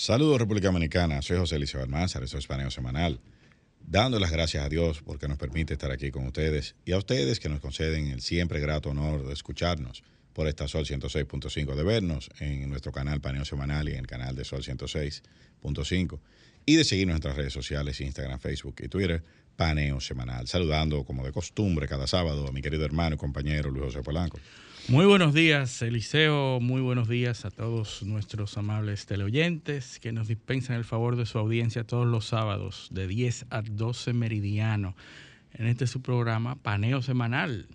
[0.00, 3.20] Saludos República Dominicana, soy José Eliseo Almanzar, esto es Paneo Semanal,
[3.86, 7.38] dando las gracias a Dios porque nos permite estar aquí con ustedes y a ustedes
[7.38, 10.02] que nos conceden el siempre grato honor de escucharnos
[10.32, 14.34] por esta Sol 106.5, de vernos en nuestro canal Paneo Semanal y en el canal
[14.34, 16.18] de Sol 106.5
[16.64, 19.22] y de seguirnos en nuestras redes sociales, Instagram, Facebook y Twitter,
[19.54, 20.48] Paneo Semanal.
[20.48, 24.40] Saludando como de costumbre cada sábado a mi querido hermano y compañero Luis José Polanco.
[24.88, 26.58] Muy buenos días, Eliseo.
[26.60, 31.38] Muy buenos días a todos nuestros amables teleoyentes que nos dispensan el favor de su
[31.38, 34.96] audiencia todos los sábados de 10 a 12 meridiano
[35.52, 37.68] en este su programa Paneo Semanal.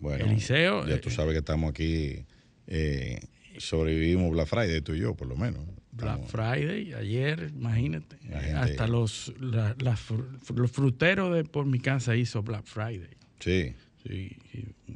[0.00, 2.24] Bueno, Eliseo, ya eh, tú sabes que estamos aquí,
[2.66, 3.20] eh,
[3.58, 5.64] sobrevivimos Black Friday, tú y yo, por lo menos.
[5.92, 8.16] Black Friday, ayer, imagínate.
[8.56, 13.10] Hasta los, la- los fruteros de por mi casa hizo Black Friday.
[13.40, 13.74] Sí,
[14.10, 14.36] y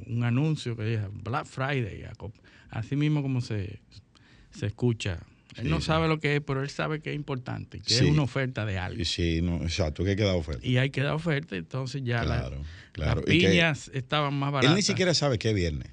[0.07, 2.05] un anuncio que dice Black Friday,
[2.71, 3.81] así mismo como se,
[4.51, 5.19] se escucha.
[5.57, 8.05] Él Sí, no sabe lo que es, pero él sabe que es importante, que Sí.
[8.07, 9.05] es una oferta de algo.
[9.05, 10.67] sí, no, exacto, que queda oferta.
[10.67, 12.63] Y hay que dar oferta, entonces ya la- Claro,
[12.93, 13.17] claro.
[13.21, 14.71] las que piñas estaban más baratas.
[14.73, 15.89] Él ni siquiera sabe que es viernes.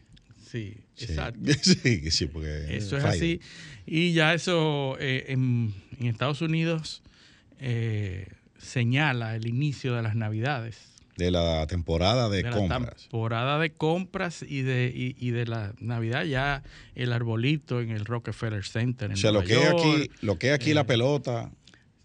[0.49, 1.05] Sí, Sí.
[1.05, 1.39] exacto.
[1.63, 3.17] Sí, sí, porque Eso es Friday.
[3.17, 3.41] así.
[3.85, 7.03] Y ya eso eh, en, en Estados Unidos
[7.59, 8.27] eh,
[8.57, 10.77] señala el inicio de las Navidades.
[11.19, 13.01] De la temporada de, de la compras.
[13.03, 16.63] temporada de compras y de, y, y de la Navidad, ya
[16.95, 19.07] el arbolito en el Rockefeller Center.
[19.11, 21.51] En O sea, lo que es York, aquí, lo que es aquí eh, la pelota,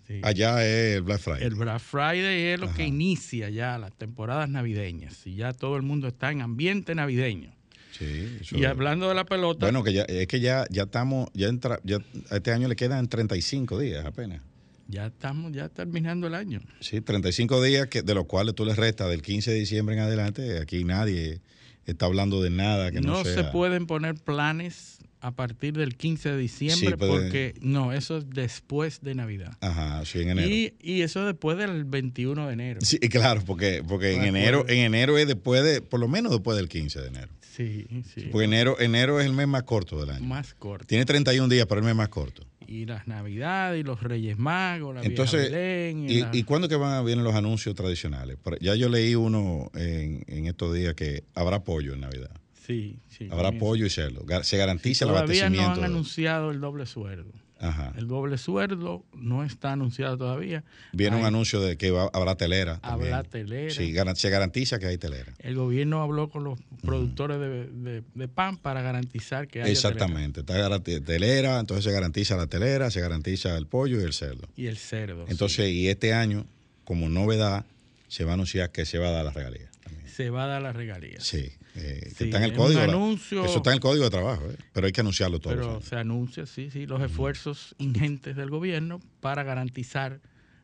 [0.06, 0.20] sí.
[0.22, 1.44] allá es el Black Friday.
[1.44, 2.76] El Black Friday es lo Ajá.
[2.76, 7.54] que inicia ya las temporadas navideñas y ya todo el mundo está en ambiente navideño.
[7.92, 11.28] Sí, eso Y hablando de la pelota, Bueno, que ya, es que ya, ya estamos,
[11.32, 11.98] ya, entra, ya
[12.30, 14.40] a este año le quedan 35 días apenas.
[14.88, 16.60] Ya estamos ya terminando el año.
[16.80, 20.02] Sí, 35 días que, de los cuales tú le restas del 15 de diciembre en
[20.02, 20.58] adelante.
[20.58, 21.40] Aquí nadie
[21.86, 23.34] está hablando de nada que no, no sea.
[23.34, 28.28] se pueden poner planes a partir del 15 de diciembre Sí, porque no, eso es
[28.28, 29.56] después de Navidad.
[29.62, 30.48] Ajá, sí, en enero.
[30.48, 32.80] Y, y eso después del 21 de enero.
[32.82, 36.58] Sí, claro, porque, porque en enero, en enero es después de, por lo menos después
[36.58, 37.32] del 15 de enero.
[37.40, 38.28] Sí, sí.
[38.32, 40.26] Porque enero, enero es el mes más corto del año.
[40.26, 40.86] Más corto.
[40.86, 42.44] Tiene 31 días, pero el mes más corto.
[42.66, 46.76] Y las Navidades y los Reyes Magos, la Entonces, Belén, ¿y, la- y cuándo que
[46.76, 48.36] van a vienen los anuncios tradicionales?
[48.60, 52.30] Ya yo leí uno en, en estos días que habrá pollo en Navidad.
[52.66, 53.28] Sí, sí.
[53.30, 54.24] Habrá pollo y cerdo.
[54.42, 55.70] Se garantiza el Todavía no abastecimiento.
[55.72, 57.30] han de- anunciado el doble sueldo.
[57.60, 57.92] Ajá.
[57.96, 60.64] El doble sueldo no está anunciado todavía.
[60.92, 62.78] Viene un Hay- anuncio de que va- habrá telera.
[62.80, 63.14] también.
[63.14, 63.70] Habrá telera.
[63.72, 65.32] Sí, se garantiza que hay telera.
[65.38, 70.40] El gobierno habló con los productores de, de- de pan para garantizar que haya Exactamente.
[70.40, 74.34] Está garanti- telera, entonces se garantiza la telera, se garantiza el pollo y el cerdo.
[74.48, 74.52] telera.
[74.56, 75.24] Y el cerdo.
[75.28, 76.46] Entonces, y este año,
[76.84, 77.64] como novedad,
[78.08, 79.68] se va a anunciar que se va a dar la regalía.
[79.82, 80.08] también.
[80.08, 81.20] se va a dar la regalía.
[81.20, 82.80] Sí, eh, que está en el es código.
[82.80, 85.66] anuncio- eso está en el código de trabajo, eh, pero hay que anunciarlo todos los
[85.66, 90.20] Pero se anuncia, sí, sí, los esfuerzos ingentes del gobierno para garantizar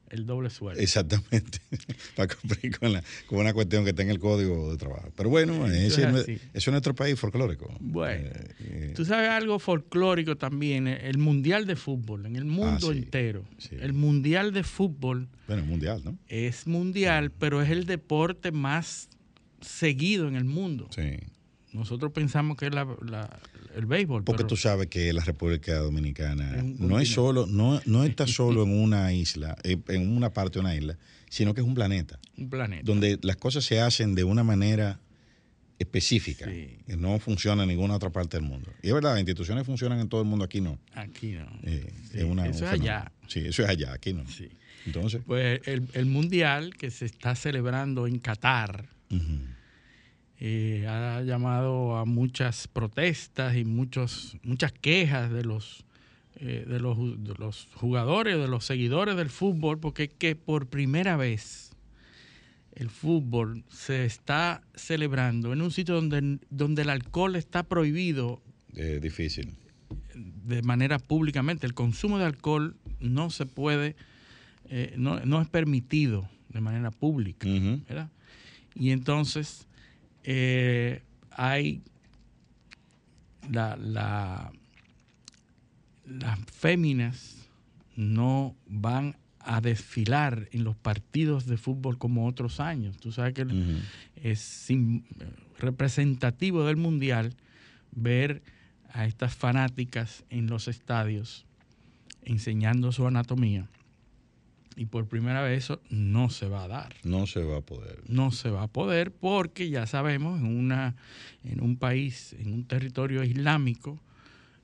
[0.09, 0.81] el doble sueldo.
[0.82, 1.60] Exactamente,
[2.16, 5.12] para cumplir con, la, con una cuestión que está en el código de trabajo.
[5.16, 7.72] Pero bueno, Eso ese es es, eso es nuestro país folclórico.
[7.78, 12.89] Bueno, Eh, eh, Tú sabes algo folclórico también, el Mundial de Fútbol, en el mundo
[12.91, 13.45] Ah, sí, entero.
[13.59, 13.77] sí.
[13.80, 16.18] El Mundial de Fútbol bueno, mundial, ¿no?
[16.28, 19.09] es mundial, pero es el deporte más
[19.60, 20.89] seguido en el mundo.
[20.95, 21.16] Sí.
[21.72, 23.39] Nosotros pensamos que es la- la-
[23.77, 24.24] el béisbol.
[24.24, 28.27] Porque pero tú sabes que la República Dominicana Es no es solo, no, no está
[28.27, 30.98] solo en una isla, eh, en una parte de una isla,
[31.28, 32.83] sino que es un planeta, un planeta.
[32.84, 34.98] donde las cosas se hacen de una manera
[35.78, 36.78] específica, Sí.
[36.86, 38.71] que no funciona en ninguna otra parte del mundo.
[38.83, 40.78] Y es verdad, las instituciones funcionan en todo el mundo, aquí no.
[40.95, 41.47] Aquí no.
[41.62, 43.12] Eh, Sí, es una- eso es allá.
[43.28, 44.27] Sí, eso es allá, aquí no.
[44.28, 44.48] Sí.
[44.86, 48.89] Entonces, Pues el, el mundial que se está celebrando en Qatar,
[50.39, 55.84] eh, ha llamado a muchas protestas y muchos, muchas quejas de los,
[56.36, 61.16] eh, de, los, de los jugadores, de los seguidores del fútbol, porque que por primera
[61.16, 61.71] vez
[62.72, 68.41] el fútbol se está celebrando en un sitio donde, donde el alcohol está prohibido.
[68.74, 69.54] Es difícil.
[70.15, 71.66] De manera públicamente.
[71.66, 73.97] El consumo de alcohol no se puede,
[74.71, 77.47] eh, no, no, es permitido de manera pública.
[77.47, 77.86] Uh -huh.
[77.86, 78.10] ¿verdad?
[78.75, 79.67] Y entonces
[80.25, 81.83] eh, hay
[83.51, 84.53] la, la,
[86.07, 87.49] las féminas
[87.97, 92.99] no van a desfilar en los partidos de fútbol como otros años.
[92.99, 93.83] Tú sabes que uh -huh.
[94.17, 94.69] es
[95.59, 97.34] representativo del mundial
[97.93, 98.43] ver
[98.93, 101.47] a estas fanáticas en los estadios
[102.22, 103.69] enseñando su anatomía.
[104.77, 106.95] Y por primera vez eso no se va a dar.
[107.03, 108.03] No se va a poder.
[108.09, 110.95] No se va a poder porque ya sabemos, en, una,
[111.45, 114.01] en un país, en un territorio islámico,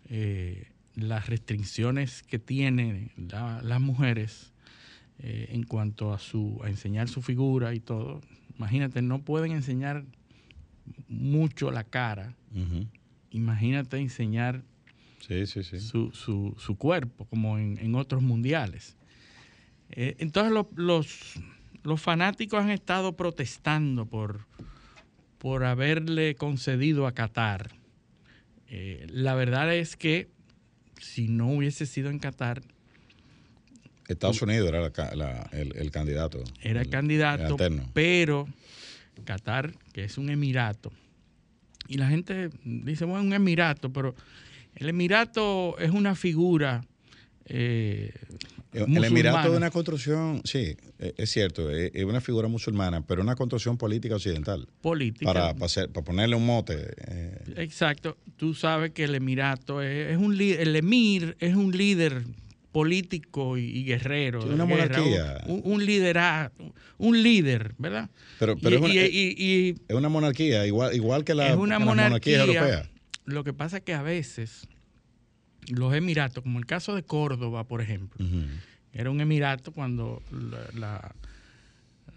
[0.09, 4.53] eh, las restricciones que tienen la, las mujeres
[5.19, 8.21] eh, en cuanto a, su, a enseñar su figura y todo.
[8.59, 10.05] Imagínate, no pueden enseñar
[11.09, 12.35] mucho la cara.
[12.55, 12.87] Uh -huh.
[13.31, 14.63] Imagínate enseñar
[15.27, 15.81] sí, sí, sí.
[15.81, 18.97] Su, su, su, cuerpo, como en, en otros mundiales.
[19.91, 21.35] Eh, entonces los, los,
[21.83, 24.47] los, fanáticos han estado protestando por,
[25.39, 27.71] por haberle concedido a Qatar.
[28.69, 30.29] Eh, la verdad es que
[31.01, 32.63] si no hubiese sido en Qatar...
[34.09, 36.43] Estados Unidos era la, la, el, el, candidato.
[36.61, 38.47] Era el, candidato, el pero
[39.25, 40.93] Qatar, que es un emirato,
[41.89, 44.15] y la gente dice, bueno, un emirato, pero
[44.75, 46.85] el emirato es una figura...
[47.49, 48.13] Eh,
[48.77, 53.77] el Emirato es una construcción, sí, es cierto, es una figura musulmana, pero una construcción
[53.77, 54.69] política occidental.
[54.81, 55.27] Política.
[55.27, 56.95] Para, para, hacer, para ponerle un mote.
[57.07, 57.55] Eh.
[57.57, 58.17] Exacto.
[58.37, 62.25] Tú sabes que el Emirato es, es, un el emir es un líder
[62.77, 64.43] político y, guerrero.
[64.43, 65.41] Sí, una guerra, monarquía.
[65.47, 68.11] Un, un, liderazgo, un líder, ¿verdad?
[68.39, 71.79] Pero, pero y, es, una, y, es, una, monarquía, igual, igual que la, es una
[71.79, 72.91] monarquía europea.
[73.25, 74.69] Lo que pasa es que a veces
[75.69, 78.47] los emiratos, como el caso de Córdoba, por ejemplo, uh -huh.
[78.93, 81.15] era un emirato cuando la, la,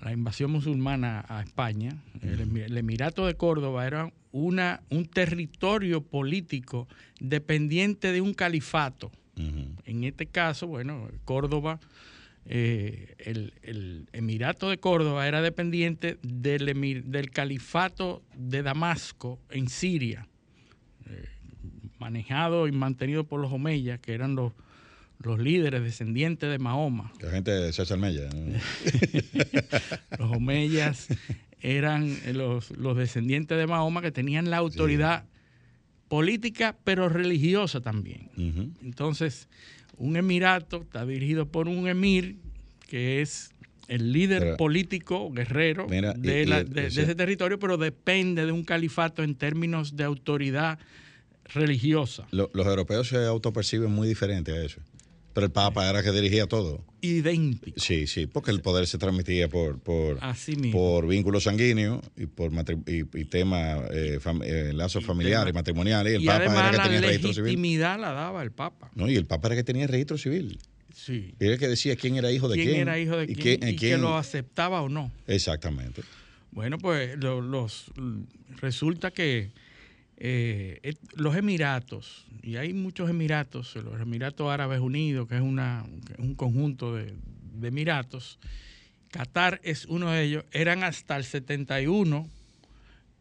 [0.02, 2.30] la, invasión musulmana a España, uh -huh.
[2.30, 6.88] el, el, emirato de Córdoba era una, un territorio político
[7.20, 9.12] dependiente de un califato.
[9.36, 9.68] Uh -huh.
[9.86, 11.80] En este caso, bueno, Córdoba,
[12.46, 19.70] eh, el, el, emirato de Córdoba era dependiente del, emir, del califato de Damasco en
[19.70, 20.29] Siria.
[22.00, 24.54] Manejado y mantenido por los Omeyas, que eran los,
[25.20, 27.12] los líderes descendientes de Mahoma.
[27.22, 28.30] La gente de César Mella.
[28.34, 28.58] ¿no?
[30.18, 31.08] los Omeyas
[31.62, 35.30] eran los, los, descendientes de Mahoma que tenían la autoridad sí.
[36.08, 38.30] política, pero religiosa también.
[38.38, 38.72] Uh -huh.
[38.82, 39.50] Entonces,
[39.98, 42.38] un emirato está dirigido por un emir
[42.88, 43.52] que es
[43.90, 48.46] el líder pero, político, guerrero mira, de, y, la, de, de, ese territorio, pero depende
[48.46, 50.80] de un califato en términos de autoridad
[51.54, 52.28] religiosa.
[52.32, 54.82] Lo, los europeos se autoperciben muy diferente a eso.
[55.34, 56.84] Pero el Papa era que dirigía todo.
[57.02, 57.80] Idéntico.
[57.80, 62.52] Sí, sí, porque el poder se transmitía por, por, Así por vínculos sanguíneos y por
[62.88, 66.14] y, y temas, eh, fam, eh, lazos familiares, tema, matrimoniales.
[66.14, 67.46] Y el y Papa era que tenía la registro civil.
[67.46, 68.92] legitimidad la daba el Papa.
[68.96, 70.60] No, y el Papa era que tenía registro civil.
[70.94, 71.36] Sí.
[71.40, 72.68] Y era que decía quién era hijo de quién.
[72.70, 72.82] quién.
[72.82, 73.60] era hijo de y quién.
[73.60, 75.12] quién, y quién, que lo aceptaba o no.
[75.28, 76.02] Exactamente.
[76.52, 77.92] Bueno, pues lo, los
[78.60, 79.52] resulta que
[80.22, 85.86] eh, los Emiratos, y hay muchos Emiratos, los Emiratos Árabes Unidos, que es una,
[86.18, 87.14] un conjunto de,
[87.54, 88.38] de, Emiratos,
[89.12, 92.28] Qatar es uno de ellos, eran hasta el 71,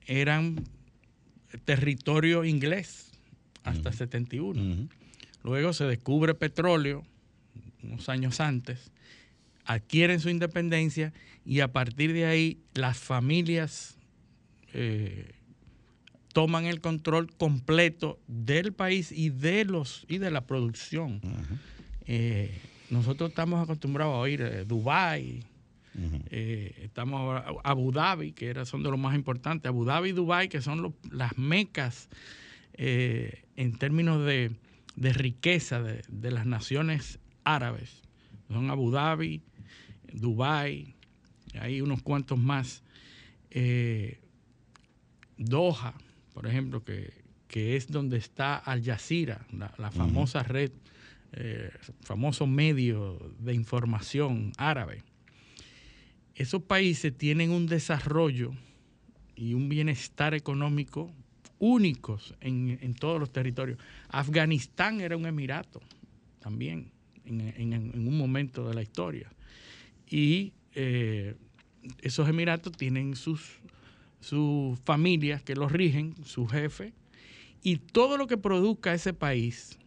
[0.06, 0.64] eran
[1.64, 3.12] territorio inglés,
[3.62, 3.96] hasta uh -huh.
[3.96, 4.60] 71.
[4.60, 4.88] Uh -huh.
[5.44, 7.04] Luego se descubre petróleo,
[7.84, 8.90] unos años antes,
[9.64, 11.12] adquieren su independencia
[11.44, 13.96] y a partir de ahí las familias...
[14.74, 15.37] Eh,
[16.38, 21.20] toman el control completo del país y de los y de la producción.
[21.24, 21.58] Uh -huh.
[22.06, 25.42] eh, nosotros estamos acostumbrados a oír eh, Dubái,
[25.96, 26.22] uh -huh.
[26.30, 30.48] eh, estamos Abu Dhabi, que era, son de los más importantes, Abu Dhabi y Dubái,
[30.48, 32.08] que son las mecas
[32.74, 34.52] eh, en términos de,
[34.94, 38.04] de riqueza de, de, las naciones árabes.
[38.46, 39.42] Son Abu Dhabi,
[40.12, 40.94] Dubái,
[41.60, 42.84] hay unos cuantos más.
[45.36, 45.94] Doha,
[46.38, 47.10] por ejemplo, que,
[47.48, 50.46] que es donde está Al Jazeera, la, la famosa uh -huh.
[50.46, 50.70] red,
[51.32, 51.70] eh,
[52.02, 55.02] famoso medio de información árabe.
[56.36, 58.52] Esos países tienen un desarrollo
[59.34, 61.10] y un bienestar económico
[61.58, 63.78] únicos en, en todos los territorios.
[64.10, 65.80] Afganistán era un emirato
[66.38, 66.92] también
[67.24, 69.28] en, en- en un momento de la historia.
[70.08, 71.34] Y eh,
[72.00, 73.40] esos emiratos tienen sus,
[74.20, 76.92] sus familias que los rigen, su jefe,
[77.62, 79.78] y todo lo que produzca ese país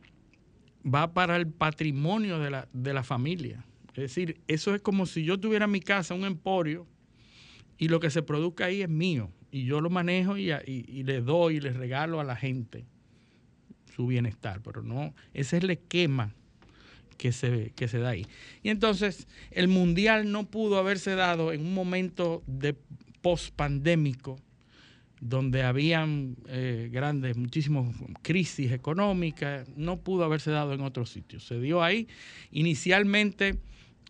[0.84, 3.66] va para el patrimonio de la, de la familia.
[3.90, 6.88] Es decir, eso es como si yo tuviera en mi casa un emporio
[7.78, 11.04] y lo que se produzca ahí es mío y yo lo manejo y, y- y
[11.04, 12.86] le doy y le regalo a la gente
[13.96, 16.34] su bienestar, pero no, ese es el esquema
[17.18, 18.26] que se, que se da ahí.
[18.64, 22.76] Y entonces el mundial no pudo haberse dado en un momento de
[23.22, 24.40] post-pandémico
[25.20, 31.46] donde habían eh, grandes, muchísimas crisis económicas, no pudo haberse dado en otros sitios.
[31.46, 32.08] Se dio ahí.
[32.52, 33.58] Inicialmente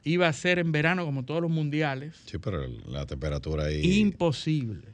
[0.04, 2.16] iba a ser en verano como todos los mundiales.
[2.26, 4.88] Sí, pero la temperatura ahí Imposible.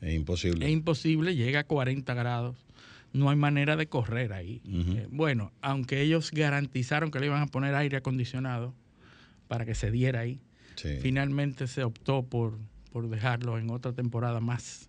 [0.00, 0.66] es imposible.
[0.66, 2.56] Es imposible, llega a 40 grados.
[3.12, 4.60] No hay manera de correr ahí.
[4.66, 8.74] Eh, bueno, aunque ellos garantizaron que le iban a poner aire acondicionado
[9.48, 10.40] para que se diera ahí,
[10.76, 10.96] Sí.
[11.02, 12.58] finalmente se optó por,
[12.92, 14.88] por dejarlo en otra temporada más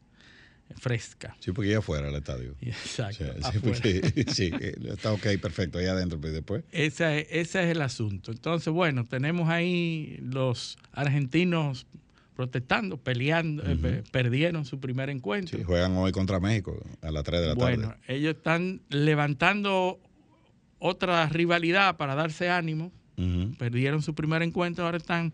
[0.80, 1.36] fresca.
[1.40, 2.54] Sí, porque ya afuera el estadio.
[2.54, 3.18] O Exacto.
[3.18, 6.64] sea, sí, porque- sí, eh, está ok, perfecto, ahí adentro, pero después.
[6.72, 8.32] Ese, es- ese es el asunto.
[8.32, 11.88] Entonces, bueno, tenemos ahí los argentinos
[12.36, 15.58] protestando, peleando, eh, pe- perdieron su primer encuentro.
[15.58, 18.02] Sí, juegan hoy contra México a las 3 de la bueno, tarde.
[18.08, 20.00] ellos están levantando
[20.80, 22.92] otra rivalidad para darse ánimo.
[23.60, 25.32] Perdieron su primer encuentro, ahora están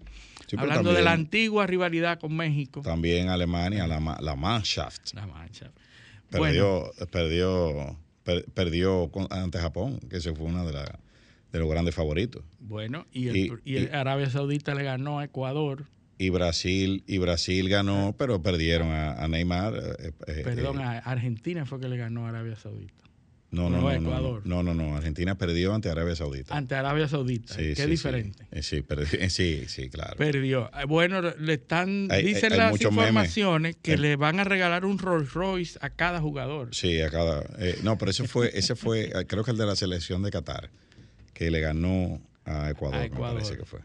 [0.48, 2.82] Sí, hablando de la antigua rivalidad con México.
[2.82, 5.72] También Alemania, la, la Mannschaft, La mancha.
[6.32, 11.00] Bueno, perdió, perdió, per- perdió con- ante Japón, que ese fue uno de, la-
[11.51, 12.44] de los grandes favoritos.
[12.60, 15.86] bueno, y, el- y- y el y- Arabia Saudita le ganó a Ecuador.
[16.18, 19.75] Y Brasil, y Brasil ganó, pero perdieron a, a Neymar.
[20.00, 23.04] eh, eh, Perdón, eh, a Argentina fue que le ganó a Arabia Saudita.
[23.50, 24.42] No, no, no, no, no, Ecuador.
[24.46, 26.56] no, no, no, Argentina perdió ante Arabia Saudita.
[26.56, 27.86] Ante Arabia Saudita, Sí, sí.
[27.86, 28.46] diferente.
[28.51, 30.18] Eh, Sí, perdi- sí, sí, claro.
[30.18, 30.70] Perdió.
[30.77, 32.82] Eh, Bueno, le están, Hay- dicen hay las memes.
[32.86, 36.70] informaciones que le van a regalar un Rolls Royce a cada jugador.
[36.75, 37.44] Sí, a cada.
[37.60, 40.32] eh, no, pero ese fue, ese fue, eh, creo que el de la selección de
[40.32, 40.70] Qatar,
[41.34, 43.36] que le ganó a Ecuador, A me Ecuador.
[43.42, 43.80] parece que fue.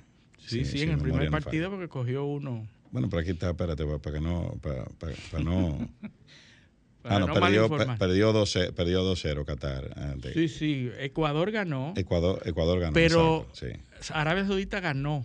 [0.44, 2.68] Sí, sí, en el primer no partido porque cogió uno.
[2.90, 4.58] Bueno, pero aquí está, espérate, para, para que no.
[4.60, 5.88] Para, para- para no
[7.04, 7.68] ah, no, no perdió,
[7.98, 9.90] perdió 2-0 perdió 2-0 Qatar.
[9.98, 12.92] ante- Sí, sí, Ecuador ganó, Ecuador, Ecuador ganó.
[12.92, 14.12] pero exacto, sí.
[14.12, 15.24] Arabia Saudita ganó.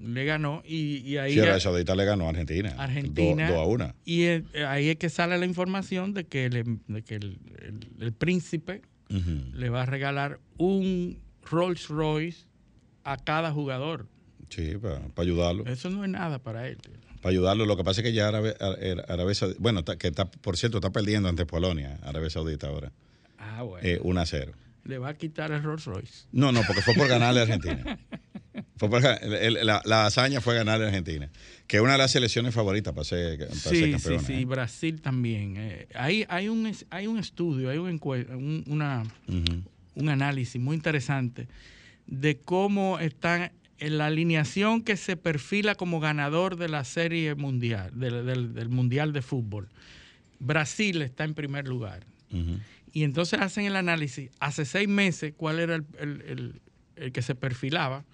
[0.00, 2.72] Le ganó y, y ahí Sí, Arabia Saudita le ganó a Argentina.
[2.78, 3.50] Argentina.
[3.50, 3.94] 2 a 1.
[4.04, 7.88] y eh, ahí es que sale la información de que, el, de que el- el-
[8.04, 11.18] el príncipe le va a regalar un
[11.50, 12.44] Rolls Royce
[13.04, 14.06] a cada jugador.
[14.50, 15.66] Sí, para, ayudarlo.
[15.66, 16.78] Eso no es nada para él.
[17.20, 17.66] Para ayudarlo.
[17.66, 19.58] Lo que pasa es que ya Arabia, Ar- Arabia Saudita.
[19.60, 22.92] Bueno, que está, por cierto, está perdiendo ante Polonia, Arabia Saudita ahora.
[23.38, 23.86] Ah, bueno.
[23.86, 24.52] Eh, 1 a 0.
[24.84, 26.24] Le va a quitar el Rolls Royce.
[26.32, 27.98] No, no, porque fue por ganarle a Argentina.
[28.76, 31.28] Fue por el- la, la hazaña fue ganarle a Argentina,
[31.66, 34.22] que es una de las selecciones favoritas para ser, para Sí, sí, campeona.
[34.22, 34.44] sí, ¿eh?
[34.44, 35.56] Brasil también.
[35.58, 39.62] Eh, hay, hay, un, hay un estudio, hay un, un- una, Ujú.
[39.96, 41.48] un análisis muy interesante
[42.06, 47.90] de cómo están en la alineación que se perfila como ganador de la serie mundial,
[47.94, 49.68] del, del- del mundial de fútbol.
[50.40, 52.04] Brasil está en primer lugar.
[52.92, 56.60] Y entonces hacen el análisis, hace seis meses, cuál era el, el- el-
[56.96, 58.04] el que se perfilaba,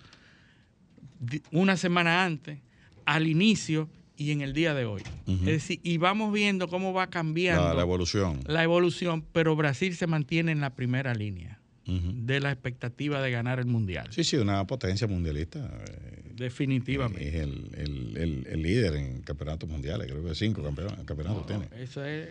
[1.50, 2.60] una semana antes,
[3.06, 5.02] al inicio y en el día de hoy.
[5.26, 8.40] Es decir, y vamos viendo cómo va cambiando la, la evolución.
[8.46, 13.58] la evolución, pero Brasil se mantiene en la primera línea De la expectativa de ganar
[13.58, 14.08] el mundial.
[14.10, 15.58] Sí, sí, una potencia mundialista.
[15.86, 17.28] eh, Definitivamente.
[17.28, 21.68] Es el, el- el- el líder en campeonatos mundiales, creo que cinco campeonatos, campeonatos tiene.
[21.80, 22.30] Eso es,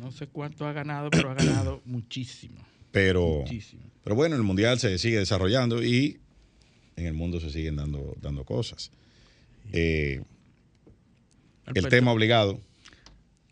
[0.00, 2.56] no sé cuánto ha ganado, pero ha ganado muchísimo.
[2.92, 3.82] Pero, Muchísimo.
[4.04, 6.18] pero bueno, el mundial se sigue desarrollando y
[6.96, 8.90] en el mundo se siguen dando, dando cosas.
[9.72, 10.22] Eh,
[11.74, 12.60] el tema obligado,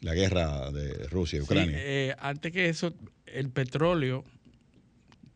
[0.01, 1.77] la guerra de Rusia y Sí, Ucrania.
[1.79, 2.93] eh, antes que eso,
[3.27, 4.25] el petróleo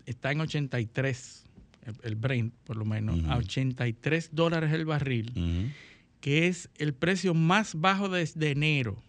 [0.06, 1.44] está en 83,
[1.84, 3.30] el, el Brent por lo menos, Ujú.
[3.30, 5.72] a 83 dólares el barril,
[6.20, 9.02] que es el precio más bajo desde enero.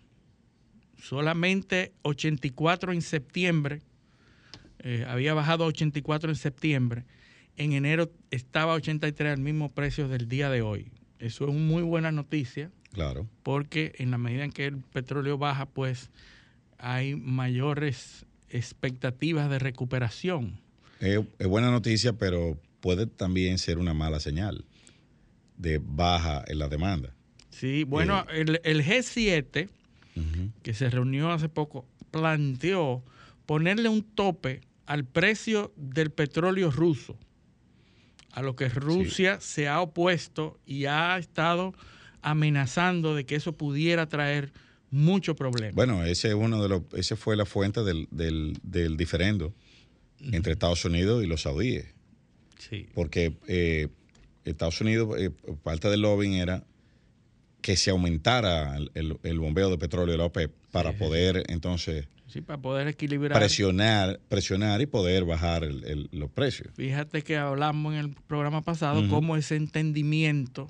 [1.02, 3.82] Solamente 84 en septiembre,
[4.80, 7.06] eh, había bajado a 84 en septiembre,
[7.56, 10.92] en enero estaba a 83 al mismo precio del día de hoy.
[11.20, 13.28] Eso es una muy buena noticia Claro.
[13.44, 16.10] porque en la medida en que el petróleo baja, pues
[16.78, 20.60] hay mayores expectativas de recuperación.
[21.00, 24.66] Es, es buena noticia, pero puede también ser una mala señal
[25.58, 27.14] de baja en la demanda.
[27.50, 29.70] Sí, bueno, el, el G7
[30.64, 33.04] que se reunió hace poco, planteó
[33.46, 37.18] ponerle un tope al precio del petróleo ruso,
[38.32, 41.74] a lo que Rusia se ha opuesto y ha estado
[42.22, 44.52] amenazando de que eso pudiera traer
[44.90, 45.76] muchos problemas.
[45.76, 49.54] Bueno, ese es uno de los, ese fue la fuente del, del, diferendo
[50.22, 51.86] entre Estados Unidos y los saudíes.
[52.58, 52.88] Sí.
[52.94, 53.88] Porque eh,
[54.46, 55.32] Estados Unidos, eh,
[55.64, 56.64] parte del lobbying era
[57.62, 62.62] que se aumentara el, bombeo de petróleo de la OPEP para poder entonces Sí, para
[62.62, 63.40] poder equilibrar.
[63.40, 65.64] Presionar, presionar y poder bajar
[66.12, 66.74] los precios.
[66.76, 70.68] Fíjate que hablamos en el programa pasado cómo ese entendimiento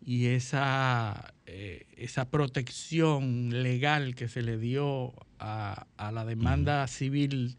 [0.00, 7.58] y esa, eh, esa protección legal que se le dio a, la demanda civil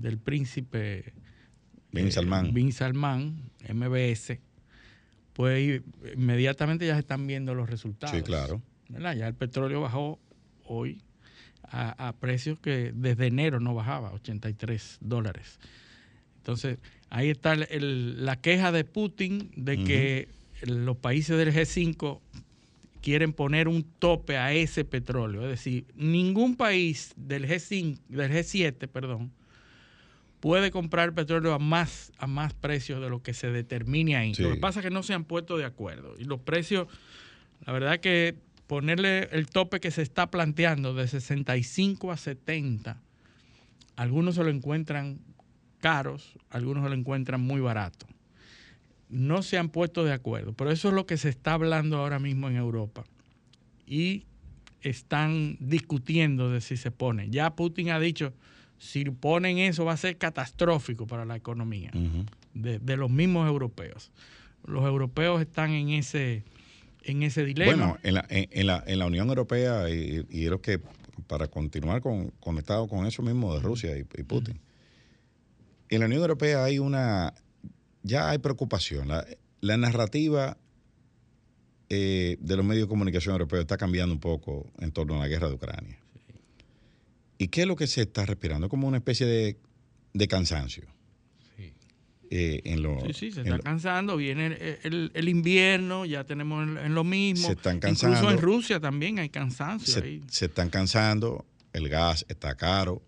[0.00, 1.12] del príncipe
[1.92, 2.46] Bin Salman.
[2.46, 4.38] Eh, Bin Salman, MBS,
[5.32, 5.82] pues
[6.14, 8.16] inmediatamente ya se están viendo los resultados.
[8.16, 8.60] Sí, claro.
[8.88, 10.18] Ya el petróleo bajó
[10.66, 11.00] hoy
[11.62, 15.58] a, precios que desde enero no bajaba, 83 dólares.
[16.36, 16.78] Entonces,
[17.10, 20.28] ahí está la queja de Putin de que
[20.62, 22.20] los países del G5
[23.00, 25.42] quieren poner un tope a ese petróleo.
[25.42, 29.32] Es decir, ningún país del G5, del G7, perdón,
[30.44, 34.34] puede comprar petróleo a más, a más precios de lo que se determine ahí.
[34.34, 36.16] Lo que pasa es que no se han puesto de acuerdo.
[36.18, 36.86] Y los precios,
[37.64, 38.36] la verdad que
[38.66, 43.00] ponerle el tope que se está planteando de 65 a 70,
[43.96, 45.18] algunos se lo encuentran
[45.80, 48.06] caros, algunos se lo encuentran muy barato.
[49.08, 52.18] No se han puesto de acuerdo, pero eso es lo que se está hablando ahora
[52.18, 53.06] mismo en Europa.
[53.86, 54.26] Y
[54.82, 57.30] están discutiendo de si se pone.
[57.30, 58.34] Ya Putin ha dicho,
[58.78, 61.90] si ponen eso va a ser catastrófico para la economía
[62.54, 64.10] de los mismos europeos.
[64.66, 66.44] Los europeos están en ese
[67.04, 67.70] en ese dilema.
[67.70, 70.80] Bueno, en la, en, la, en la Unión Europea, y, y que
[71.26, 74.60] para continuar con, conectado con eso mismo de Rusia y, Putin,
[75.88, 77.34] en la Unión Europea hay una,
[78.02, 79.08] ya hay preocupación.
[79.08, 80.56] La, narrativa
[81.88, 85.28] eh, de los medios de comunicación europeos está cambiando un poco en torno a la
[85.28, 85.98] guerra de Ucrania.
[87.44, 88.70] ¿Y qué es lo que se está respirando?
[88.70, 89.58] Como una especie de,
[90.14, 90.86] de cansancio.
[92.30, 92.62] Eh,
[93.04, 94.16] sí, sí, se está cansando.
[94.16, 97.48] Viene el, invierno, ya tenemos en, lo mismo.
[97.48, 98.16] Se están cansando.
[98.16, 99.92] Incluso en Rusia también hay cansancio.
[99.92, 100.22] Se, ahí.
[100.30, 103.02] se están cansando, el gas está caro,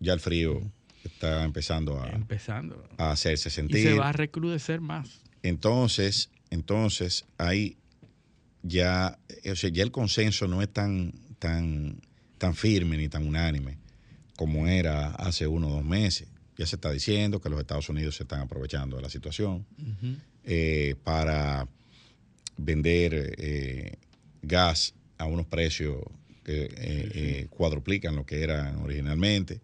[0.00, 0.60] ya el frío
[1.04, 2.84] está empezando a, empezando.
[2.98, 3.78] a hacerse sentir.
[3.78, 5.20] Y se va a recrudecer más.
[5.44, 7.78] Entonces, entonces ahí
[8.64, 12.00] ya, o sea, ya el consenso no es tan, tan,
[12.38, 13.78] tan firme ni tan unánime
[14.36, 18.16] como era hace uno o dos meses ya se está diciendo que los Estados Unidos
[18.16, 19.64] se están aprovechando de la situación
[20.44, 21.68] eh, para
[22.56, 23.92] vender eh,
[24.42, 25.98] gas a unos precios
[26.42, 29.60] que eh, cuadruplican lo que eran originalmente.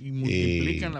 [0.00, 0.94] Y multiplican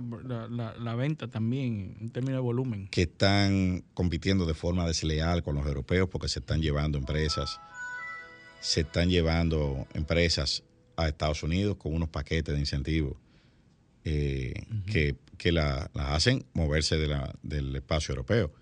[0.78, 2.86] la, venta también en términos de volumen.
[2.86, 7.58] Que están compitiendo de forma desleal con los europeos porque se están llevando empresas,
[8.60, 10.62] se están llevando empresas
[11.04, 13.16] a Estados Unidos con unos paquetes de incentivos
[14.04, 16.96] que que la, hacen moverse
[17.42, 18.52] del espacio europeo.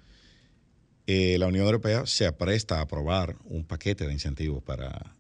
[1.07, 5.14] Eh, la Unión Europea se apresta a aprobar un paquete de incentivos para,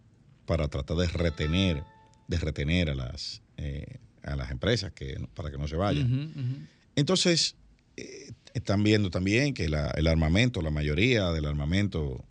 [0.46, 1.82] para tratar de retener,
[2.28, 6.66] de retener a las, eh, a las empresas que, para que no se vayan.
[6.96, 7.56] Entonces,
[7.98, 12.24] eh, están viendo también que el armamento, la mayoría del armamento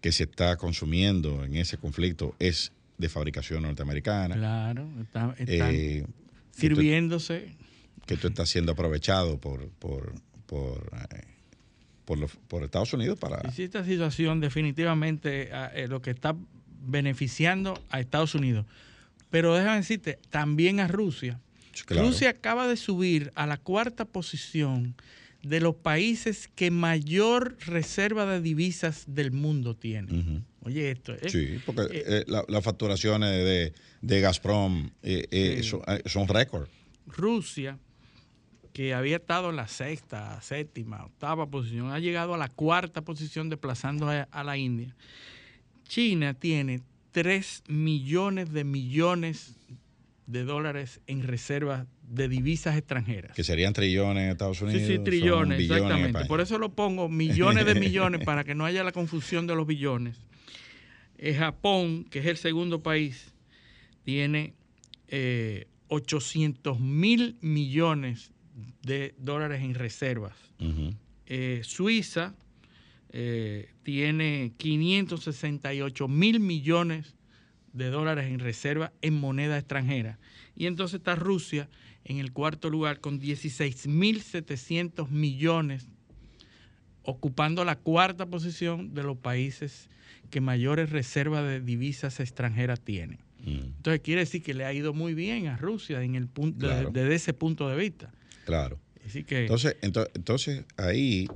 [0.00, 4.36] que se está consumiendo en ese conflicto es de fabricación norteamericana.
[4.36, 5.34] Claro, están
[6.52, 7.56] sirviéndose
[8.06, 10.14] que tú estás siendo aprovechado por, por,
[10.46, 13.40] por, eh, por, Estados Unidos para...
[13.56, 16.36] esta situación definitivamente eh, lo que está
[16.86, 18.66] beneficiando a Estados Unidos.
[19.30, 21.40] Pero déjame decirte, también a Rusia.
[21.88, 24.94] Rusia acaba de subir a la cuarta posición
[25.44, 30.44] de los países que mayor reserva de divisas del mundo tienen.
[30.62, 31.32] Oye, esto es...
[31.32, 34.90] Sí, porque las facturaciones de, de Gazprom
[35.62, 36.68] son, son récord.
[37.06, 37.78] Rusia
[38.74, 43.48] que había estado en la sexta, séptima, octava posición, ha llegado a la cuarta posición
[43.48, 44.96] desplazando a, la India.
[45.84, 46.80] China tiene
[47.12, 49.54] 3 millones de millones
[50.26, 53.34] de dólares en reservas de divisas extranjeras.
[53.34, 54.82] Que serían trillones en Estados Unidos.
[54.82, 56.26] Sí, sí, trillones, exactamente.
[56.26, 59.66] Por eso lo pongo millones de millones para que no haya la confusión de los
[59.66, 60.16] billones.
[61.18, 63.32] Eh, Japón, que es el segundo país,
[64.04, 64.54] tiene
[65.88, 68.32] 800 eh, mil millones
[68.82, 70.36] de dólares en reservas.
[71.26, 72.34] Eh, Suiza
[73.10, 77.14] eh, tiene 568 mil millones
[77.72, 80.18] de dólares en reserva en moneda extranjera.
[80.56, 81.68] Y entonces está Rusia
[82.04, 85.86] en el cuarto lugar con 16.700 millones,
[87.02, 89.88] ocupando la cuarta posición de los países
[90.30, 93.18] que mayores reservas de divisas extranjeras tienen.
[93.40, 93.74] Mm.
[93.76, 97.14] Entonces quiere decir que le ha ido muy bien a Rusia en el punto, desde
[97.14, 98.12] ese punto de vista.
[98.44, 98.78] Claro.
[99.14, 101.28] entonces, entonces, ahí,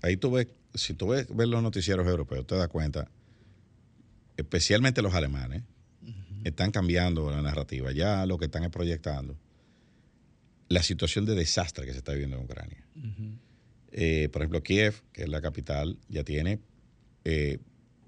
[0.00, 3.08] ahí tú ves, si tú ves, los noticieros europeos, te das cuenta,
[4.36, 5.62] especialmente los alemanes,
[6.44, 7.92] están cambiando la narrativa.
[7.92, 9.36] Ya lo que están es proyectando
[10.72, 12.82] la situación de desastre que se está viviendo en Ucrania.
[13.90, 16.60] Eh, por ejemplo, Kiev, que es la capital, ya tiene,
[17.24, 17.58] eh,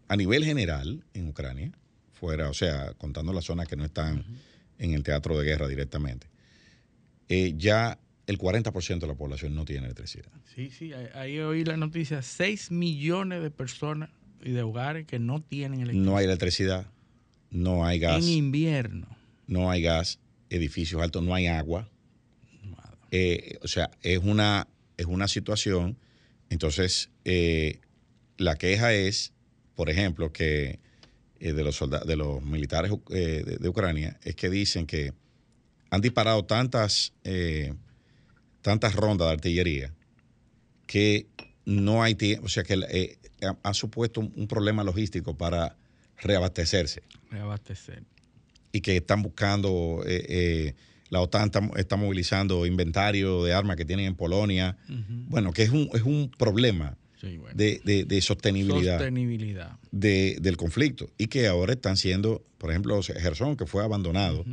[0.08, 1.72] a nivel general en Ucrania,
[2.12, 4.24] fuera, o sea, contando las zonas que no están
[4.78, 6.26] en el teatro de guerra directamente,
[7.28, 10.32] eh, ya el 40% de la población no tiene electricidad.
[10.54, 14.08] Sí, sí, ahí oí la noticia, 6 millones de personas
[14.42, 16.06] y de hogares que no tienen electricidad.
[16.06, 16.86] No hay electricidad,
[17.50, 18.24] no hay gas.
[18.24, 19.06] En invierno.
[19.46, 21.90] No hay gas, edificios altos, no hay agua.
[23.16, 25.96] Eh, o sea, es una, es una situación.
[26.50, 27.78] Entonces, eh,
[28.38, 29.32] la queja es,
[29.76, 30.80] por ejemplo, que
[31.38, 35.12] eh, de, los de los militares de, Ucrania, es que dicen que
[35.90, 37.12] han disparado tantas,
[38.62, 39.94] tantas rondas de artillería
[40.88, 41.28] que
[41.66, 43.16] no hay tiempo, o sea, que
[43.62, 45.76] ha, supuesto un, problema logístico para
[46.16, 47.04] reabastecerse.
[47.30, 48.02] Reabastecer.
[48.72, 50.02] Y que están buscando
[51.14, 54.76] la OTAN está, movilizando inventario de armas que tienen en Polonia.
[55.28, 56.98] Bueno, que es un, es un problema
[57.54, 59.78] de, sostenibilidad, sostenibilidad.
[59.92, 61.08] del conflicto.
[61.16, 64.44] Y que ahora están siendo, por ejemplo, Gerson, que fue abandonado,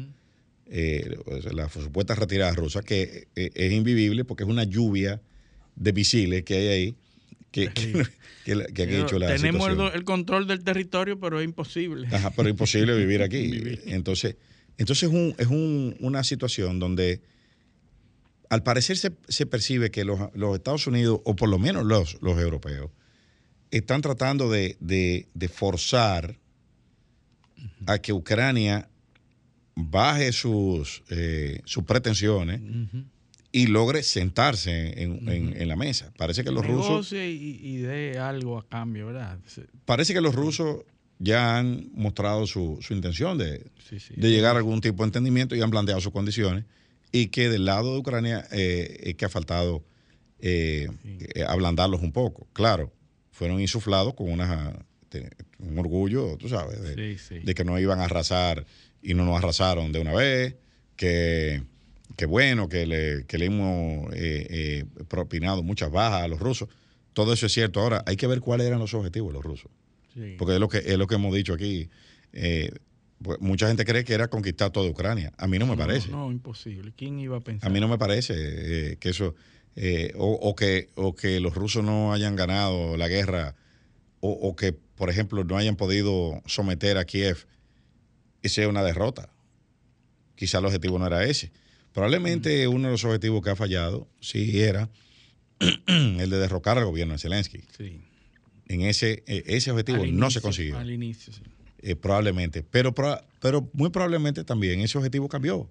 [0.67, 1.17] eh,
[1.51, 5.19] la supuesta retirada rusa, que eh, es invivible porque es una lluvia
[5.75, 6.95] de misiles que hay ahí.
[7.51, 12.07] Que, que, han hecho la Tenemos el, control del territorio, pero es imposible.
[12.09, 13.79] Ajá, pero es imposible vivir aquí.
[13.87, 14.37] Entonces,
[14.81, 17.21] entonces es, una situación donde
[18.49, 20.19] al parecer se, percibe que los,
[20.55, 22.89] Estados Unidos, o por lo menos los, europeos,
[23.69, 26.39] están tratando de, forzar
[27.85, 28.89] a que Ucrania
[29.75, 32.59] baje sus, eh, sus pretensiones
[33.51, 36.11] y logre sentarse en, la mesa.
[36.17, 37.13] Parece que los rusos...
[37.13, 39.37] Y, y dé algo a cambio, ¿verdad?
[39.85, 40.85] Parece que los rusos
[41.21, 43.63] ya han mostrado su, intención de,
[44.17, 46.65] llegar a algún tipo de entendimiento y han planteado sus condiciones
[47.11, 49.83] y que del lado de Ucrania eh, es que ha faltado
[50.39, 50.87] eh,
[51.35, 52.47] eh, ablandarlos un poco.
[52.53, 52.91] Claro,
[53.31, 54.73] fueron insuflados con una,
[55.59, 58.65] un orgullo, tú sabes, de, que no iban a arrasar
[59.03, 60.55] y no nos arrasaron de una vez,
[60.95, 61.61] que,
[62.27, 64.11] bueno, que le, que le hemos
[65.07, 66.67] propinado muchas bajas a los rusos.
[67.13, 67.79] Todo eso es cierto.
[67.79, 69.69] Ahora, hay que ver cuáles eran los objetivos de los rusos.
[70.37, 71.89] Porque es lo que es lo que hemos dicho aquí.
[72.33, 72.71] Eh,
[73.21, 75.31] pues, mucha gente cree que era conquistar toda Ucrania.
[75.37, 76.09] A mí no me parece.
[76.09, 76.93] No, imposible.
[76.95, 77.69] ¿Quién iba a pensar?
[77.69, 79.35] A mí no me parece eh, que eso
[79.75, 83.55] eh, o, que o que los rusos no hayan ganado la guerra
[84.23, 87.47] o, que por ejemplo no hayan podido someter a Kiev
[88.43, 89.29] y sea una derrota.
[90.35, 91.51] Quizá el objetivo no era ese.
[91.91, 94.89] Probablemente uno de los objetivos que ha fallado sí era
[95.87, 97.63] el de derrocar al gobierno de Zelensky.
[97.75, 98.01] Sí
[98.73, 100.77] en ese, e, ese objetivo no se consiguió.
[100.77, 101.41] Al inicio, sí.
[101.83, 102.63] Eh, probablemente.
[102.63, 102.93] Pero,
[103.39, 105.67] pero muy probablemente también ese objetivo cambió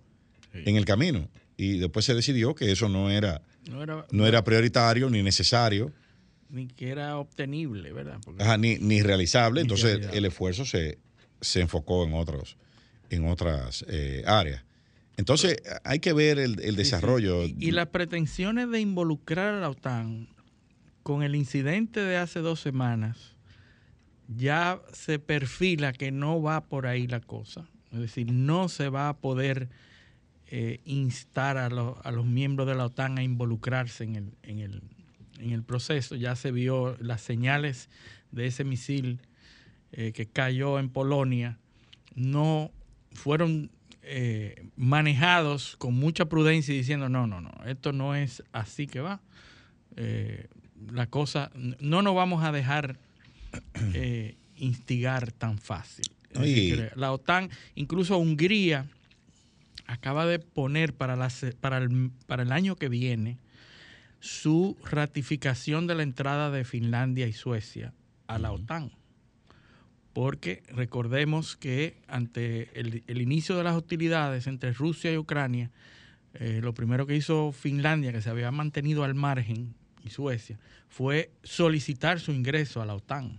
[0.52, 1.28] en el camino.
[1.56, 3.42] Y después se decidió que eso no era,
[4.10, 5.92] no era, prioritario ni necesario.
[6.48, 8.18] Ni que era obtenible, ¿verdad?
[8.58, 9.60] ni, realizable.
[9.60, 10.98] Entonces el esfuerzo se,
[11.40, 12.56] se, enfocó en, otros,
[13.10, 14.64] en otras eh, áreas.
[15.16, 17.44] Entonces hay que ver el, desarrollo.
[17.44, 20.28] y, las pretensiones de involucrar a la OTAN
[21.10, 23.34] con el incidente de hace dos semanas,
[24.28, 27.66] ya se perfila que no va por ahí la cosa.
[27.90, 29.70] Es decir, no se va a poder
[30.46, 36.14] eh, instar a, los miembros de la OTAN a involucrarse en el, proceso.
[36.14, 37.90] Ya se vio las señales
[38.30, 39.20] de ese misil
[39.90, 41.58] eh, que cayó en Polonia,
[42.14, 42.70] no
[43.10, 43.72] fueron
[44.04, 49.00] eh, manejados con mucha prudencia y diciendo, no, no, no, esto no es así que
[49.00, 49.20] va
[50.92, 52.96] la cosa, no nos vamos a dejar
[53.94, 56.06] eh, instigar tan fácil.
[56.94, 58.86] la OTAN, incluso Hungría,
[59.86, 61.28] acaba de poner para, la,
[61.60, 63.38] para, el, para el año que viene
[64.20, 67.92] su ratificación de la entrada de Finlandia y Suecia
[68.26, 68.92] a la OTAN.
[70.12, 75.70] Porque recordemos que ante el, inicio de las hostilidades entre Rusia y Ucrania,
[76.34, 80.58] eh, lo primero que hizo Finlandia, que se había mantenido al margen y Suecia,
[80.88, 83.38] fue solicitar su ingreso a la OTAN.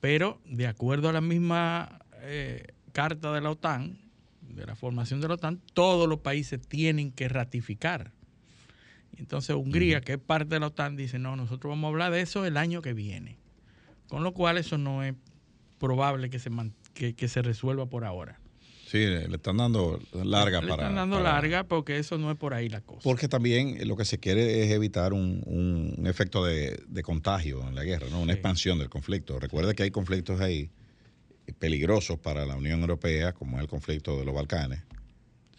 [0.00, 3.98] Pero de acuerdo a la misma eh, carta de la OTAN,
[4.40, 8.12] de la formación de la OTAN, todos los países tienen que ratificar.
[9.16, 12.20] Entonces Hungría, que es parte de la OTAN, dice, no, nosotros vamos a hablar de
[12.20, 13.38] eso el año que viene.
[14.08, 15.14] Con lo cual eso no es
[15.78, 16.50] probable que se,
[16.94, 18.37] que, se resuelva por ahora.
[18.90, 20.84] Sí, le están dando larga le para.
[20.84, 23.02] están dando larga porque eso no es por ahí la cosa.
[23.02, 27.84] Porque también lo que se quiere es evitar un, un efecto de, contagio en la
[27.84, 28.22] guerra, ¿no?
[28.22, 29.38] Una expansión del conflicto.
[29.38, 30.70] Recuerde que hay conflictos ahí
[31.58, 34.80] peligrosos para la Unión Europea, como es el conflicto de los Balcanes,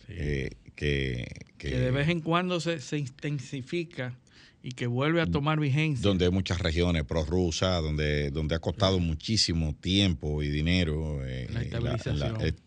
[0.07, 1.27] eh, que,
[1.59, 4.17] que, de vez en cuando se, se intensifica
[4.61, 5.31] y que vuelve a mm.
[5.31, 6.03] tomar vigencia.
[6.03, 11.47] Donde hay muchas regiones prorrusas, donde, donde ha costado muchísimo tiempo y dinero eh,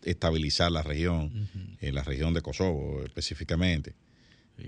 [0.03, 3.95] estabilizar la región, en la región de Kosovo específicamente.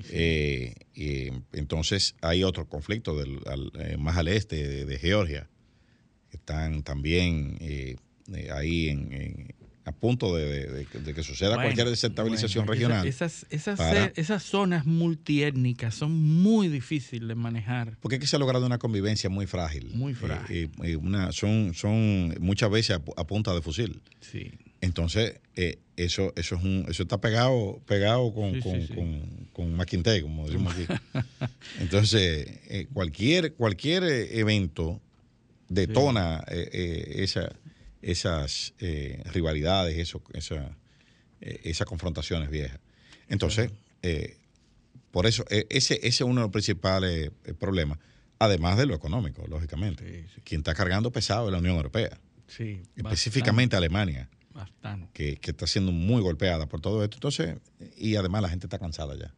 [0.10, 3.40] Eh, y entonces hay otros conflictos del,
[3.80, 5.48] eh, más al este de, Georgia,
[6.30, 7.58] que están también
[8.52, 9.55] ahí en,
[9.86, 13.08] a punto de, que suceda cualquier desestabilización regional.
[13.08, 17.96] Esas, esas, zonas multiétnicas son muy difíciles de manejar.
[18.02, 19.92] Porque es que se ha logrado una convivencia muy frágil.
[19.94, 20.58] Muy eh, frágil.
[20.58, 24.02] Eh, eh, una, son, son muchas veces a, punta de fusil.
[24.22, 24.52] Sí.
[24.82, 25.40] Entonces,
[25.96, 28.60] eso, eso, es un, eso está pegado, pegado con,
[29.54, 30.88] con, maquinte, como decimos aquí.
[31.80, 35.00] Entonces, cualquier, cualquier evento
[35.70, 37.52] detona esa
[38.06, 40.78] esas eh, rivalidades, eso, esa,
[41.42, 42.80] eh, esas confrontaciones viejas.
[43.28, 43.72] Entonces,
[44.04, 44.38] eh,
[45.10, 47.98] por eso, ese, ese es uno de los principales problemas,
[48.38, 50.28] además de lo económico, lógicamente.
[50.44, 52.20] Quien está cargando pesado es la Unión Europea.
[52.48, 54.30] Sí, específicamente Alemania.
[54.54, 55.10] Bastante.
[55.12, 57.18] Que, que, está siendo muy golpeada por todo esto.
[57.18, 57.58] Entonces,
[57.98, 59.34] y además la gente está cansada ya.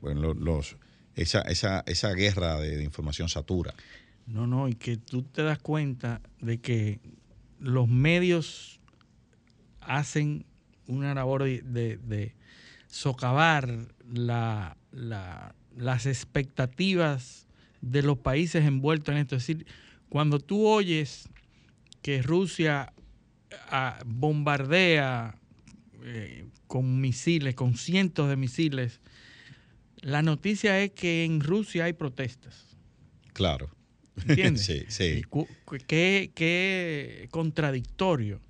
[0.00, 0.76] bueno, los,
[1.16, 3.74] esa, esa, esa guerra de información satura.
[4.26, 7.00] No, no, y que tú te das cuenta de que
[7.58, 8.80] los medios
[9.80, 10.46] hacen
[10.86, 12.34] una labor de,
[12.86, 17.46] socavar la, las expectativas
[17.80, 19.36] de los países envueltos en esto.
[19.36, 19.66] Es decir,
[20.08, 21.28] cuando tú oyes
[22.02, 22.92] que Rusia
[23.70, 25.38] ah, bombardea
[26.02, 29.00] eh, con misiles, con cientos de misiles,
[29.96, 32.76] la noticia es que en Rusia hay protestas.
[33.32, 33.70] Claro.
[34.16, 34.64] ¿Entiendes?
[34.66, 35.22] sí, sí.
[35.86, 38.40] Qué, contradictorio.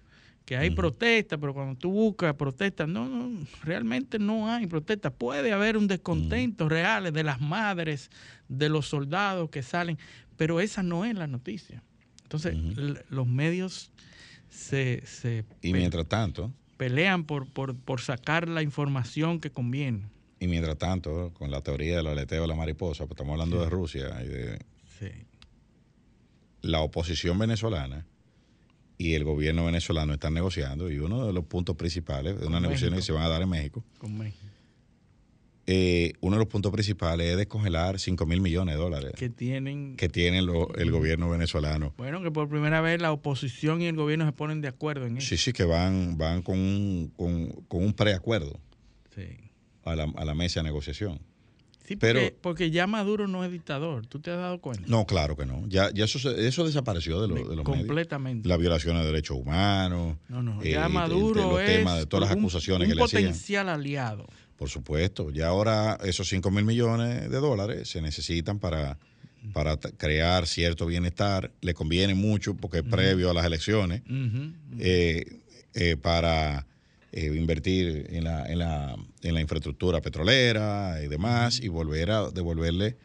[0.44, 5.10] Que hay protestas, pero cuando tú buscas protestas, no, no, realmente no hay protestas.
[5.16, 8.10] Puede haber un descontento real de las madres,
[8.46, 9.98] de los soldados que salen,
[10.36, 11.82] pero esa no es la noticia.
[12.24, 12.54] Entonces,
[13.08, 13.90] los medios
[14.50, 20.02] se, se y mientras tanto pelean por, por, por, sacar la información que conviene.
[20.40, 23.70] Y mientras tanto, con la teoría del aleteo de la mariposa, pues estamos hablando de
[23.70, 24.58] Rusia y de
[24.98, 25.06] sí
[26.64, 28.06] la oposición venezolana
[28.96, 32.94] y el gobierno venezolano están negociando y uno de los puntos principales de una negociación
[32.94, 33.84] que se van a dar en México.
[35.66, 39.96] Eh, uno de los puntos principales es descongelar 5 mil millones de dólares que tienen,
[39.96, 41.94] que tiene el gobierno venezolano.
[41.96, 45.18] Bueno, que por primera vez la oposición y el gobierno se ponen de acuerdo en
[45.18, 45.28] eso.
[45.28, 48.58] Sí, sí, que van, van con un, con, con un preacuerdo
[49.84, 51.18] a, la, a la mesa de negociación.
[51.86, 54.84] Sí, porque, porque, ya Maduro no es dictador, ¿tú te has dado cuenta?
[54.86, 55.66] No, claro que no.
[55.68, 58.48] Ya, ya eso, eso desapareció de, los Completamente.
[58.48, 60.16] La violación de derechos humanos.
[60.28, 63.24] No, no, ya eh, Maduro es temas de todas las acusaciones que le hacían.
[63.24, 64.26] Un potencial aliado.
[64.56, 65.30] Por supuesto.
[65.30, 68.98] Ya ahora esos 5 mil millones de dólares se necesitan para,
[69.52, 71.52] para crear cierto bienestar.
[71.60, 74.02] Le conviene mucho porque es previo a las elecciones.
[74.78, 75.40] Eh,
[75.74, 76.66] eh, para
[77.16, 82.30] eh, invertir en la, en, la, en la infraestructura petrolera y demás y volver a
[82.30, 82.96] devolverle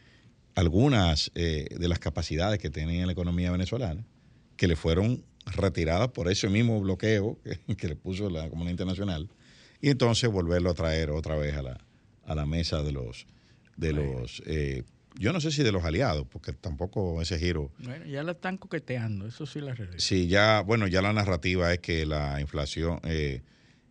[0.56, 4.04] algunas eh, de las capacidades que tenía la economía venezolana,
[4.56, 7.38] que le fueron retiradas por ese mismo bloqueo
[7.76, 9.28] que, le puso la comunidad internacional,
[9.80, 11.80] y entonces volverlo a traer otra vez a la,
[12.24, 13.28] a la mesa de los,
[13.76, 14.82] de los eh,
[15.20, 17.70] yo no sé si de los aliados, porque tampoco ese giro.
[17.78, 19.98] Bueno, ya la están coqueteando, eso sí la realidad.
[19.98, 23.42] Sí, ya, bueno, ya la narrativa es que la inflación, eh,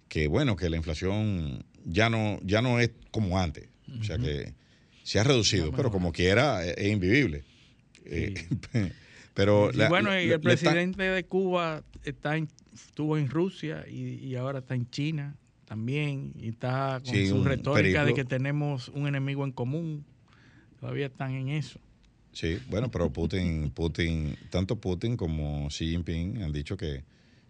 [0.09, 3.69] que bueno, que la inflación ya no, ya no es como antes.
[3.99, 4.53] O sea que
[5.03, 7.43] se ha reducido, pero como quiera es, invivible.
[8.05, 8.33] Eh,
[9.33, 12.37] pero bueno, y el presidente de Cuba está
[12.73, 18.13] estuvo en Rusia y, ahora está en China también y está con su retórica de
[18.13, 20.05] que tenemos un enemigo en común.
[20.79, 21.79] Todavía están en eso.
[22.31, 27.03] Sí, bueno, pero Putin, Putin, tanto Putin como Xi Jinping han dicho que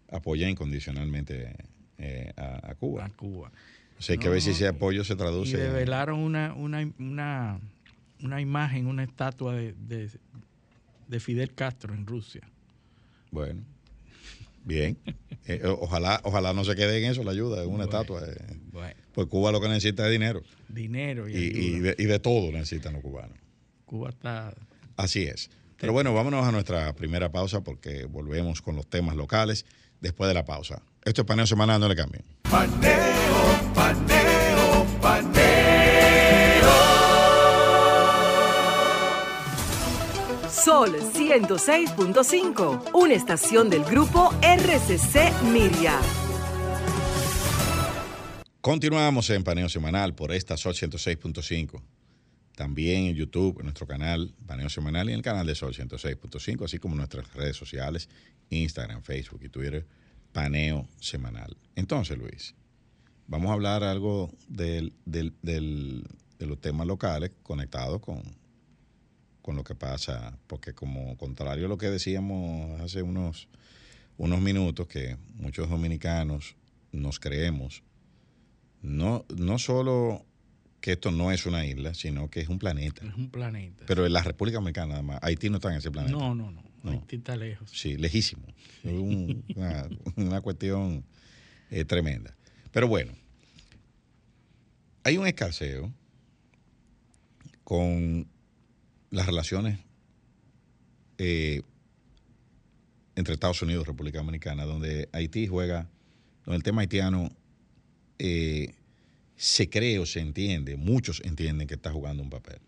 [0.10, 1.56] apoyan incondicionalmente
[2.00, 3.06] eh, a, Cuba.
[3.06, 3.52] A Cuba.
[3.98, 5.58] O sea, hay que ver si ese apoyo se traduce.
[5.58, 7.60] Y revelaron una, una, una,
[8.24, 10.10] una imagen, una estatua de,
[11.08, 12.42] de, Fidel Castro en Rusia.
[13.32, 13.62] Bueno.
[14.64, 14.98] Bien.
[15.46, 18.22] Eh, ojalá, ojalá no se quede en eso la ayuda, en una estatua.
[18.24, 18.94] Eh.
[19.14, 20.44] Pues Cuba lo que necesita es dinero.
[20.68, 23.38] Dinero y, y, de, y, de, todo necesitan los cubanos.
[23.86, 24.54] Cuba está.
[24.96, 25.50] Así es.
[25.78, 29.66] Pero bueno, vámonos a nuestra primera pausa porque volvemos con los temas locales
[30.02, 30.84] después de la pausa.
[31.10, 32.24] Esto es paneo semanal, no le cambien.
[32.44, 32.94] Paneo,
[33.74, 36.70] paneo, paneo.
[40.48, 46.00] Sol 106.5, una estación del grupo RCC Miria.
[48.62, 51.82] Continuamos en Paneo Semanal por esta Sol 106.5.
[52.56, 56.66] También en YouTube, en nuestro canal Paneo Semanal y en el canal de Sol 106.5,
[56.66, 58.10] así como en nuestras redes sociales,
[58.52, 59.88] Instagram, Facebook y Twitter,
[60.32, 61.58] Paneo Semanal.
[61.76, 62.56] Entonces, Luis,
[63.28, 68.22] vamos a hablar algo del, del, de los temas locales conectados con,
[69.42, 73.48] con lo que pasa, porque como contrario a lo que decíamos hace unos,
[74.18, 76.56] unos minutos, que muchos dominicanos
[76.92, 77.84] nos creemos,
[78.82, 80.26] no, no solo
[80.82, 83.06] que esto no es una isla, sino que es un planeta.
[83.06, 83.84] Es un planeta.
[83.86, 85.20] Pero en la República Dominicana nada más.
[85.22, 86.18] Haití no está en ese planeta.
[86.18, 86.64] No, no, no.
[86.84, 87.70] Haití está lejos.
[87.72, 88.46] Sí, lejísimo.
[88.84, 88.94] Es
[90.16, 91.04] una, cuestión
[91.70, 92.36] eh, tremenda.
[92.72, 93.14] Pero bueno,
[95.04, 95.94] hay un escaseo
[97.64, 98.28] con
[99.12, 99.80] las relaciones
[101.18, 101.62] eh,
[103.16, 105.90] entre Estados Unidos y República Dominicana, donde Haití juega,
[106.46, 107.30] donde el tema haitiano
[108.18, 108.76] eh,
[109.36, 112.60] se cree o se entiende, muchos entienden que está jugando un papel.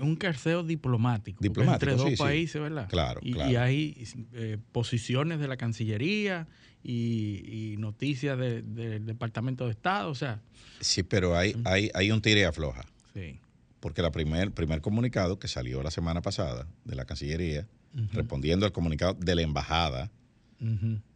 [0.00, 2.88] Un carceo diplomático, diplomático entre dos países, ¿verdad?
[2.88, 3.50] Claro, y, claro.
[3.50, 6.48] Y hay eh, posiciones de la Cancillería
[6.82, 10.40] y, noticias del Departamento de Estado, o sea.
[10.80, 12.82] Sí, pero hay, hay, hay un tire afloja.
[13.14, 13.38] Sí
[13.80, 17.66] porque el primer, primer comunicado que salió la semana pasada de la Cancillería,
[18.12, 20.10] respondiendo al comunicado de la embajada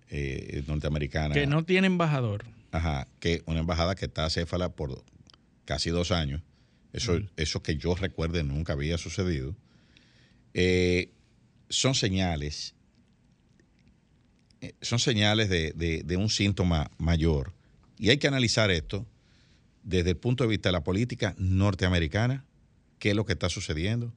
[0.09, 1.35] eh, norteamericana.
[1.35, 2.45] Que no tiene embajador.
[2.73, 5.05] Ajá, que una embajada que está céfala por
[5.65, 6.43] casi dos años.
[6.95, 9.55] Eso, eso que yo recuerde nunca había sucedido.
[10.55, 11.11] Eh,
[11.69, 12.75] son señales,
[14.63, 17.53] eh, son señales de, de un síntoma mayor.
[17.99, 19.07] Y hay que analizar esto
[19.83, 22.45] desde el punto de vista de la política norteamericana
[22.99, 24.15] qué es lo que está sucediendo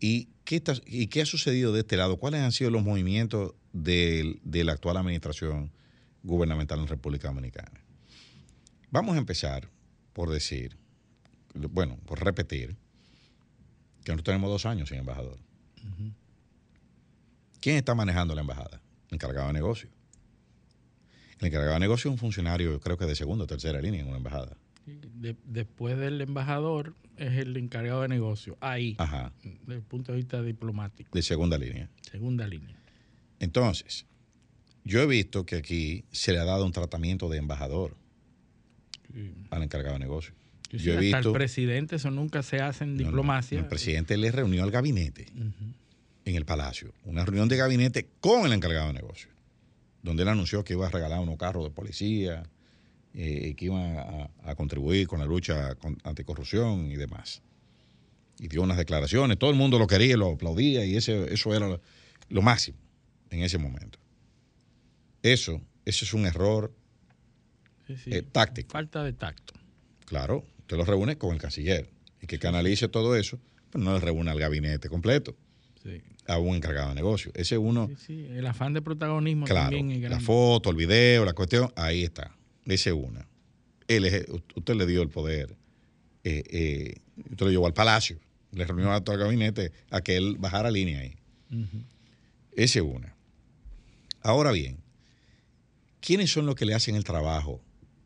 [0.00, 4.38] y qué, y qué ha sucedido de este lado, cuáles han sido los movimientos de,
[4.44, 5.70] la actual administración
[6.22, 7.80] gubernamental en República Dominicana.
[8.90, 9.68] Vamos a empezar
[10.12, 10.76] por decir,
[11.54, 12.76] bueno, por repetir,
[14.04, 15.38] que nosotros tenemos dos años sin embajador.
[17.60, 18.80] ¿Quién está manejando la embajada?
[19.08, 19.88] El encargado de negocio.
[21.40, 24.08] El encargado de negocio es un funcionario, creo que de segunda o tercera línea en
[24.08, 24.56] una embajada
[25.44, 28.56] después del embajador es el encargado de negocio.
[28.60, 28.96] Ahí,
[29.66, 31.10] desde el punto de vista diplomático.
[31.12, 31.90] De segunda línea.
[32.02, 32.76] Segunda línea.
[33.40, 34.06] Entonces,
[34.84, 37.96] yo he visto que aquí se le ha dado un tratamiento de embajador
[39.50, 40.34] al encargado de negocio.
[40.70, 43.58] Yo he visto, el presidente, eso nunca se hace en diplomacia.
[43.58, 45.26] el presidente le reunió al gabinete
[46.24, 49.30] en el palacio, una reunión de gabinete con el encargado de negocio,
[50.02, 52.42] donde él anunció que iba a regalar unos carros de policía,
[53.14, 57.42] eh, que iban a, contribuir con la lucha anticorrupción y demás.
[58.38, 61.80] Y dio unas declaraciones, todo el mundo lo quería, lo aplaudía y ese, eso era
[62.28, 62.78] lo, máximo
[63.30, 63.98] en ese momento.
[65.22, 66.72] Eso, eso es un error
[67.88, 68.70] eh, táctico.
[68.70, 69.54] Falta de tacto.
[70.04, 71.88] Claro, usted lo reúne con el canciller
[72.20, 73.38] y que canalice todo eso,
[73.70, 75.34] pero no le reúne al gabinete completo.
[76.26, 77.32] a un encargado de negocio.
[77.34, 77.88] Ese uno.
[78.06, 80.10] Sí, el afán de protagonismo claro, también.
[80.10, 82.36] La foto, el video, la cuestión, ahí está.
[82.66, 83.26] Dice una.
[83.86, 84.04] Él,
[84.54, 85.56] usted le dio el poder,
[86.22, 86.94] eh, eh,
[87.30, 88.18] usted lo llevó al palacio,
[88.52, 91.16] le reunió a todo el gabinete a que él bajara línea ahí.
[92.52, 93.16] Ese una.
[94.20, 94.76] Ahora bien,
[96.00, 97.62] ¿quiénes son los que le hacen el trabajo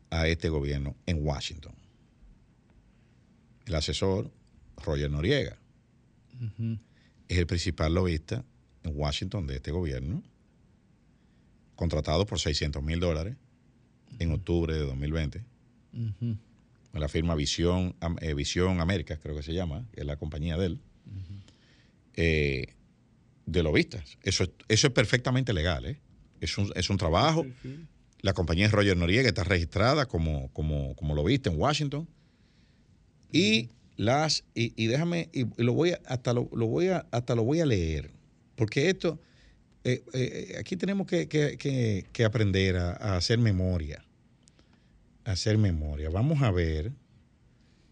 [0.09, 1.82] a este gobierno en Washington?
[3.65, 4.31] El asesor
[4.83, 5.57] Roger Noriega.
[7.27, 8.43] Es el principal lobista
[8.83, 10.23] en Washington de este gobierno,
[11.75, 13.35] contratado por 600 mil dólares
[14.19, 15.43] en octubre de 2020.
[16.93, 20.79] La firma Visión, eh, Visión América, creo que se llama, es la compañía de él,
[22.15, 22.75] eh,
[23.45, 24.17] de lobistas.
[24.23, 25.99] Eso, eso es perfectamente legal, ¿eh?
[26.39, 27.45] es, un, es un trabajo.
[28.21, 32.07] La compañía es Roger Noriega, está registrada como, como, como lobista en Washington.
[33.33, 37.43] Y las, y, déjame, y, lo voy a, hasta lo, lo, voy a, hasta lo
[37.43, 38.11] voy a leer,
[38.55, 39.19] porque esto
[39.83, 44.03] eh, eh, aquí tenemos que, aprender a, hacer memoria.
[45.25, 46.09] hacer memoria.
[46.09, 46.91] Vamos a ver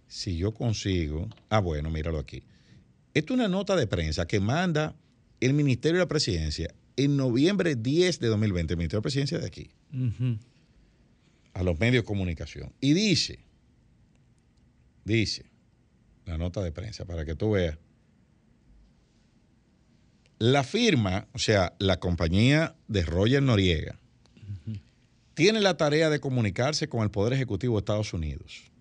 [0.07, 1.27] si yo consigo.
[1.49, 2.43] Ah, bueno, míralo aquí.
[3.13, 4.95] Esto es una nota de prensa que manda
[5.41, 9.47] el Ministerio de la Presidencia en noviembre 10 de 2020, el Ministerio de Presidencia de
[9.47, 9.71] aquí,
[11.53, 12.71] a los medios de comunicación.
[12.79, 13.39] Y dice,
[15.03, 15.45] dice,
[16.25, 17.77] la nota de prensa, para que tú veas,
[20.39, 23.99] la firma, o sea, la compañía de Roger Noriega,
[25.33, 28.71] tiene la tarea de comunicarse con el Poder Ejecutivo de Estados Unidos,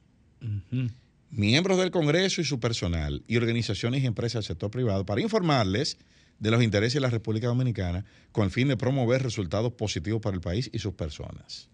[1.31, 5.99] miembros del Congreso y su personal, y organizaciones y empresas del sector privado, para informarles
[6.39, 10.35] de los intereses de la República Dominicana con el fin de promover resultados positivos para
[10.35, 11.69] el país y sus personas.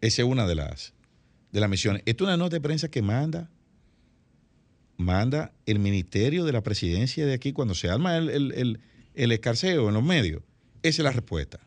[0.00, 0.92] Esa es una de las,
[1.52, 2.02] de las misiones.
[2.06, 3.50] Esta es una nota de prensa que manda,
[4.96, 8.80] manda el Ministerio de la Presidencia de aquí cuando se arma el, el, el-
[9.14, 10.42] el escarceo en los medios.
[10.82, 11.58] Esa es la respuesta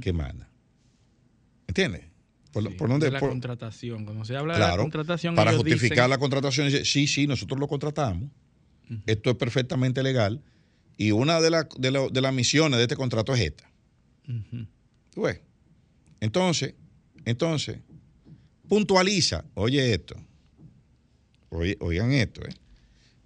[0.00, 0.48] que manda.
[1.66, 2.06] ¿Entiendes?
[2.52, 4.04] Por, Sí, por dónde- de la por- contratación.
[4.06, 7.06] Cuando se habla de la claro, contratación, para ellos justificar dicen- la contratación, dice, sí,
[7.06, 8.30] sí, nosotros lo contratamos.
[9.06, 10.42] Esto es perfectamente legal.
[10.96, 13.70] Y una de, la- de la- de las misiones de este contrato es esta.
[14.28, 14.66] Ujú.
[15.14, 15.40] ¿Tú ves?
[16.20, 16.74] Entonces,
[17.24, 17.78] entonces,
[18.70, 20.14] puntualiza, oye esto,
[21.48, 22.54] oye, oigan esto, ¿eh?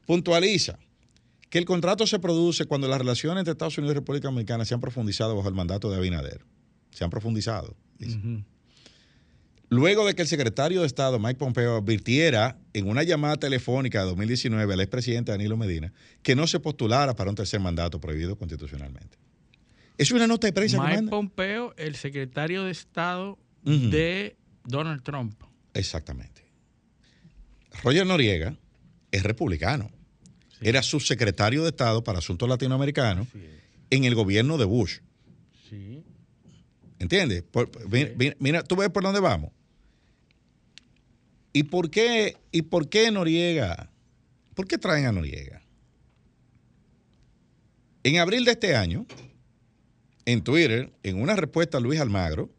[0.07, 0.79] puntualiza
[1.51, 4.73] que el contrato se produce cuando las relaciones entre Estados Unidos y República Dominicana se
[4.73, 6.41] han profundizado bajo el mandato de Abinader.
[6.91, 7.77] Se han profundizado.
[7.99, 8.19] dice.
[9.69, 14.07] Luego de que el secretario de Estado, Mike Pompeo, advirtiera en una llamada telefónica de
[14.07, 15.93] 2019 al expresidente Danilo Medina
[16.23, 19.19] que no se postulara para un tercer mandato prohibido constitucionalmente.
[19.99, 21.11] Es una nota de prensa que Mike manda.
[21.11, 25.41] Pompeo, el secretario de Estado de Donald Trump.
[25.75, 26.43] Exactamente.
[27.83, 28.57] Roger Noriega
[29.11, 29.91] es republicano.
[30.51, 30.69] Sí.
[30.69, 33.43] Era subsecretario de Estado para Asuntos Latinoamericanos es.
[33.91, 34.99] en el gobierno de Bush.
[35.69, 36.03] Sí.
[36.99, 37.43] ¿Entiendes?
[37.43, 39.51] Por- mira- mira, tú ves por dónde vamos.
[41.53, 43.91] ¿Y por qué, y por qué Noriega?
[44.55, 45.61] ¿Por qué traen a Noriega?
[48.03, 49.07] En abril de este año,
[50.27, 52.51] en Twitter, en una respuesta a Luis Almagro,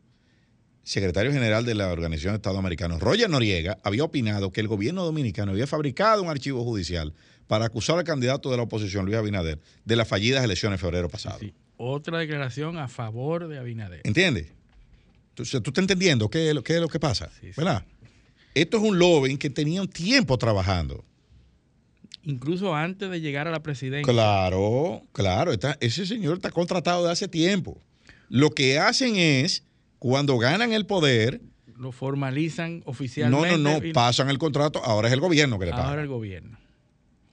[0.86, 5.04] secretario general de la Organización de Estados Americanos, Roger Noriega había opinado que el gobierno
[5.04, 7.14] dominicano había fabricado un archivo judicial
[7.48, 11.10] para acusar al candidato de la oposición, Luis Abinader, de las fallidas elecciones de febrero
[11.10, 11.40] pasado.
[11.40, 11.54] Sí.
[11.78, 14.00] Otra declaración a favor de Abinader.
[14.06, 14.48] ¿Entiendes?
[15.32, 17.54] Entonces, tú estás entendiendo qué es lo, qué es lo que pasa, Sí, sí.
[17.58, 17.84] ¿verdad?
[18.54, 21.04] Esto es un lobbying que tenía un tiempo trabajando.
[22.24, 24.12] Incluso antes de llegar a la presidencia.
[24.12, 27.78] Claro, claro, está- ese señor está contratado de hace tiempo.
[28.30, 29.64] Lo que hacen es,
[30.08, 31.42] cuando ganan el poder,
[31.78, 33.58] Lo formalizan no, oficialmente.
[33.58, 35.90] no, no, y- pasan el contrato, ahora es el gobierno que le paga.
[35.90, 36.60] Ahora el gobierno.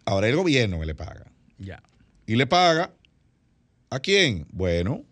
[0.06, 1.30] Ahora es el gobierno que le paga.
[1.58, 1.82] Ya.
[2.26, 2.90] ¿Y le paga
[3.90, 4.46] a quién?
[4.52, 5.04] Bueno,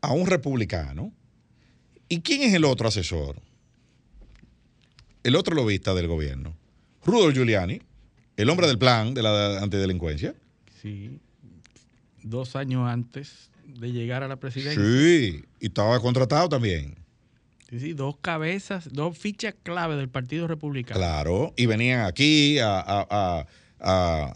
[0.00, 1.12] a un republicano.
[2.08, 3.40] ¿Y quién es el otro asesor?
[5.22, 6.56] El otro lobista del gobierno.
[7.04, 7.80] Rudolf Giuliani,
[8.36, 10.34] el hombre del plan de la antidelincuencia.
[10.82, 11.20] Sí.
[12.24, 13.48] Dos años antes
[13.80, 14.82] de llegar a la presidencia.
[14.82, 16.94] Sí, y estaba contratado también.
[17.70, 20.98] Sí, sí, dos cabezas, dos fichas clave del Partido Republicano.
[21.00, 23.46] Claro, y venían aquí a, a- a-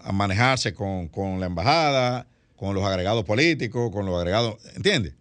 [0.05, 2.27] a- manejarse con, con la embajada,
[2.57, 5.15] con los agregados políticos, con los agregados, ¿entiendes?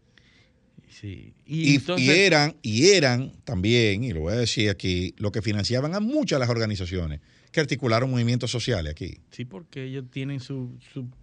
[0.90, 1.34] Sí.
[1.46, 5.32] Y, Y, entonces, y eran, y eran también, y lo voy a decir aquí, lo
[5.32, 7.22] que financiaban a muchas de las organizaciones
[7.52, 9.18] que articularon movimientos sociales aquí.
[9.32, 10.70] sí, porque ellos tienen sus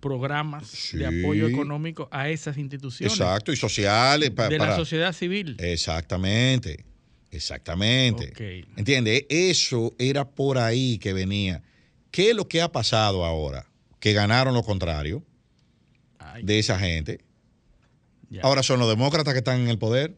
[0.00, 0.96] programas Sí.
[0.98, 3.16] de apoyo económico a esas instituciones.
[3.18, 4.30] Exacto, y sociales.
[4.30, 5.56] pa- de para, la sociedad civil.
[5.60, 6.84] Exactamente,
[7.30, 8.30] exactamente.
[8.30, 8.68] Ok.
[8.78, 9.24] ¿Entiendes?
[9.28, 11.62] Eso era por ahí que venía.
[12.10, 13.66] ¿Qué es lo que ha pasado ahora?
[14.00, 15.22] Que ganaron lo contrario
[16.18, 17.20] Ay, de esa gente.
[18.30, 18.42] ya.
[18.42, 20.16] Ahora son los demócratas que están en el poder.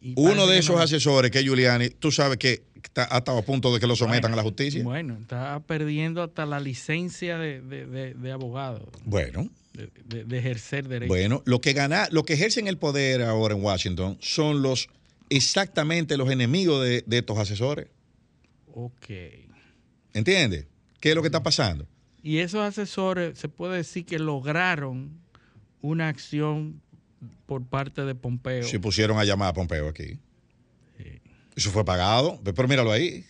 [0.00, 3.38] Y Uno de esos no- asesores, que es Giuliani, tú sabes que está, ha estado
[3.38, 4.82] a punto de que lo sometan Bueno, a la justicia.
[4.82, 11.08] Bueno, está perdiendo hasta la licencia de, de- de- de abogado, Bueno, de, ejercer derecho.
[11.08, 14.88] bueno, lo que gana, lo que ejercen el poder ahora en Washington son los
[15.30, 17.86] exactamente los enemigos de, de estos asesores.
[18.74, 19.10] Ok.
[20.14, 20.66] ¿Entiendes?
[21.00, 21.86] ¿Qué es lo que está pasando?
[22.22, 25.20] Y esos asesores se puede decir que lograron
[25.80, 26.80] una acción
[27.46, 28.64] por parte de Pompeo.
[28.64, 30.18] Si pusieron a llamar a Pompeo aquí.
[31.58, 32.40] Eso fue pagado.
[32.44, 33.24] Pero míralo ahí.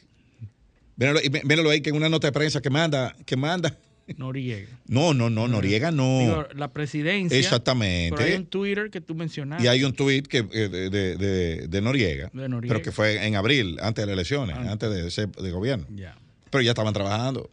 [0.96, 3.74] Míralo, míralo ahí que en una nota de prensa que manda, que manda.
[4.16, 4.68] Noriega.
[4.86, 6.18] No, no, no, Noriega no.
[6.20, 7.38] Digo, la presidencia.
[7.38, 8.16] Exactamente.
[8.16, 9.64] Pero hay un Twitter que tú mencionaste.
[9.64, 12.74] Y hay un tuit que, eh, de, de- de- de Noriega, De Noriega.
[12.74, 14.72] pero que fue en abril, antes de las elecciones, Ah.
[14.72, 15.86] antes de ser de gobierno.
[15.94, 16.16] Ya.
[16.50, 17.50] Pero ya estaban trabajando.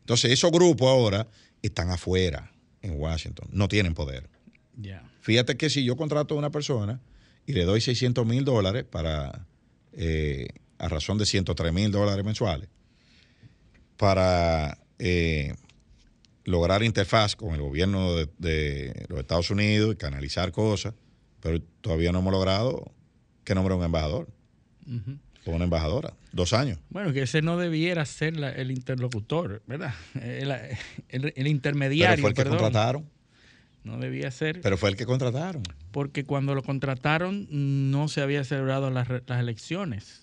[0.00, 1.26] Entonces, esos grupos ahora
[1.62, 2.50] están afuera,
[2.82, 4.28] en Washington, no tienen poder.
[4.76, 5.02] Ya.
[5.22, 7.00] Fíjate que si yo contrato a una persona
[7.46, 9.46] y le doy 600 mil dólares para,
[9.92, 12.68] eh, a razón de 103 mil dólares mensuales,
[13.96, 15.54] para, eh,
[16.44, 20.94] lograr interfaz con el gobierno de, de los Estados Unidos y canalizar cosas,
[21.40, 22.92] pero todavía no hemos logrado
[23.44, 24.28] que nombre un embajador
[25.44, 26.14] o una embajadora.
[26.32, 26.78] Dos años.
[26.90, 29.94] Bueno, que ese no debiera ser la- el interlocutor, ¿verdad?
[30.20, 30.50] El,
[31.08, 32.16] el- el intermediario.
[32.16, 32.58] Pero fue el que perdón.
[32.58, 33.10] contrataron.
[33.84, 34.60] No debía ser.
[34.60, 35.62] Pero fue el que contrataron.
[35.90, 40.22] porque cuando lo contrataron no se había celebrado las, las elecciones.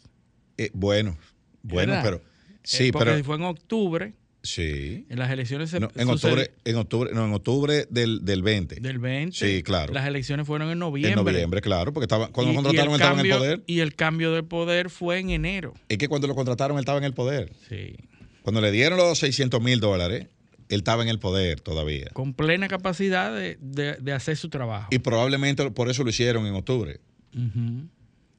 [0.58, 1.18] Eh, bueno,
[1.64, 2.04] bueno, ¿Verdad?
[2.04, 4.14] pero Eh, sí, porque pero fue en octubre.
[4.44, 5.06] sí.
[5.10, 8.76] En las elecciones se No, en octubre, en octubre, no, en octubre del, del 20.
[8.80, 9.38] del 20.
[9.38, 9.94] Sí, claro.
[9.94, 11.12] Las elecciones fueron en noviembre.
[11.20, 13.64] En noviembre, claro, porque estaba, cuando Y- lo contrataron él estaba en el poder.
[13.68, 15.74] Y el cambio de poder fue en enero.
[15.90, 17.52] Es que cuando lo contrataron él estaba en el poder.
[17.68, 17.96] Sí.
[18.42, 20.28] Cuando le dieron los 600 mil dólares,
[20.70, 22.08] él estaba en el poder todavía.
[22.14, 24.88] Con plena capacidad de, de- de hacer su trabajo.
[24.92, 27.00] Y probablemente por eso lo hicieron en octubre,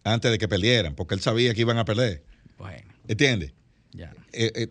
[0.05, 2.23] antes de que perdieran, porque él sabía que iban a perder.
[2.59, 3.53] Bueno, ¿Entiendes?
[3.93, 4.15] ya.
[4.33, 4.69] Eh, eh,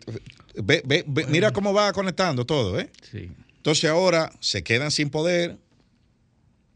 [0.62, 2.90] ve- ve- ve- mira cómo va conectando todo, ¿eh?
[3.10, 3.30] Sí.
[3.56, 5.58] Entonces ahora se quedan sin poder.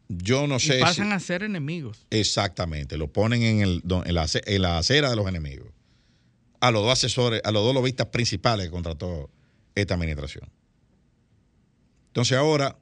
[0.09, 2.07] Yo no sé pasan si- a ser enemigos.
[2.11, 5.69] Exactamente, lo ponen en, el, en, la, en la acera de los enemigos.
[6.61, 9.31] A los dos asesores, a los dos lobistas principales que contrató
[9.75, 10.49] esta administración.
[12.15, 12.79] Entonces ahora,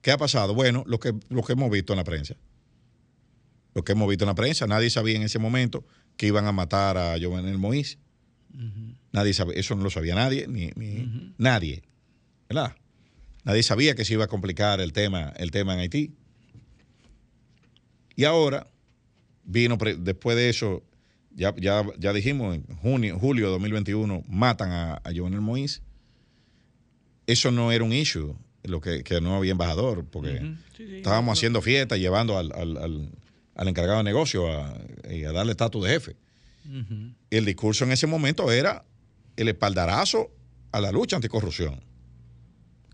[0.00, 0.54] ¿qué ha pasado?
[0.54, 2.36] Bueno, lo que, lo que hemos visto en la prensa.
[3.74, 5.84] Lo que hemos visto en la prensa, nadie sabía en ese momento
[6.16, 7.98] que iban a matar a Jovenel Moïse.
[9.12, 11.82] Nadie sabía, eso no lo sabía nadie, ni, ni- nadie.
[12.48, 12.74] ¿Verdad?
[13.44, 16.14] Nadie sabía que se iba a complicar el tema, el tema en Haití.
[18.14, 18.66] Y ahora
[19.44, 20.82] vino pre- después de eso,
[21.34, 25.82] ya, ya, ya dijimos, en junio, julio de 2021 matan a, a Jovenel Moïse.
[27.26, 28.36] Eso no era un issue,
[28.68, 30.54] lo que, que no había embajador, porque Ujú.
[30.76, 33.10] Sí, sí, estábamos no, haciendo fiesta, llevando al, al- al-
[33.54, 34.78] al encargado de negocio a,
[35.32, 36.16] darle estatus de jefe.
[37.30, 38.84] El discurso en ese momento era
[39.36, 40.30] el espaldarazo
[40.72, 41.80] a la lucha anticorrupción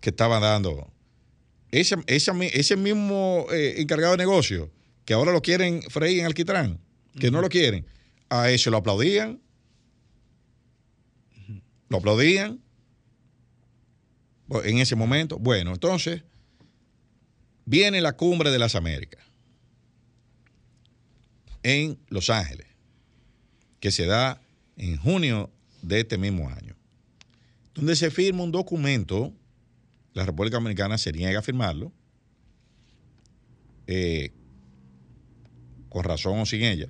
[0.00, 0.92] que estaba dando
[1.70, 4.70] ese, ese, ese mismo eh, encargado de negocio
[5.04, 6.78] que ahora lo quieren freír en alquitrán,
[7.18, 7.86] que no lo quieren,
[8.28, 9.40] a ese lo aplaudían,
[11.88, 12.60] lo aplaudían
[14.64, 15.38] en ese momento.
[15.38, 16.22] Bueno, entonces
[17.64, 19.24] viene la cumbre de las Américas
[21.62, 22.66] en Los Ángeles
[23.80, 24.40] que se da
[24.76, 25.50] en junio
[25.82, 26.76] de este mismo año,
[27.74, 29.32] donde se firma un documento,
[30.14, 31.92] la República Dominicana se niega a firmarlo,
[33.88, 34.30] eh,
[35.88, 36.88] con razón o sin ella,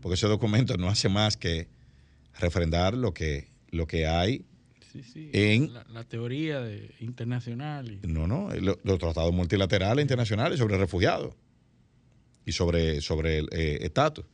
[0.00, 1.68] porque ese documento no hace más que
[2.38, 4.44] refrendar lo que, lo que hay,
[4.92, 5.30] Sí, sí.
[5.32, 7.90] En- la, la teoría de, internacional.
[8.02, 11.34] y- no, no, lo- los tratados multilaterales internacionales sobre refugiados
[12.44, 14.24] y sobre, sobre el eh, estatus.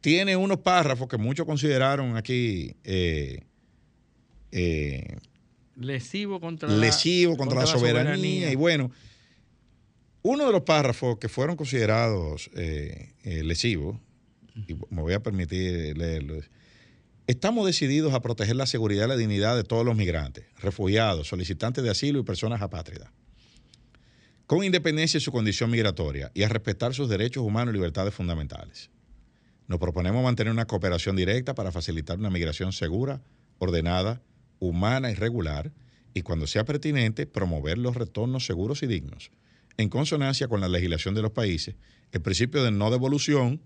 [0.00, 3.42] Tiene unos párrafos que muchos consideraron aquí eh,
[4.52, 5.16] eh,
[5.76, 8.50] lesivo contra la, lesivo contra, la, soberanía.
[8.50, 8.90] Y bueno,
[10.22, 13.98] uno de los párrafos que fueron considerados eh, eh, lesivos,
[14.66, 16.50] y me voy a permitir leerlo, es,
[17.30, 21.84] estamos decididos a proteger la seguridad y la dignidad de todos los migrantes, refugiados, solicitantes
[21.84, 23.12] de asilo y personas apátridas,
[24.48, 28.90] con independencia de su condición migratoria y a respetar sus derechos humanos y libertades fundamentales.
[29.68, 33.22] Nos proponemos mantener una cooperación directa para facilitar una migración segura,
[33.58, 34.20] ordenada,
[34.58, 35.72] humana y regular,
[36.12, 39.30] y cuando sea pertinente, promover los retornos seguros y dignos,
[39.76, 41.76] en consonancia con la legislación de los países,
[42.10, 43.62] el principio de no devolución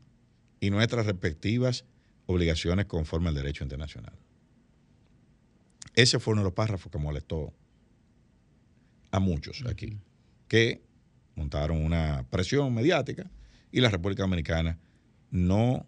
[0.60, 1.86] y nuestras respectivas
[2.26, 4.14] obligaciones conforme al derecho internacional.
[5.94, 7.52] Ese fue uno de los párrafos que molestó
[9.10, 9.98] a muchos aquí,
[10.48, 10.82] que
[11.36, 13.30] montaron una presión mediática
[13.70, 14.78] y la República Dominicana
[15.30, 15.86] no,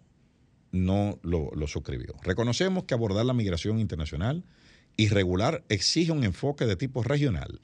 [0.71, 2.15] no lo, lo suscribió.
[2.23, 4.43] Reconocemos que abordar la migración internacional
[4.95, 7.61] irregular exige un enfoque de tipo regional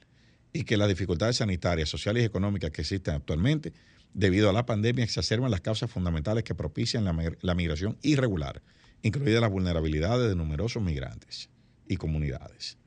[0.52, 3.72] y que las dificultades sanitarias, sociales y económicas que existen actualmente
[4.14, 8.62] debido a la pandemia exacerban las causas fundamentales que propician la, la migración irregular,
[9.02, 11.50] incluidas las vulnerabilidades de numerosos migrantes
[11.88, 12.78] y comunidades.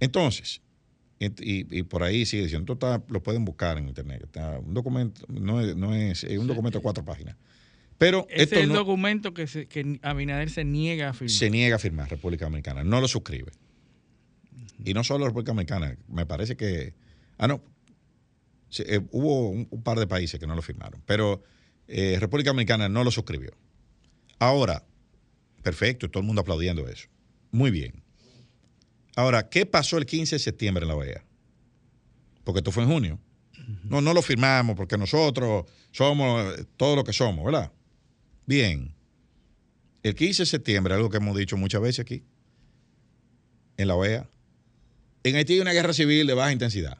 [0.00, 0.60] Entonces,
[1.18, 4.74] y, y por ahí sigue diciendo, esto está- lo pueden buscar en internet, está un
[4.74, 7.36] documento, no es, no es, es un documento de cuatro páginas.
[7.96, 11.30] Pero esto es el no, documento que, se, que Abinader se niega a firmar.
[11.30, 13.52] se niega a firmar República Dominicana, no lo suscribe.
[14.84, 16.92] Y no solo República Dominicana, me parece que.
[17.38, 17.62] Ah, no.
[18.74, 21.44] Sí, eh, hubo un, un par de países que no lo firmaron, pero
[21.86, 23.52] eh, República Dominicana no lo suscribió.
[24.40, 24.84] Ahora,
[25.62, 27.06] perfecto, todo el mundo aplaudiendo eso.
[27.52, 28.02] Muy bien.
[29.14, 31.24] Ahora, ¿qué pasó el 15 de septiembre en la OEA?
[32.42, 33.20] Porque esto fue en junio.
[33.84, 37.70] No, no lo firmamos porque nosotros somos eh, todo lo que somos, ¿verdad?
[38.44, 38.92] Bien.
[40.02, 42.24] El 15 de septiembre, algo que hemos dicho muchas veces aquí,
[43.76, 44.28] en la OEA,
[45.22, 46.98] en Haití hay una guerra civil de baja intensidad.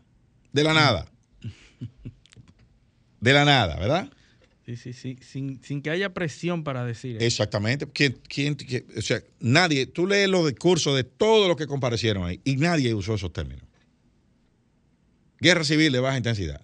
[0.52, 1.10] De la nada.
[3.20, 4.10] De la nada, ¿verdad?
[4.66, 5.18] Sí, sí, sí.
[5.20, 7.24] Sin, sin que haya presión para decir eso.
[7.24, 7.86] Exactamente.
[7.92, 12.24] ¿Quién, quién, quién- o sea, nadie, tú lees los discursos de todos los que comparecieron
[12.24, 13.64] ahí y nadie usó esos términos.
[15.40, 16.60] Guerra civil de baja intensidad.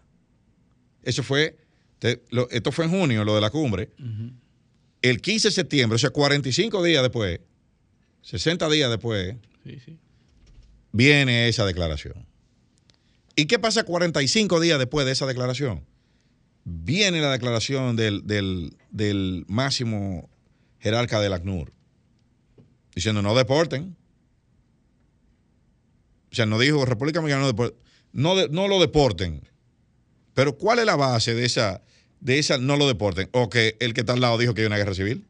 [1.02, 1.58] Eso fue,
[1.98, 3.90] te- lo- esto fue en junio, lo de la cumbre.
[5.02, 7.40] El 15 de septiembre, o sea, 45 días después,
[8.22, 9.98] 60 días después, Sí, sí.
[10.92, 12.26] viene esa declaración.
[13.40, 15.82] ¿Y qué pasa 45 días después de esa declaración?
[16.64, 20.28] Viene la declaración del, del- del máximo
[20.78, 21.72] jerarca del ACNUR,
[22.94, 23.96] diciendo no deporten.
[26.30, 27.78] O sea, no dijo República Dominicana no deporten.
[28.12, 29.40] No, de- no lo deporten.
[30.34, 31.82] Pero ¿cuál es la base de esa,
[32.20, 33.30] de esa no lo deporten?
[33.32, 35.24] O que el que está al lado dijo que hay una guerra civil.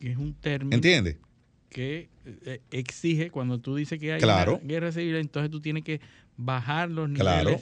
[0.00, 1.16] Es un término ¿Entiendes?
[1.70, 2.08] Que
[2.44, 4.56] eh, exige, cuando tú dices que hay Claro.
[4.56, 6.00] una guerra civil, entonces tú tienes que
[6.36, 7.60] bajar los niveles Claro.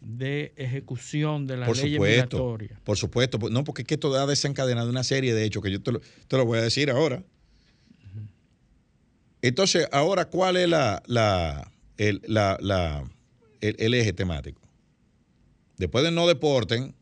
[0.00, 2.80] de ejecución de las Por leyes supuesto, migratorias.
[2.80, 3.38] por supuesto.
[3.50, 6.00] No, porque es que esto ha desencadenado una serie de hechos que yo te lo,
[6.28, 7.22] te lo voy a decir ahora.
[9.42, 13.04] Entonces, ahora, ¿cuál es la, la, el, la- la-
[13.60, 14.60] el- el eje temático?
[15.78, 16.94] Después de no deporten,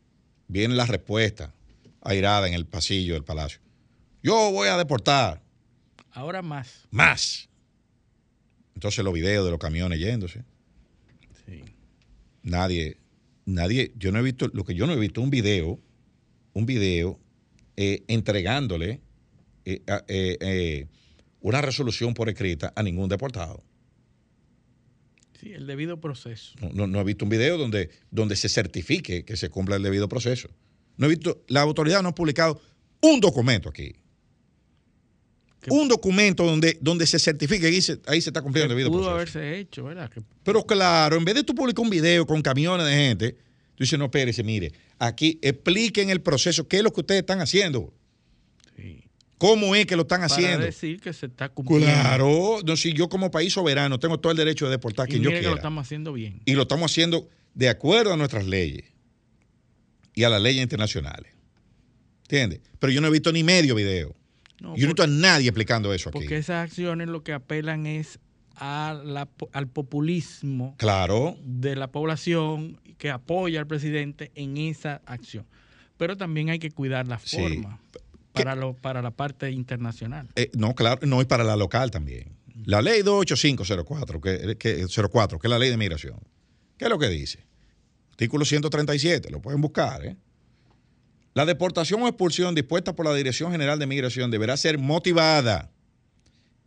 [0.47, 1.53] viene la respuesta
[2.01, 3.59] airada en el pasillo del palacio.
[4.23, 5.41] Yo voy a deportar
[6.13, 6.87] Ahora más.
[6.91, 7.49] más.
[8.75, 10.43] Entonces, los videos de los camiones yéndose.
[11.45, 11.63] Sí.
[12.43, 12.97] Nadie,
[13.45, 15.79] nadie, yo no he visto, lo que yo no he visto, un video,
[16.53, 17.19] un video
[17.77, 19.01] eh, entregándole
[19.65, 20.87] eh, eh,
[21.41, 23.63] una resolución por escrita a ningún deportado.
[25.39, 26.53] Sí, el debido proceso.
[26.61, 29.83] No, no- no he visto un video donde, donde se certifique que se cumpla el
[29.83, 30.49] debido proceso.
[30.97, 32.61] No he visto, la autoridad no ha publicado
[33.01, 33.95] un documento aquí.
[35.61, 38.77] Que- Un documento donde, donde se certifique que ahí se, ahí se está cumpliendo el
[38.77, 39.37] debido pudo proceso.
[39.39, 40.09] haberse hecho, ¿verdad?
[40.09, 43.31] Que- Pero claro, en vez de tú publicar un video con camiones de gente,
[43.75, 47.41] tú dices, no, espérese, mire, aquí expliquen el proceso, qué es lo que ustedes están
[47.41, 47.93] haciendo,
[48.75, 49.03] sí.
[49.37, 50.65] cómo es que lo están Para haciendo.
[50.65, 51.85] decir que se está cumpliendo.
[51.85, 55.11] Claro, no, si yo como país soberano tengo todo el derecho de deportar a Y
[55.11, 55.59] quien yo mire que lo quiera.
[55.61, 56.41] estamos haciendo bien.
[56.45, 58.85] Y lo estamos haciendo de acuerdo a nuestras leyes
[60.15, 61.31] y a las leyes internacionales.
[62.23, 62.61] ¿Entiendes?
[62.79, 64.15] Pero yo no he visto ni medio video.
[64.61, 66.19] No, yo no visto a nadie explicando eso aquí.
[66.19, 68.19] Porque esas acciones lo que apelan es
[68.55, 75.45] a la al populismo Claro, de la población que apoya al presidente en esa acción.
[75.97, 77.37] Pero también hay que cuidar la Sí.
[77.37, 77.79] forma
[78.33, 80.27] para, lo, para la parte internacional.
[80.35, 82.37] Eh, no, claro, no, y para la local también.
[82.65, 86.19] La ley 28504, que, que, 04, que es la ley de migración.
[86.77, 87.45] ¿Qué es lo que dice?
[88.11, 90.05] Artículo 137, lo pueden buscar.
[90.05, 90.15] ¿eh?
[91.33, 95.71] La deportación o expulsión dispuesta por la Dirección General de Migración deberá ser motivada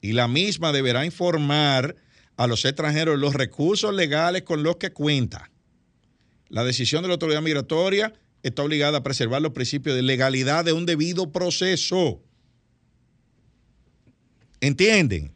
[0.01, 1.97] y la misma deberá informar
[2.37, 5.51] a los extranjeros los recursos legales con los que cuenta.
[6.49, 8.13] La decisión de la autoridad migratoria
[8.43, 12.23] está obligada a preservar los principios de legalidad de un debido proceso.
[14.61, 15.34] ¿Entienden?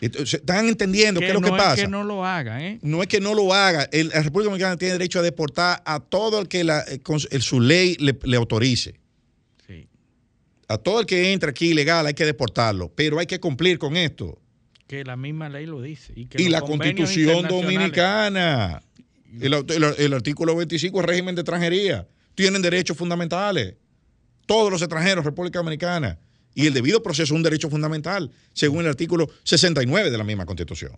[0.00, 1.82] ¿Están entendiendo qué es lo no que pasa?
[1.82, 2.78] que no lo haga, ¿eh?
[2.82, 3.88] no es que no lo haga.
[3.90, 7.18] El- la República Dominicana tiene derecho a deportar a todo el que la- eh, con
[7.30, 8.94] el- su ley le, le autorice.
[9.66, 9.88] Sí.
[10.68, 13.96] A todo el que entre aquí ilegal hay que deportarlo, pero hay que cumplir con
[13.96, 14.40] esto.
[14.86, 16.12] Que la misma ley lo dice.
[16.14, 18.82] Y, que Y la constitución dominicana,
[19.40, 23.74] el- el artículo 25 el régimen de extranjería, tienen derechos fundamentales.
[24.46, 26.18] Todos los extranjeros, República Dominicana.
[26.60, 30.44] Y el debido proceso es un derecho fundamental, según el artículo 69 de la misma
[30.44, 30.90] constitución.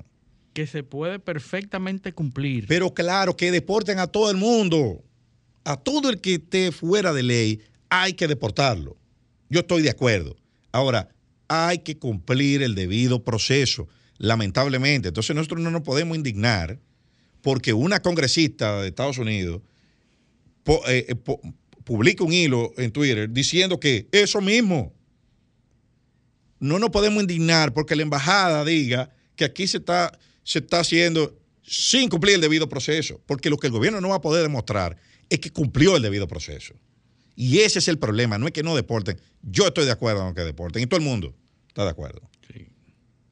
[0.55, 2.65] Que se puede perfectamente cumplir.
[2.67, 5.05] Pero claro, que deporten a todo el mundo.
[5.65, 8.97] A todo el que esté fuera de ley hay que deportarlo.
[9.51, 10.35] Yo estoy de acuerdo.
[10.73, 11.11] Ahora,
[11.49, 13.87] hay que cumplir el debido proceso,
[14.17, 15.09] lamentablemente.
[15.09, 16.79] Entonces nosotros no nos podemos indignar
[17.43, 19.61] porque una congresista de Estados Unidos
[20.65, 21.41] po- eh, eh, po-
[21.85, 24.95] publica un hilo en Twitter diciendo que eso mismo.
[26.61, 31.37] No nos podemos indignar porque la embajada diga que aquí se está, se está haciendo
[31.63, 34.97] sin cumplir el debido proceso, porque lo que el gobierno no va a poder demostrar
[35.29, 36.75] es que cumplió el debido proceso.
[37.37, 39.21] Y ese es el problema, no es que no deporten.
[39.43, 41.35] Yo estoy de acuerdo en que deporten y todo el mundo
[41.69, 42.29] está de acuerdo.
[42.53, 42.67] Sí.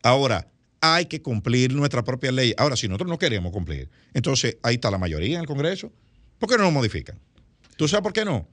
[0.02, 0.50] Ahora,
[0.80, 2.54] hay que cumplir nuestra propia ley.
[2.56, 5.92] Ahora, si nosotros no queremos cumplir, entonces ahí está la mayoría en el Congreso.
[6.38, 7.18] ¿Por qué no lo modifican?
[7.76, 8.48] ¿Tú sabes por qué no?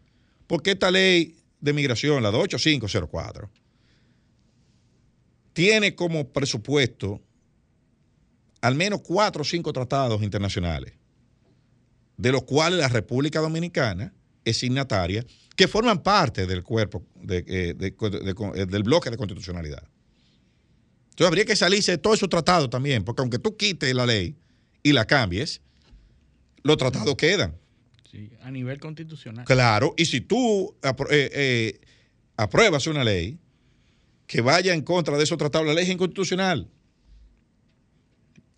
[0.48, 3.50] Porque esta ley de migración, la 28504,
[5.56, 7.22] tiene como presupuesto
[8.60, 10.94] al menos cuatro o cinco tratados internacionales,
[12.18, 15.26] de los cuales la República Dominicana es signataria,
[15.56, 19.84] que forman parte del cuerpo de- eh, de- de- de- del bloque de constitucionalidad.
[21.12, 24.36] Entonces habría que salirse de todos esos tratados también, porque aunque tú quites la ley
[24.84, 25.62] y la cambies,
[26.64, 27.56] los tratados quedan.
[28.12, 29.46] Sí, a nivel constitucional.
[29.46, 31.80] Claro, y si tú eh, eh,
[32.36, 33.40] apruebas una ley
[34.28, 36.70] que vaya en contra de esos tratados, la ley es inconstitucional.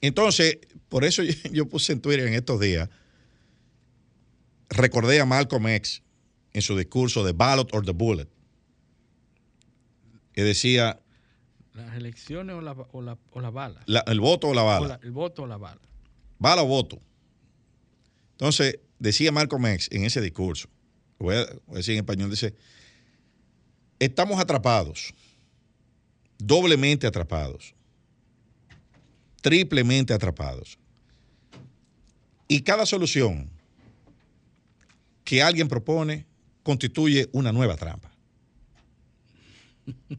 [0.01, 0.57] Entonces,
[0.89, 2.89] por eso yo, yo puse en Twitter en estos días,
[4.69, 6.01] recordé a Malcolm X
[6.53, 8.27] en su discurso de Ballot or the Bullet,
[10.33, 10.99] que decía
[11.73, 13.81] Las elecciones o la, o la, o la bala.
[13.85, 14.87] la- el voto o la O bala.
[14.87, 15.81] la- el voto o la bala.
[16.39, 16.99] bala o voto.
[18.31, 20.69] Entonces, decía Malcolm X en ese discurso,
[21.19, 22.53] voy a, voy a decir en español, dice,
[23.99, 25.13] estamos atrapados,
[26.37, 27.73] doblemente atrapados,
[29.41, 30.77] triplemente atrapados.
[32.47, 33.49] Y cada solución
[35.23, 36.25] que alguien propone
[36.63, 38.11] constituye una nueva trampa.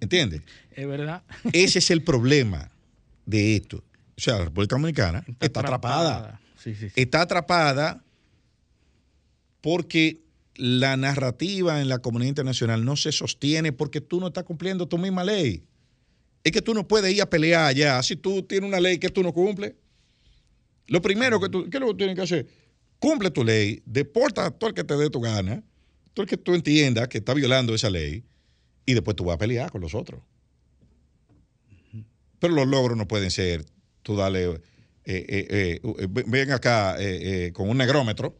[0.00, 0.42] ¿Entiendes?
[0.78, 1.24] Es verdad.
[1.52, 2.70] Ese es el problema
[3.26, 3.82] de esto.
[4.16, 6.40] O sea, la República Dominicana está, atrapada.
[6.56, 6.92] Sí, sí, sí.
[6.94, 8.04] Está atrapada
[9.60, 10.20] porque
[10.54, 14.98] la narrativa en la comunidad internacional no se sostiene porque tú no estás cumpliendo tu
[14.98, 15.64] misma ley.
[16.44, 19.08] Es que tú no puedes ir a pelear allá si tú tienes una ley que
[19.08, 19.74] tú no cumples.
[20.86, 22.46] Lo primero que tú, ¿qué es lo que tienes que hacer?
[22.98, 25.62] Cumple tu ley, deporta a todo el que te dé tu gana,
[26.14, 28.24] todo el que tú entiendas que está violando esa ley,
[28.86, 30.22] y después tú vas a pelear con los otros.
[32.38, 33.64] Pero los logros no pueden ser,
[34.02, 34.60] tú dale, eh,
[35.04, 38.38] eh, eh, ven- ven acá eh, eh, con un negrómetro,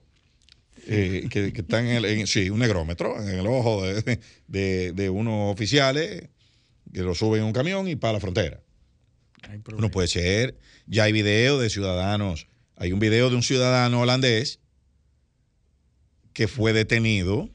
[0.86, 4.92] eh, que, que está en el, en- sí, un negrómetro en el ojo de, de,
[4.92, 6.28] de unos oficiales
[6.92, 8.60] que lo suben en un camión y para la frontera.
[9.78, 10.58] No puede ser.
[10.86, 12.48] Ya hay videos de ciudadanos.
[12.76, 14.60] Hay un video de un ciudadano holandés
[16.32, 17.48] que fue detenido.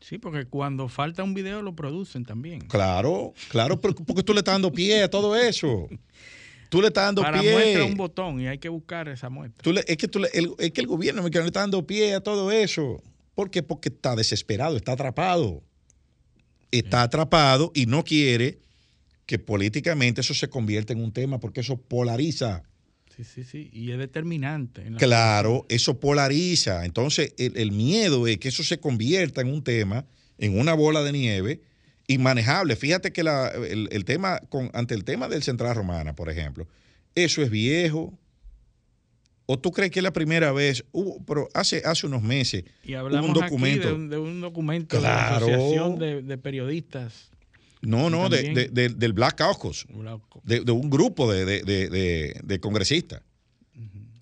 [0.00, 2.60] Sí, porque cuando falta un video lo producen también.
[2.62, 5.88] Claro, claro, porque tú le estás dando pie a todo eso.
[6.70, 7.52] Tú le estás dando Para pie.
[7.52, 9.62] muestra un botón y hay que buscar esa muestra.
[9.62, 11.86] Tú le- es, que tú le- el, es que el gobierno mexicano le está dando
[11.86, 13.02] pie a todo eso.
[13.34, 13.62] ¿Por qué?
[13.62, 15.62] Porque está desesperado, está atrapado.
[16.70, 18.58] Está atrapado y no quiere
[19.28, 22.62] que políticamente eso se convierta en un tema porque eso polariza.
[23.14, 23.68] Sí, sí, sí.
[23.74, 24.82] Y es determinante.
[24.96, 26.86] Claro, eso polariza.
[26.86, 30.06] Entonces, el, el miedo es que eso se convierta en un tema,
[30.38, 31.60] en una bola de nieve
[32.06, 32.74] inmanejable.
[32.74, 36.66] Fíjate que la- el, el tema, con, ante el tema del Central Romana, por ejemplo,
[37.14, 38.18] eso es viejo.
[39.44, 40.84] ¿O tú crees que es la primera vez?
[40.92, 43.88] Hubo, pero hace, hace unos meses Y hubo hablamos un documento.
[43.88, 45.44] aquí de un, de un documento Claro.
[45.46, 47.30] de la Asociación de, de Periodistas.
[47.82, 49.86] No, no, de- de- de- del Black Caucus.
[50.44, 53.22] de, un grupo de, de- de- de- de congresistas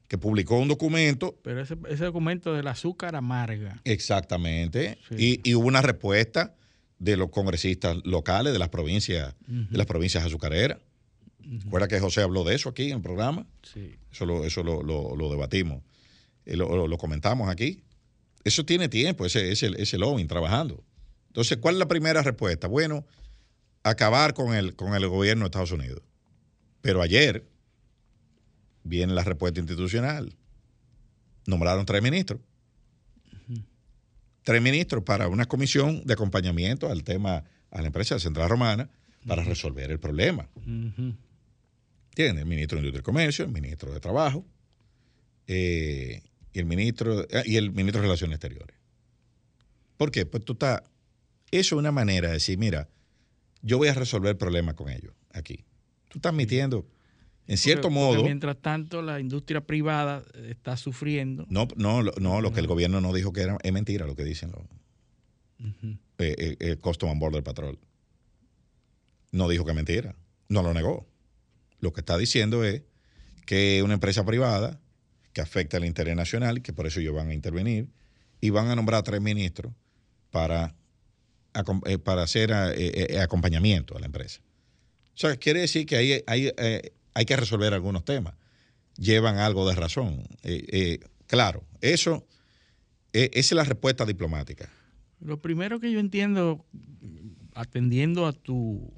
[0.09, 3.81] que publicó un documento Pero ese, ese documento del azúcar amarga.
[3.85, 4.99] Exactamente.
[5.09, 5.41] Sí.
[5.45, 6.55] Y, y hubo una respuesta
[6.99, 10.79] de los congresistas locales de las provincias, de las provincias azucareras.
[11.65, 13.47] ¿Recuerda que José habló de eso aquí en el programa?
[13.63, 13.97] Sí.
[14.13, 15.83] Eso lo, eso lo, lo- lo debatimos,
[16.45, 17.83] eh, lo, lo- lo comentamos aquí.
[18.45, 20.83] Eso tiene tiempo, ese, ese, ese lobbying trabajando.
[21.29, 22.67] Entonces, ¿cuál es la primera respuesta?
[22.69, 23.05] Bueno,
[23.91, 26.03] acabar con el, con el gobierno de Estados Unidos.
[26.81, 27.47] Pero ayer
[28.83, 30.35] viene la respuesta institucional.
[31.47, 32.41] Nombraron tres ministros.
[34.43, 38.89] Tres ministros para una comisión de acompañamiento al tema, a la empresa Central Romana,
[39.27, 40.49] para resolver el problema.
[40.55, 41.15] Ujú.
[42.15, 44.45] Tiene el ministro de Industria y Comercio, el ministro de Trabajo
[45.49, 46.23] eh,
[46.53, 48.77] y, el ministro, ah, y el ministro de Relaciones Exteriores.
[49.97, 50.27] ¿Por qué?
[50.27, 50.83] Pues tú estás.
[51.51, 52.89] Eso es una manera de decir, mira,
[53.67, 55.65] yo voy a resolver el problema con ellos aquí.
[56.09, 56.87] Tú estás admitiendo,
[57.49, 58.23] en cierto Porque- porque modo.
[58.25, 61.47] mientras tanto, la industria privada está sufriendo.
[61.49, 64.25] No, no, no, lo que el gobierno no dijo que era, es mentira lo que
[64.25, 64.63] dicen los,
[66.19, 67.79] eh, eh, Custom and Border Patrol.
[69.33, 70.15] No dijo que es mentira,
[70.49, 71.07] no lo negó.
[71.81, 72.83] Lo que está diciendo es
[73.47, 74.81] que una empresa privada
[75.33, 77.91] que afecta al interés nacional, que por eso ellos van a intervenir,
[78.41, 79.73] y van a nombrar tres ministros
[80.31, 80.76] para, eh,
[82.05, 84.41] para hacer eh, eh, acompañamiento a la empresa.
[85.15, 88.35] O sea, quiere decir que ahí hay, eh, hay que resolver algunos temas.
[88.99, 90.23] Llevan algo de razón.
[90.43, 92.27] Eh, eh, claro, eso,
[93.15, 94.71] eh, esa es la respuesta diplomática.
[95.21, 96.67] Lo primero que yo entiendo,
[97.55, 98.93] atendiendo a tu,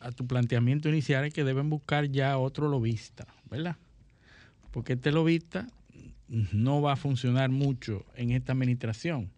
[0.00, 3.76] a tu planteamiento inicial, es que deben buscar ya otro lobista, ¿verdad?
[4.72, 5.68] Porque este lobista
[6.28, 9.30] no va a funcionar mucho en esta administración.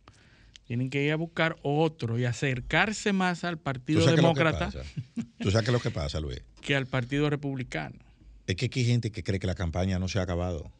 [0.71, 4.71] Tienen que ir a buscar otro y acercarse más al ¿Tú Partido sabes que Demócrata?
[5.41, 6.41] ¿Tú sabes qué es lo que pasa, Luis?
[6.63, 7.97] que al Partido Republicano.
[8.47, 10.71] Es que aquí hay gente que cree que la campaña no se ha acabado.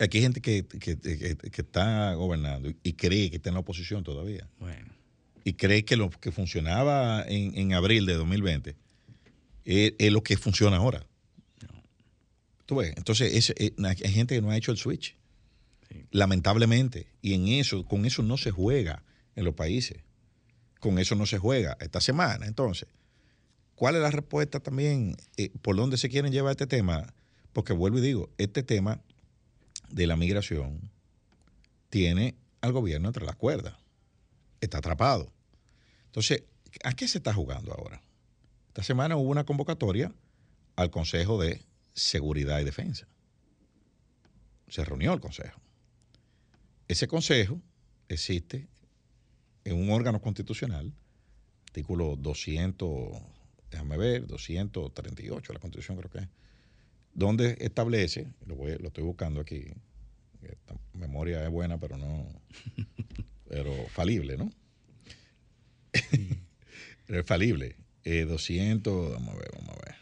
[0.00, 3.60] Aquí hay gente que, que- que- que está gobernando y cree que está en la
[3.60, 4.48] oposición todavía.
[4.58, 4.88] Bueno,
[5.44, 8.74] Y cree que lo que funcionaba en, en abril de 2020
[9.66, 11.04] es, es lo que funciona ahora.
[12.64, 12.94] ¿Tú ves?
[12.96, 15.14] Entonces, es- es- hay gente que no ha hecho el switch.
[16.10, 17.06] Lamentablemente.
[17.22, 19.02] Y en eso, con eso no se juega
[19.36, 19.98] en los países.
[20.80, 22.46] Con eso no se juega esta semana.
[22.46, 22.88] Entonces,
[23.74, 25.16] ¿cuál es la respuesta también?
[25.36, 27.14] eh, ¿Por dónde se quieren llevar este tema?
[27.52, 29.00] Porque vuelvo y digo, este tema
[29.90, 30.90] de la migración
[31.88, 33.74] tiene al gobierno entre las cuerdas.
[34.60, 35.32] Está atrapado.
[36.06, 36.42] Entonces,
[36.82, 38.00] ¿a qué se está jugando ahora?
[38.68, 40.12] Esta semana hubo una convocatoria
[40.76, 41.62] al Consejo de
[41.94, 43.06] Seguridad y Defensa.
[44.68, 45.60] Se reunió el Consejo.
[46.88, 47.60] Ese Consejo
[48.08, 48.68] existe
[49.64, 50.92] en un órgano constitucional,
[51.66, 53.12] artículo 200,
[53.70, 56.28] déjame ver, 238 de la Constitución creo que es,
[57.14, 59.64] donde establece, lo, voy- lo estoy buscando aquí,
[60.42, 62.28] esta memoria es buena, pero no,
[63.48, 64.50] pero falible, ¿no?
[67.08, 67.76] es falible.
[68.04, 69.94] Eh, 200, vamos a ver, vamos a ver.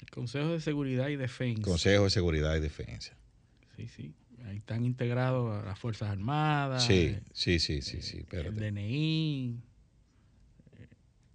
[0.00, 1.60] El Consejo de Seguridad y Defensa.
[1.62, 3.14] Consejo de Seguridad y Defensa.
[3.76, 4.14] Sí, sí.
[4.44, 6.84] Ahí están integrados a las Fuerzas Armadas.
[6.86, 8.70] Sí, eh, sí, sí, sí, sí, el espérate.
[8.70, 9.60] DNI.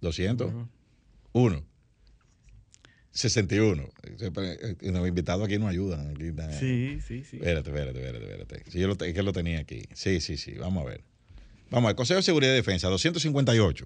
[0.00, 0.68] 200, bueno,
[1.32, 1.64] 1,
[3.12, 3.88] 61.
[4.16, 6.10] Siempre, eh, Los invitados aquí no ayudan.
[6.10, 7.36] aquí está- Sí, sí, sí.
[7.36, 8.70] Espérate, espérate, espérate, espérate.
[8.70, 9.82] Sí, yo lo, es que lo tenía aquí.
[9.94, 10.52] Sí, sí, sí.
[10.54, 11.04] Vamos a ver.
[11.70, 13.84] Vamos al Consejo de Seguridad y Defensa, 258.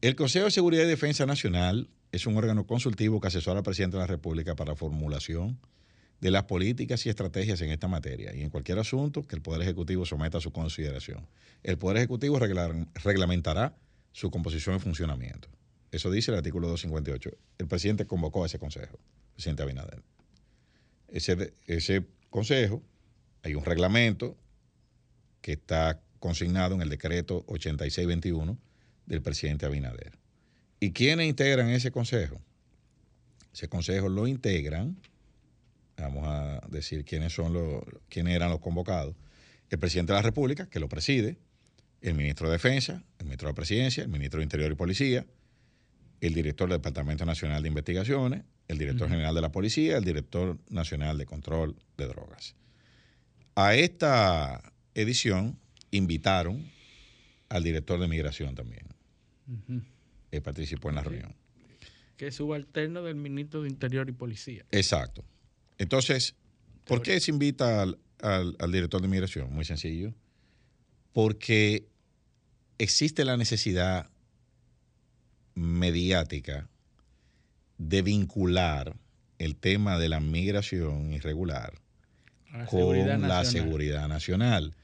[0.00, 3.96] El Consejo de Seguridad y Defensa Nacional es un órgano consultivo que asesora al presidente
[3.96, 5.58] de la República para la formulación
[6.22, 9.60] de las políticas y estrategias en esta materia y en cualquier asunto que el Poder
[9.62, 11.26] Ejecutivo someta a su consideración.
[11.64, 13.74] El Poder Ejecutivo reglamentará
[14.12, 15.48] su composición y funcionamiento.
[15.90, 17.36] Eso dice el artículo 258.
[17.58, 20.00] El presidente convocó a ese consejo, el presidente Abinader.
[21.08, 22.84] Ese, ese consejo,
[23.42, 24.36] hay un reglamento
[25.40, 28.56] que está consignado en el decreto 8621
[29.06, 30.12] del presidente Abinader.
[30.78, 32.40] ¿Y quiénes integran ese consejo?
[33.52, 34.96] Ese consejo lo integran,
[35.96, 39.14] vamos a decir quiénes son los, quiénes eran los convocados.
[39.70, 41.38] El presidente de la República, que lo preside,
[42.00, 45.24] el ministro de Defensa, el ministro de la Presidencia, el ministro de Interior y Policía,
[46.20, 50.58] el director del Departamento Nacional de Investigaciones, el director general de la Policía, el director
[50.68, 52.54] nacional de control de drogas.
[53.54, 55.58] A esta edición
[55.90, 56.70] invitaron
[57.48, 58.86] al director de migración también.
[60.30, 61.34] Él participó en la reunión.
[62.16, 64.64] Que es subalterno del ministro de Interior y Policía.
[64.70, 65.24] Exacto.
[65.78, 66.34] Entonces,
[66.84, 69.52] ¿por qué se invita al, al- al director de migración?
[69.52, 70.14] Muy sencillo.
[71.12, 71.88] Porque
[72.78, 74.08] existe la necesidad
[75.54, 76.68] mediática
[77.78, 78.96] de vincular
[79.38, 81.74] el tema de la migración irregular
[82.52, 84.76] la con seguridad la seguridad nacional.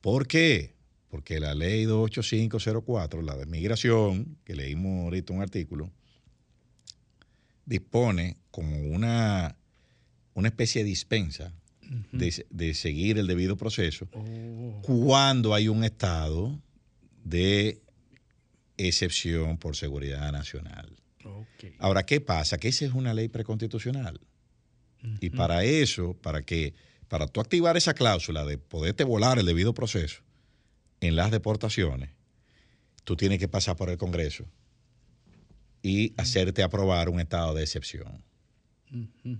[0.00, 0.74] ¿Por qué?
[1.08, 5.90] Porque la ley 28504, la de migración, que leímos ahorita un artículo,
[7.66, 9.56] dispone como una,
[10.34, 11.52] una especie de dispensa
[12.12, 16.58] de, de seguir el debido proceso Oh, cuando hay un estado
[17.24, 17.82] de
[18.76, 20.96] excepción por seguridad nacional.
[21.78, 22.58] Ahora, ¿qué pasa?
[22.58, 24.20] Que esa es una ley preconstitucional.
[25.20, 26.74] Y para eso, para que,
[27.08, 30.22] para tú activar esa cláusula de poderte volar el debido proceso
[31.00, 32.10] en las deportaciones,
[33.04, 34.46] tú tienes que pasar por el Congreso
[35.82, 38.24] y hacerte aprobar un estado de excepción.
[38.90, 39.38] Ujú.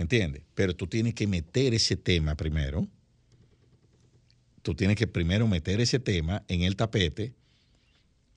[0.00, 0.42] ¿Entiendes?
[0.54, 2.88] Pero tú tienes que meter ese tema primero.
[4.62, 7.34] Tú tienes que primero meter ese tema en el tapete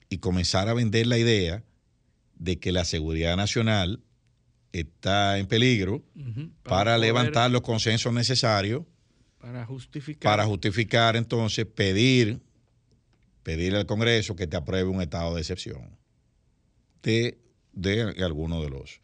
[0.10, 1.64] y comenzar a vender la idea
[2.36, 4.02] de que la seguridad nacional
[4.74, 6.04] está en peligro
[6.64, 8.84] para, poder- levantar los consensos necesarios
[9.40, 10.30] Para justificar.
[10.32, 12.42] para justificar entonces pedir
[13.44, 15.98] pedir al Congreso que te apruebe un estado de excepción
[17.04, 17.38] de,
[17.72, 19.00] de alguno de los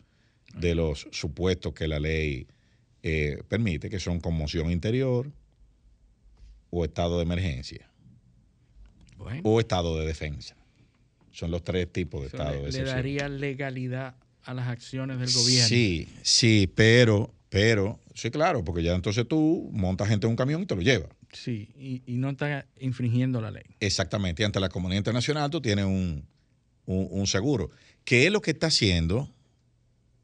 [0.55, 2.47] de los supuestos que la ley
[3.03, 5.31] eh, permite, que son conmoción interior
[6.71, 7.89] o estado de emergencia
[9.17, 10.55] Bueno, o estado de defensa.
[11.31, 12.95] Son los tres tipos de eso estado le, de le excepción.
[12.95, 15.67] daría legalidad a las acciones del gobierno.
[15.67, 20.63] Sí, sí, pero, pero, sí, claro, porque ya entonces tú montas gente en un camión
[20.63, 21.09] y te lo llevas.
[21.31, 23.63] Sí, y, y no está infringiendo la ley.
[23.79, 26.25] Exactamente, y ante la comunidad internacional tú tienes un,
[26.85, 27.69] un- un seguro.
[28.03, 29.29] ¿Qué es lo que está haciendo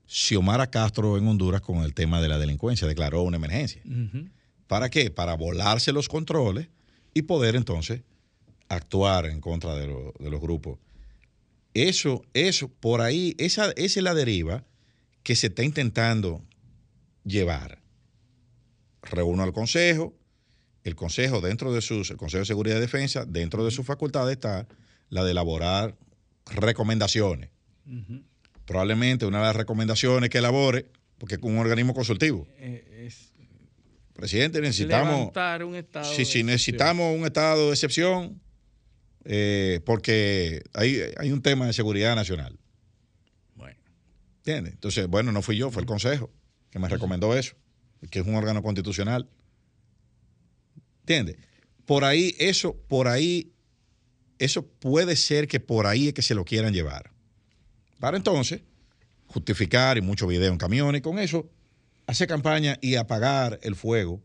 [0.08, 2.88] Xiomara Castro en Honduras con el tema de la delincuencia?
[2.88, 3.82] Declaró una emergencia.
[4.68, 5.10] ¿Para qué?
[5.12, 6.68] Para volarse los controles
[7.14, 8.02] y poder entonces
[8.68, 10.80] actuar en contra de, lo- de los grupos.
[11.74, 14.64] Eso, eso, por ahí, esa, esa es la deriva
[15.24, 16.42] que se está intentando
[17.24, 17.80] llevar.
[19.02, 20.14] Reúno al Consejo,
[20.84, 24.34] el Consejo dentro de sus, el Consejo de Seguridad y Defensa, dentro de sus facultades
[24.34, 24.68] está
[25.10, 25.96] la de elaborar
[26.46, 27.50] recomendaciones.
[28.66, 30.88] Probablemente una de las recomendaciones que elabore,
[31.18, 32.48] porque es un organismo consultivo.
[32.58, 33.32] Eh, es
[34.14, 35.34] Presidente, necesitamos.
[35.66, 36.46] un estado excepción.
[36.46, 38.42] necesitamos un estado de excepción
[39.26, 42.58] eh, porque hay, hay un tema de seguridad nacional.
[43.56, 43.78] Bueno,
[44.38, 44.74] ¿Entiendes?
[44.74, 46.32] Entonces, bueno, no fui yo, fue el Consejo
[46.70, 47.56] que me recomendó eso,
[48.10, 49.30] que es un órgano constitucional.
[51.02, 51.38] ¿Entiendes?
[51.86, 53.54] Por ahí, eso, por ahí,
[54.40, 57.12] eso puede ser que por ahí es que se lo quieran llevar.
[58.00, 58.62] Para entonces,
[59.28, 61.50] justificar y mucho video en camiones, y con eso,
[62.08, 64.22] hacer campaña y apagar el fuego.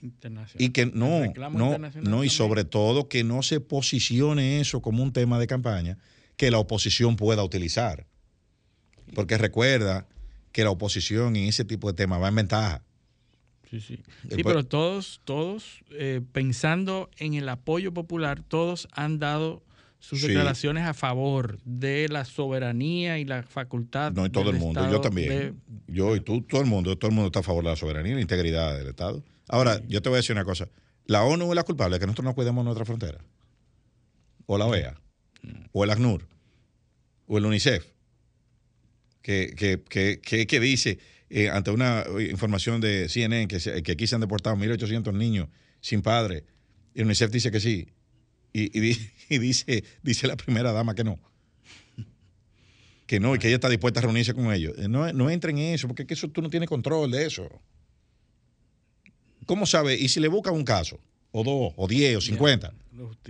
[0.00, 0.62] internacional.
[0.62, 5.12] Y que no, no, no, y sobre todo que no se posicione eso como un
[5.12, 5.98] tema de campaña
[6.36, 8.06] que la oposición pueda utilizar.
[9.14, 10.08] Porque recuerda
[10.50, 12.82] que la oposición en ese tipo de temas va en ventaja.
[13.70, 14.02] Sí, sí.
[14.28, 19.62] El Sí, pero todos, todos, eh, pensando en el apoyo popular, todos han dado
[20.02, 20.26] sus Sí.
[20.26, 24.10] declaraciones a favor de la soberanía y la facultad.
[24.12, 25.28] No, y todo del el mundo, Estado yo también.
[25.28, 25.54] de-
[25.86, 28.10] Yo y tú, todo el mundo, todo el mundo está a favor de la soberanía
[28.12, 29.22] y la integridad del Estado.
[29.48, 30.68] Ahora, yo te voy a decir una cosa.
[31.06, 33.18] La ONU es la culpable de que nosotros no cuidemos nuestra frontera.
[34.46, 35.00] O la OEA.
[35.72, 36.26] O el ACNUR.
[37.26, 37.86] O el UNICEF.
[39.22, 40.98] Que, que, que, que, que dice,
[41.30, 45.48] eh, ante una información de CNN, que, que aquí se han deportado 1.800 niños
[45.80, 46.44] sin padre.
[46.94, 47.88] Y el UNICEF dice que sí.
[48.52, 51.18] Y, y di- y dice, dice la primera dama que no
[53.06, 54.72] que no, y que ella está dispuesta a reunirse con ellos.
[54.78, 57.26] Eh, No, no entren en eso, porque es que eso tú no tienes control de
[57.26, 57.46] eso.
[59.44, 60.00] ¿Cómo sabes?
[60.00, 60.98] Y si le buscan un caso,
[61.30, 62.72] o dos, o diez, o cincuenta,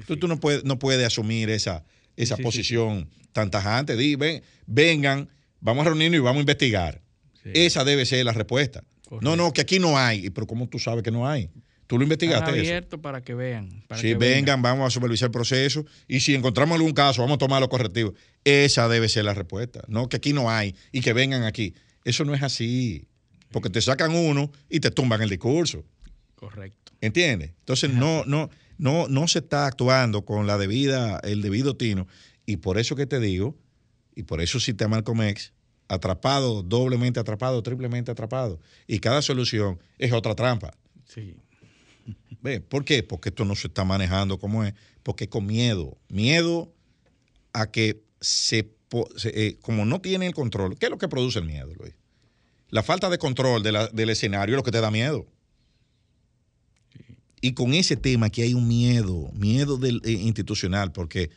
[0.07, 1.85] tú, tú no, puedes, no puedes asumir esa,
[2.17, 3.97] esa Sí, sí, posición tan tajante.
[3.97, 5.29] Di, ven, vengan,
[5.61, 7.01] vamos a reunirnos y vamos a investigar.
[7.45, 8.85] Esa debe ser la respuesta.
[9.09, 9.29] Correcto.
[9.29, 10.31] No, no, que aquí no hay.
[10.31, 11.51] Pero ¿cómo tú sabes que no hay?
[11.93, 12.59] Tú lo Están investigaste eso.
[12.59, 13.85] abiertos para que vean.
[13.87, 17.35] para Si que vengan, vamos a supervisar el proceso y si encontramos algún caso, vamos
[17.35, 18.15] a tomar los correctivos.
[18.45, 19.83] Esa debe ser la respuesta.
[19.89, 21.75] No que aquí no hay y que vengan aquí.
[22.07, 23.05] Eso no es así.
[23.51, 25.85] Porque te sacan uno y te tumban el discurso.
[26.35, 26.93] Correcto.
[27.03, 27.51] ¿Entiendes?
[27.59, 32.07] Entonces no, no, no, no se está actuando con la debida, el debido tino.
[32.47, 33.55] Y por eso que te digo,
[34.17, 35.53] y por eso cité a Malcolm X,
[35.89, 38.61] atrapado, doblemente atrapado, triplemente atrapado.
[38.87, 40.73] Y cada solución es otra trampa.
[41.05, 41.37] Sí.
[42.43, 42.61] ¿Ve?
[42.61, 43.03] ¿Por qué?
[43.05, 44.75] Porque esto no se está manejando como es.
[45.03, 45.97] Porque con miedo.
[46.09, 46.75] Miedo
[47.53, 48.75] a que se,
[49.25, 50.77] eh, como no tiene el control.
[50.77, 51.95] ¿Qué es lo que produce el miedo, Luis?
[52.69, 55.27] La falta de control del escenario es lo que te da miedo.
[57.41, 61.31] Y con ese tema que hay un miedo, miedo eh, institucional, porque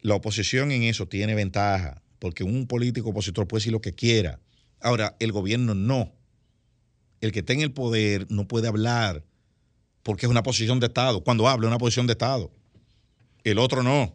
[0.00, 4.40] la oposición en eso tiene ventaja, porque un político opositor puede decir lo que quiera.
[4.80, 6.12] Ahora, el gobierno no.
[7.20, 9.24] El que está en el poder no puede hablar
[10.02, 11.22] porque es una posición de Estado.
[11.22, 12.50] Cuando habla, es una posición de Estado.
[13.44, 14.14] El otro no.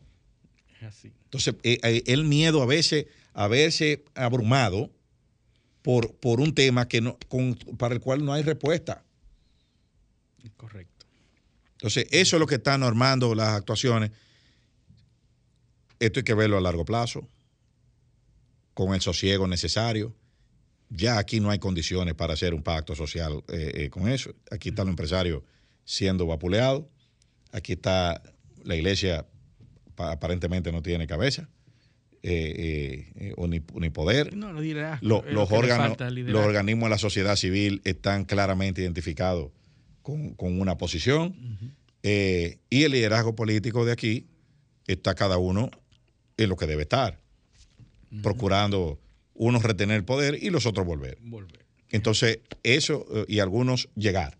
[0.77, 1.13] Es así.
[1.25, 4.89] Entonces, eh, eh, el miedo a veces a verse abrumado
[5.81, 9.03] por, por un tema que no, con- para el cual no hay respuesta.
[10.55, 11.05] Correcto.
[11.73, 14.11] Entonces, eso es lo que está normando las actuaciones.
[15.99, 17.27] Esto hay que verlo a largo plazo,
[18.73, 20.15] con el sosiego necesario.
[20.89, 24.33] Ya aquí no hay condiciones para hacer un pacto social eh, eh, con eso.
[24.51, 25.43] Aquí están los empresarios
[25.87, 26.83] siendo vapuleados.
[27.53, 28.21] Aquí está
[28.63, 29.25] la iglesia,
[29.95, 31.49] pa- aparentemente no tiene cabeza,
[32.23, 34.35] eh, eh, o ni, ni poder.
[34.35, 34.61] No, lo
[35.31, 35.97] los, órganos,
[36.33, 39.51] los organismos de la sociedad civil están claramente identificados
[40.01, 41.35] con, con una posición
[42.03, 44.27] eh, y el liderazgo político de aquí
[44.87, 45.71] está cada uno
[46.35, 47.19] en lo que debe estar,
[48.21, 48.99] procurando
[49.33, 51.17] unos retener el poder y los otros volver.
[51.21, 51.65] Volver.
[51.89, 54.37] Entonces, eso y algunos llegar.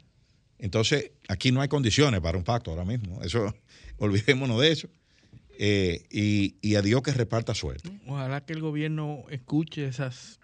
[0.59, 3.21] Entonces, aquí no hay condiciones para un pacto ahora mismo.
[3.21, 3.53] Eso,
[3.97, 4.87] olvidémonos de eso.
[5.59, 7.89] Eh, y, y a Dios que reparta suerte.
[8.05, 10.39] Ojalá que el gobierno escuche esas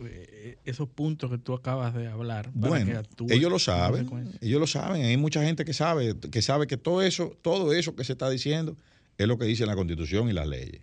[0.00, 2.50] eh, esos puntos que tú acabas de hablar.
[2.54, 5.04] Bueno, ellos lo en saben, ellos lo saben.
[5.04, 8.30] Hay mucha gente que sabe, que sabe que todo eso, todo eso que se está
[8.30, 8.76] diciendo
[9.16, 10.80] es lo que dice la Constitución y las leyes.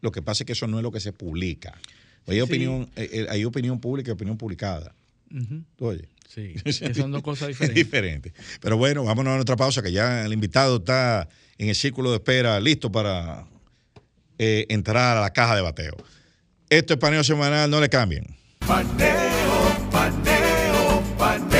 [0.00, 1.78] Lo que pasa es que eso no es lo que se publica.
[2.26, 2.40] Hay Sí.
[2.40, 4.94] opinión, eh, hay opinión pública y opinión publicada.
[5.32, 5.62] Ujú.
[5.76, 6.08] ¿Tú oyes?
[6.28, 7.74] Sí, que son dos cosas Es diferentes.
[7.74, 8.32] diferente.
[8.60, 12.16] Pero bueno, vámonos a nuestra pausa, que ya el invitado está en el círculo de
[12.16, 13.46] espera, listo para
[14.38, 15.96] eh, entrar a la caja de bateo.
[16.68, 18.26] Esto es paneo semanal, no le cambien.
[18.66, 21.56] Paneo, paneo, paneo.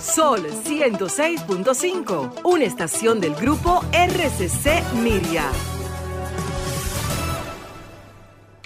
[0.00, 5.50] Sol 106.5, una estación del grupo RCC Miria.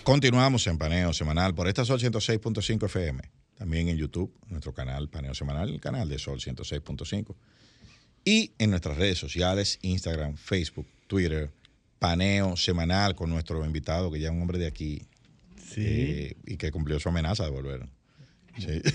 [0.09, 3.20] Continuamos en Paneo Semanal por esta Sol 106.5 FM.
[3.59, 7.36] También en YouTube, nuestro canal Paneo Semanal, el canal de Sol 106.5.
[8.24, 11.50] Y en nuestras redes sociales, Instagram, Facebook, Twitter,
[11.98, 15.02] paneo semanal con nuestro invitado, que ya es un hombre de aquí.
[15.76, 17.86] Eh, y que cumplió su amenaza de volver.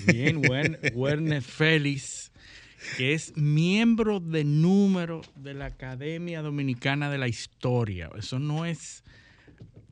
[0.08, 0.42] Bien,
[0.94, 2.32] Werner Félix,
[2.96, 8.10] que es miembro de número de la Academia Dominicana de la Historia.
[8.18, 9.03] Eso no es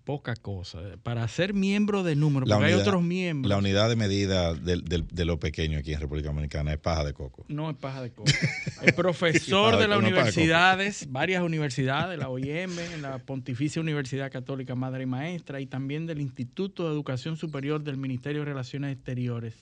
[0.05, 0.81] poca cosa.
[1.03, 3.49] Para ser miembro de número, porque hay otros miembros.
[3.49, 7.45] La unidad de medida de, lo pequeño aquí en República Dominicana es paja de coco.
[7.49, 8.31] No es paja de coco.
[8.83, 15.07] es profesor de las universidades, varias universidades, la OIM, la Pontificia Universidad Católica Madre y
[15.07, 19.55] Maestra, y también del Instituto de Educación Superior del Ministerio de Relaciones Exteriores.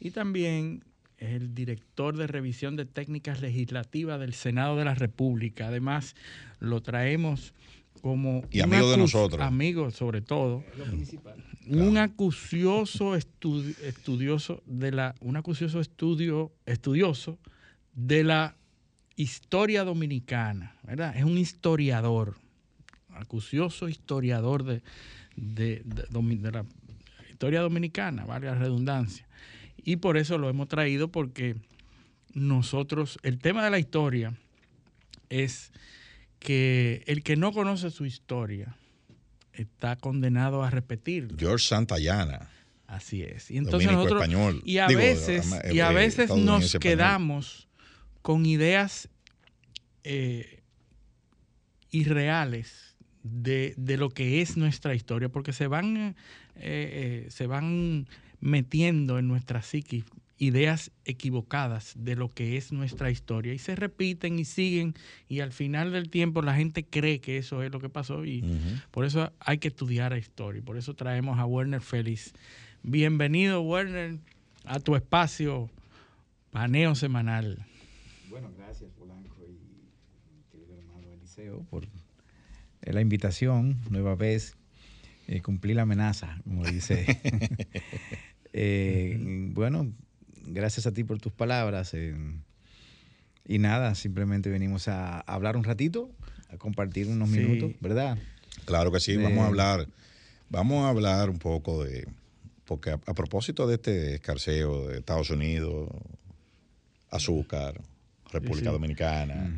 [0.00, 0.84] Y también
[1.18, 5.68] es el director de revisión de técnicas legislativas del Senado de la República.
[5.68, 6.16] Además,
[6.58, 7.52] lo traemos
[8.00, 9.40] como y amigo de nosotros.
[9.40, 10.64] Amigo sobre todo.
[11.66, 17.38] Un acucioso estudioso de la, un acucioso estudio, estudioso
[17.94, 18.56] de la
[19.16, 21.16] historia dominicana, ¿verdad?
[21.16, 22.36] Es un historiador,
[23.14, 24.82] acucioso historiador de,
[25.36, 26.64] de, de la
[27.30, 29.26] historia dominicana, vale la redundancia.
[29.76, 31.56] Y por eso lo hemos traído porque
[32.32, 34.34] nosotros, el tema de la historia
[35.28, 35.72] es
[36.40, 38.76] que el que no conoce su historia
[39.52, 41.36] está condenado a repetir.
[41.38, 42.50] George Santayana.
[42.86, 43.52] Así es.
[43.52, 44.26] Y entonces nosotros
[44.64, 47.68] y a veces y a veces nos quedamos
[48.22, 49.08] con ideas
[50.02, 50.62] eh,
[51.90, 56.14] irreales de, lo que es nuestra historia, porque se van, eh,
[56.56, 58.08] eh, se van
[58.40, 60.04] metiendo en nuestra psiquis
[60.40, 64.94] ideas equivocadas de lo que es nuestra historia y se repiten y siguen
[65.28, 68.42] y al final del tiempo la gente cree que eso es lo que pasó y
[68.90, 72.32] por eso hay que estudiar la historia y por eso traemos a Werner Félix.
[72.82, 74.18] Bienvenido Werner
[74.64, 75.68] a tu espacio
[76.50, 77.66] Paneo Semanal.
[78.30, 81.86] Bueno, gracias Polanco y querido hermano Eliseo por
[82.80, 84.56] la invitación, nueva vez,
[85.28, 87.06] eh, cumplir la amenaza, como dice.
[88.52, 89.16] Eh,
[89.52, 89.92] bueno,
[90.46, 91.94] gracias a ti por tus palabras.
[91.94, 92.14] Eh,
[93.46, 96.10] y nada, simplemente venimos a, hablar un ratito,
[96.50, 98.18] a compartir unos minutos, ¿verdad?
[98.64, 99.88] Claro que sí, vamos a hablar,
[100.48, 102.06] vamos a hablar un poco de,
[102.64, 105.88] porque a, propósito de este escarceo de Estados Unidos,
[107.10, 107.80] azúcar,
[108.30, 109.52] República Dominicana,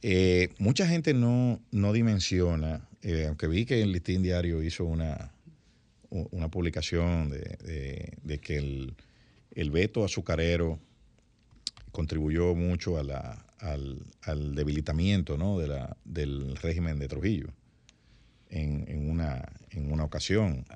[0.00, 5.32] eh, mucha gente no, no dimensiona, eh, aunque vi que el Listín Diario hizo una,
[6.08, 8.94] una publicación de que el
[9.56, 10.78] el veto azucarero
[11.90, 17.48] contribuyó mucho al, debilitamiento de la, del régimen de Trujillo
[18.50, 20.66] en, una, en una ocasión.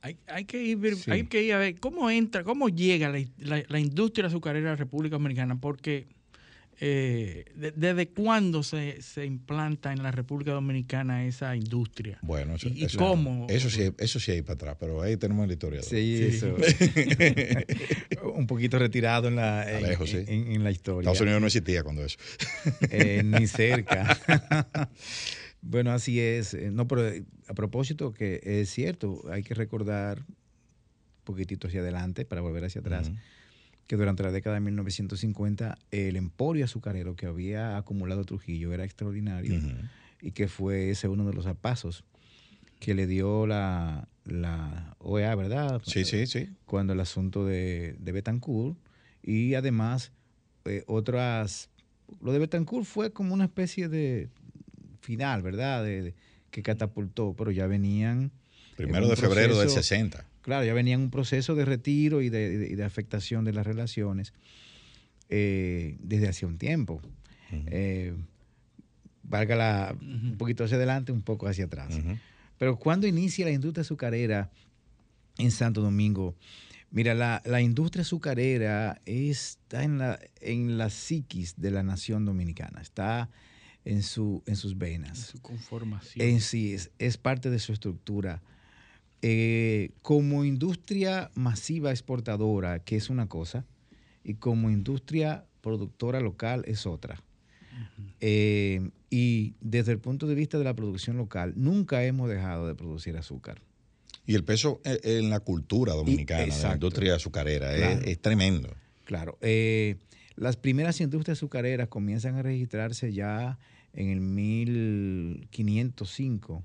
[0.00, 4.28] hay, que ir, hay que ir a ver cómo entra, cómo llega la, la industria
[4.28, 6.06] azucarera a la República Dominicana, porque
[6.82, 7.44] eh,
[7.76, 12.18] ¿desde cuándo se, implanta en la República Dominicana esa industria?
[12.22, 13.46] Bueno, eso, ¿Y, cómo?
[13.50, 15.82] Eso sí, eso sí hay para atrás, pero ahí tenemos la historia.
[15.82, 16.56] Sí, eso.
[18.34, 19.82] Un poquito retirado en la, en,
[20.64, 21.00] la historia.
[21.00, 22.18] Estados Unidos no existía cuando eso.
[22.90, 24.18] Eh, ni cerca.
[25.60, 26.54] bueno, así es.
[26.54, 27.12] Eh, no, pero
[27.46, 32.80] a propósito que es cierto, hay que recordar un poquitito hacia adelante para volver hacia
[32.80, 33.10] atrás
[33.90, 39.60] que durante la década de 1950 el emporio azucarero que había acumulado Trujillo era extraordinario
[40.22, 42.04] y que fue ese uno de los pasos
[42.78, 45.82] que le dio la, la OEA, ¿verdad?
[45.84, 46.50] Sí, sí, sí.
[46.66, 48.78] Cuando el asunto de, de Betancourt
[49.24, 50.12] y además
[50.66, 51.68] eh, otras...
[52.22, 54.28] Lo de Betancourt fue como una especie de
[55.00, 55.82] final, ¿verdad?
[55.82, 56.14] De,
[56.52, 58.30] que catapultó, pero ya venían...
[58.76, 63.44] Primero de febrero del 60 claro, ya venía un proceso de retiro y de, afectación
[63.44, 64.32] de las relaciones
[65.28, 67.00] eh, desde hace un tiempo.
[67.52, 68.14] Eh,
[69.22, 71.98] valga la, un poquito hacia adelante, un poco hacia atrás.
[72.58, 74.50] Pero cuando inicia la industria azucarera
[75.38, 76.36] en Santo Domingo,
[76.90, 83.30] mira, la, industria azucarera está en la, en la psiquis de la nación dominicana, está
[83.84, 85.18] en, su, en sus venas.
[85.18, 86.26] En su conformación.
[86.26, 88.42] En sí, es, es parte de su estructura
[89.22, 93.66] eh, como industria masiva exportadora, que es una cosa,
[94.24, 97.22] y como industria productora local es otra.
[98.20, 102.74] Eh, y desde el punto de vista de la producción local, nunca hemos dejado de
[102.74, 103.62] producir azúcar.
[104.26, 108.68] Y el peso en la cultura dominicana, de la industria azucarera, es, tremendo.
[109.04, 109.38] Claro.
[109.40, 109.96] Eh,
[110.36, 113.58] las primeras industrias azucareras comienzan a registrarse ya
[113.92, 116.64] en el 1505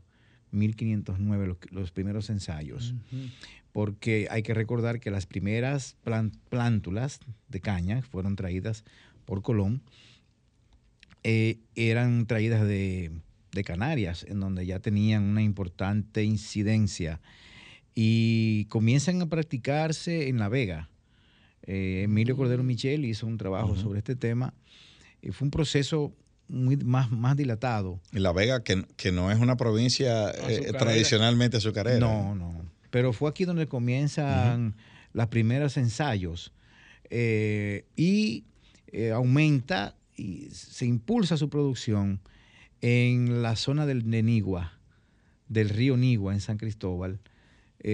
[0.56, 2.96] 1509 los, primeros ensayos,
[3.72, 5.98] porque hay que recordar que las primeras
[6.50, 7.20] plántulas
[7.50, 8.84] de caña fueron traídas
[9.26, 9.82] por Colón
[11.24, 13.12] eh, eran traídas de,
[13.52, 17.20] de Canarias, en donde ya tenían una importante incidencia
[17.96, 20.90] y comienzan a practicarse en La Vega.
[21.64, 24.54] Eh, Emilio Cordero Michel hizo un trabajo sobre este tema
[25.22, 26.14] y fue un proceso
[26.48, 28.00] muy más, más dilatado.
[28.12, 32.00] En La Vega, que, que no es una provincia eh, tradicionalmente azucarera.
[32.00, 32.66] No, no.
[32.92, 34.76] Pero fue aquí donde comienzan
[35.14, 36.54] los primeros ensayos
[37.10, 38.46] eh, y
[38.92, 42.22] eh, aumenta y se impulsa su producción
[42.82, 44.80] en la zona del de Nigua,
[45.50, 47.20] del río Nigua en San Cristóbal,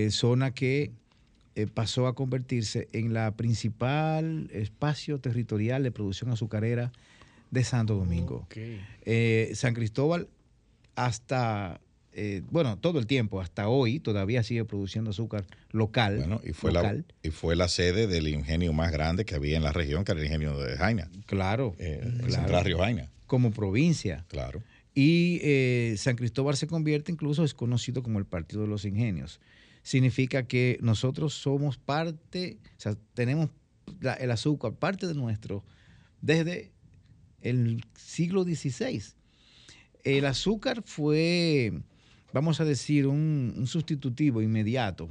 [0.10, 0.92] zona que
[1.74, 6.92] pasó a convertirse en la principal espacio territorial de producción azucarera
[7.52, 8.48] de Santo Domingo.
[9.06, 10.28] Eh, San Cristóbal
[10.96, 11.80] hasta,
[12.14, 16.18] eh, bueno, todo el tiempo, hasta hoy, todavía sigue produciendo azúcar local.
[16.18, 17.06] Bueno, y fue, la, local.
[17.24, 20.20] y fue la sede del ingenio más grande que había en la región, que era
[20.22, 22.32] el ingenio de Jaina, Claro, eh, claro.
[22.34, 23.10] Central Río Jaina.
[23.28, 24.26] como provincia.
[24.28, 24.62] Claro.
[24.94, 29.40] Y eh, San Cristóbal se convierte, incluso es conocido como el Partido de los Ingenios.
[29.84, 33.50] Significa que nosotros somos parte, o sea, tenemos
[34.02, 35.64] la- el azúcar, parte de nuestro,
[36.22, 36.72] desde
[37.42, 39.02] el siglo XVI.
[40.04, 41.74] El azúcar fue,
[42.34, 45.10] vamos a decir, un, un sustitutivo inmediato.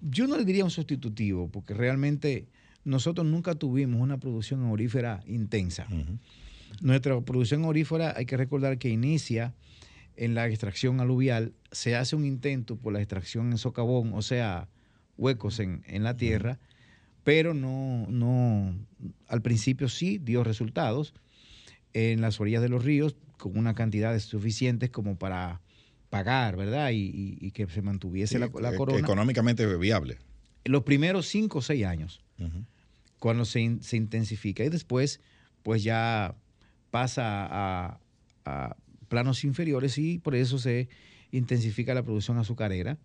[0.00, 2.46] Yo no le diría un sustitutivo, porque realmente
[2.84, 5.86] nosotros nunca tuvimos una producción aurífera intensa.
[6.80, 9.54] Nuestra producción aurífera hay que recordar que inicia
[10.16, 14.68] en la extracción aluvial, se hace un intento por la extracción en socavón, o sea,
[15.16, 16.58] huecos en, en la tierra,
[17.24, 18.74] pero no, no,
[19.26, 21.14] al principio sí dio resultados
[21.94, 25.60] en las orillas de los ríos con una cantidad suficientes como para
[26.10, 26.90] pagar, ¿verdad?
[26.90, 28.98] Y, y- y que se mantuviese Sí, la, la eh, corona.
[29.00, 30.18] Económicamente viable.
[30.64, 32.20] Los primeros cinco o seis años
[33.18, 35.20] cuando se, in- se intensifica y después
[35.62, 36.34] pues ya
[36.90, 38.00] pasa a,
[38.44, 38.76] a
[39.08, 40.88] planos inferiores y por eso se
[41.32, 42.98] intensifica la producción azucarera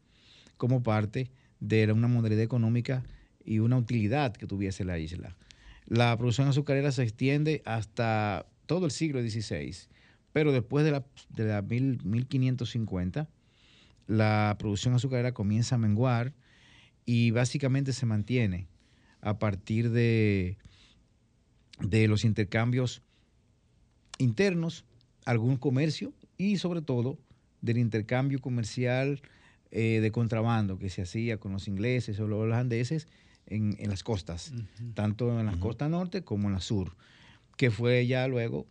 [0.57, 3.03] como parte de una modalidad económica
[3.45, 5.35] y una utilidad que tuviese la isla.
[5.87, 9.75] La producción azucarera se extiende hasta todo el siglo XVI,
[10.31, 13.27] pero después de la, de la mil- 1550
[14.05, 16.33] la producción azucarera comienza a menguar
[17.03, 18.67] y básicamente se mantiene
[19.21, 20.57] a partir de,
[21.81, 23.01] de los intercambios
[24.19, 24.85] internos,
[25.25, 27.17] algún comercio y sobre todo
[27.61, 29.21] del intercambio comercial
[29.71, 33.07] eh, de contrabando que se hacía con los ingleses o los holandeses
[33.47, 34.53] en, en las costas,
[34.93, 36.95] tanto en la costa norte como en la sur,
[37.59, 38.67] que fue ya luego,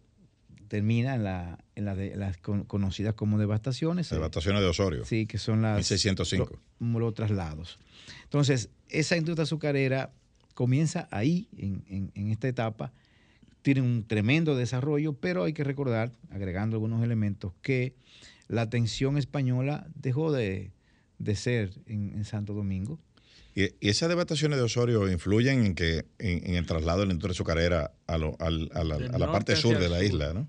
[0.69, 4.09] termina en, la, en la de- las con- conocidas como devastaciones.
[4.09, 5.05] Devastaciones de Osorio.
[5.05, 6.59] Sí, que son las 1605.
[6.81, 7.79] lo- los traslados.
[8.25, 10.11] Entonces, esa industria azucarera
[10.55, 12.95] comienza ahí, en, en- en esta etapa,
[13.61, 17.95] tiene un tremendo desarrollo, pero hay que recordar, agregando algunos elementos, que
[18.47, 20.73] la atención española dejó de,
[21.19, 22.99] de ser en, en Santo Domingo.
[23.61, 27.13] Y, y esas devastaciones de Osorio influyen en que en, en el traslado de la
[27.13, 30.05] industria azucarera a, lo- al- a la, a parte sur de la sur.
[30.07, 30.47] isla, ¿no?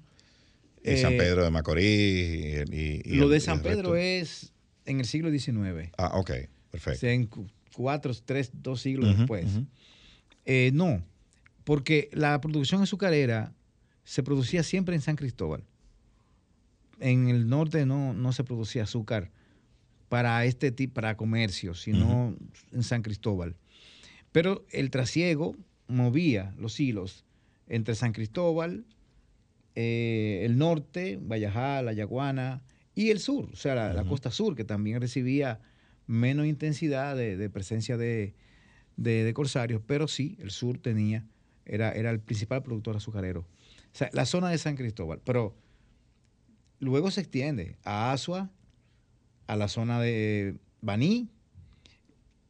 [0.83, 4.53] En San Eh, Pedro de Macorís y, Lo el- de San Pedro es
[4.85, 5.89] en el siglo XIX.
[5.97, 6.99] Ah, ok, O perfecto.
[6.99, 9.45] sea, en cu- cuatro, tres, dos siglos después.
[10.45, 11.03] Eh, no,
[11.63, 13.53] porque la producción azucarera
[14.03, 15.63] se producía siempre en San Cristóbal.
[16.99, 19.31] En el norte no, no se producía azúcar
[20.09, 22.35] para este tipo, para comercio, sino
[22.71, 23.55] en San Cristóbal.
[24.31, 25.55] Pero el trasiego
[25.87, 27.23] movía los hilos
[27.67, 28.85] entre San Cristóbal,
[29.75, 32.61] eh, el norte, Vallajá, La Yaguana,
[32.95, 35.61] y el sur, o sea, la, la costa sur, que también recibía
[36.07, 38.33] menos intensidad de, de presencia de,
[38.97, 41.25] de- de corsarios, pero sí, el sur tenía,
[41.65, 43.41] era, era el principal productor azucarero.
[43.41, 45.55] O sea, la zona de San Cristóbal, pero
[46.79, 48.49] luego se extiende a Asua,
[49.49, 51.27] a la zona de Baní,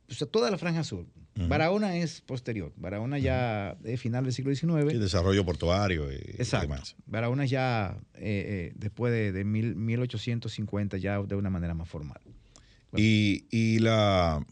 [0.09, 1.05] o sea, toda la franja sur.
[1.47, 4.91] Barahona es posterior, Barahona ya es final del siglo XIX.
[4.91, 6.97] Sí, desarrollo portuario y, demás.
[7.05, 8.19] Barahona ya eh,
[8.71, 12.19] eh, después de, de mil- 1850 ya de una manera más formal.
[12.93, 14.45] Y, y la.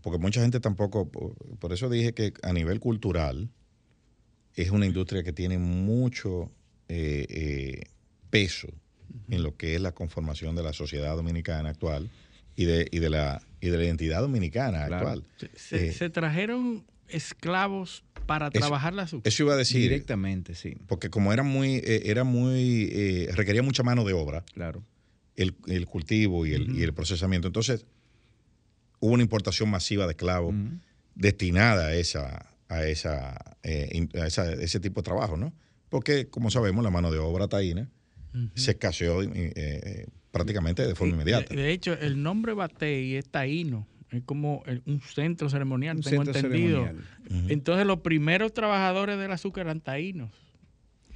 [0.00, 1.10] Porque mucha gente tampoco.
[1.10, 3.50] Por, eso dije que a nivel cultural
[4.54, 6.50] es una industria que tiene mucho
[6.88, 7.82] eh,
[8.30, 8.68] peso
[9.28, 12.10] en lo que es la conformación de la sociedad dominicana actual
[12.56, 15.08] y de, y de, la, y de la identidad dominicana Claro.
[15.08, 15.24] actual.
[15.54, 19.28] Se, Eh, se trajeron esclavos para Eso- trabajar la azúcar.
[19.28, 19.82] Eso iba a decir.
[19.82, 24.44] Directamente, sí, Porque como era muy, eh, era muy, eh, requería mucha mano de obra,
[24.54, 24.82] claro.
[25.36, 27.46] el, el cultivo y el, y el procesamiento.
[27.48, 27.84] Entonces,
[29.00, 30.54] hubo una importación masiva de esclavos
[31.14, 35.52] destinada a esa, a esa, eh, a esa- ese tipo de trabajo, ¿no?
[35.88, 37.88] porque como sabemos la mano de obra taína
[38.54, 41.54] se escaseó eh, eh, prácticamente de forma inmediata.
[41.54, 43.86] De, hecho, el nombre Batey es taíno.
[44.10, 46.88] Es como un centro ceremonial, tengo entendido.
[47.48, 50.30] Entonces, los primeros trabajadores del azúcar eran taínos.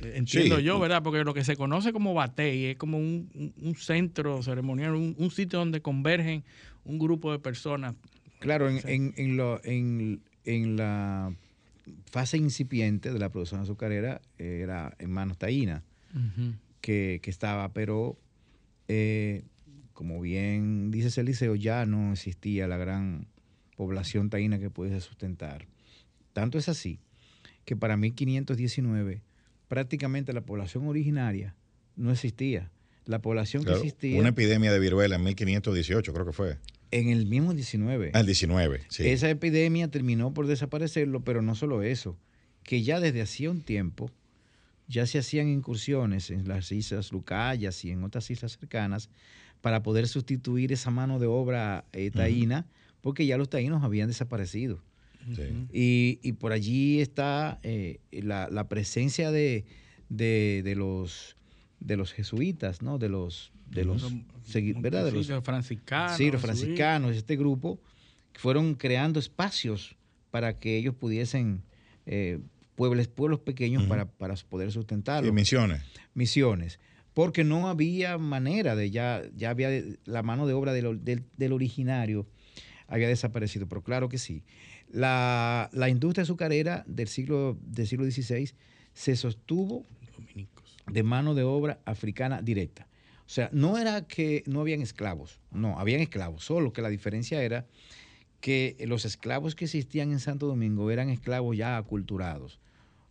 [0.00, 1.02] Entiendo yo, ¿verdad?
[1.02, 5.80] Porque lo que se conoce como batey es como un, centro ceremonial, un, sitio donde
[5.80, 6.42] convergen
[6.84, 7.94] un grupo de personas.
[8.40, 11.32] Claro, en, en, lo, en, la
[12.10, 15.82] fase incipiente de la producción azucarera era en manos taínas
[16.80, 18.18] que, estaba, pero
[18.88, 19.44] eh,
[19.92, 23.26] como bien dice Eliseo, ya no existía la gran
[23.76, 25.66] población taína que pudiese sustentar.
[26.32, 27.00] Tanto es así
[27.64, 29.22] que para 1519
[29.68, 31.54] prácticamente la población originaria
[31.96, 32.70] no existía.
[33.06, 34.18] La población que existía...
[34.18, 36.58] Una epidemia de viruela en 1518 creo que fue.
[36.90, 38.10] En el mismo 19.
[38.14, 39.08] Ah, el 19, sí.
[39.08, 42.18] Esa epidemia terminó por desaparecerlo, pero no solo eso,
[42.62, 44.10] que ya desde hacía un tiempo
[44.90, 49.08] ya se hacían incursiones en las islas Lucayas y en otras islas cercanas
[49.60, 52.66] para poder sustituir esa mano de obra eh, taína,
[53.00, 54.82] porque ya los taínos habían desaparecido.
[55.72, 59.64] Y, por allí está eh, la, presencia de,
[60.08, 61.36] los
[61.78, 62.98] de los jesuitas, ¿no?
[62.98, 64.02] De los de los,
[64.80, 65.04] ¿verdad?
[65.04, 66.16] De los franciscanos.
[66.16, 67.78] Sí, los franciscanos, este grupo,
[68.34, 69.94] fueron creando espacios
[70.32, 71.62] para que ellos pudiesen
[72.06, 72.40] eh,
[72.80, 75.28] pueblos, pueblos pequeños para, poder sustentarlo.
[75.28, 75.82] Y misiones.
[76.14, 76.80] Misiones.
[77.12, 79.68] Porque no había manera de ya, ya había
[80.06, 82.26] la mano de obra del, del originario
[82.88, 84.44] había desaparecido, pero claro que sí.
[84.88, 88.50] La, industria azucarera del siglo, del siglo XVI
[88.94, 89.86] se sostuvo
[90.86, 92.88] de mano de obra africana directa.
[93.26, 97.42] O sea, no era que no habían esclavos, no, habían esclavos, solo que la diferencia
[97.42, 97.66] era
[98.40, 102.58] que los esclavos que existían en Santo Domingo eran esclavos ya aculturados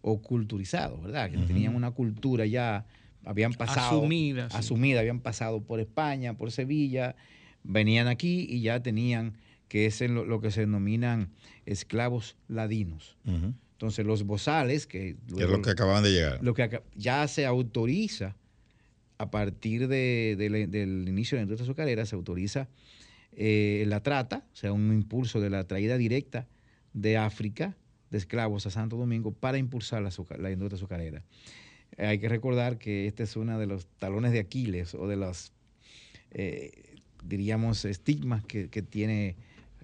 [0.02, 1.30] o culturizados, ¿verdad?
[1.30, 2.86] Que tenían una cultura ya,
[3.26, 3.98] habían pasado.
[3.98, 4.48] Asumida.
[4.52, 7.16] Asumida, habían pasado por España, por Sevilla,
[7.64, 11.30] venían aquí y ya tenían que es lo, que se denominan
[11.66, 13.18] esclavos ladinos.
[13.26, 16.40] Entonces, los bozales, que, es lo que acaban de llegar.
[16.42, 18.36] Lo que ya se autoriza
[19.20, 22.68] a partir del inicio de la industria azucarera, se autoriza
[23.32, 26.48] eh, la trata, o sea, un impulso de la traída directa
[26.94, 27.78] de África
[28.12, 31.24] de esclavos a Santo Domingo para impulsar la, la industria azucarera.
[31.98, 35.54] hay que recordar que este es uno de los talones de Aquiles o de los,
[36.32, 39.36] eh, diríamos, estigmas que tiene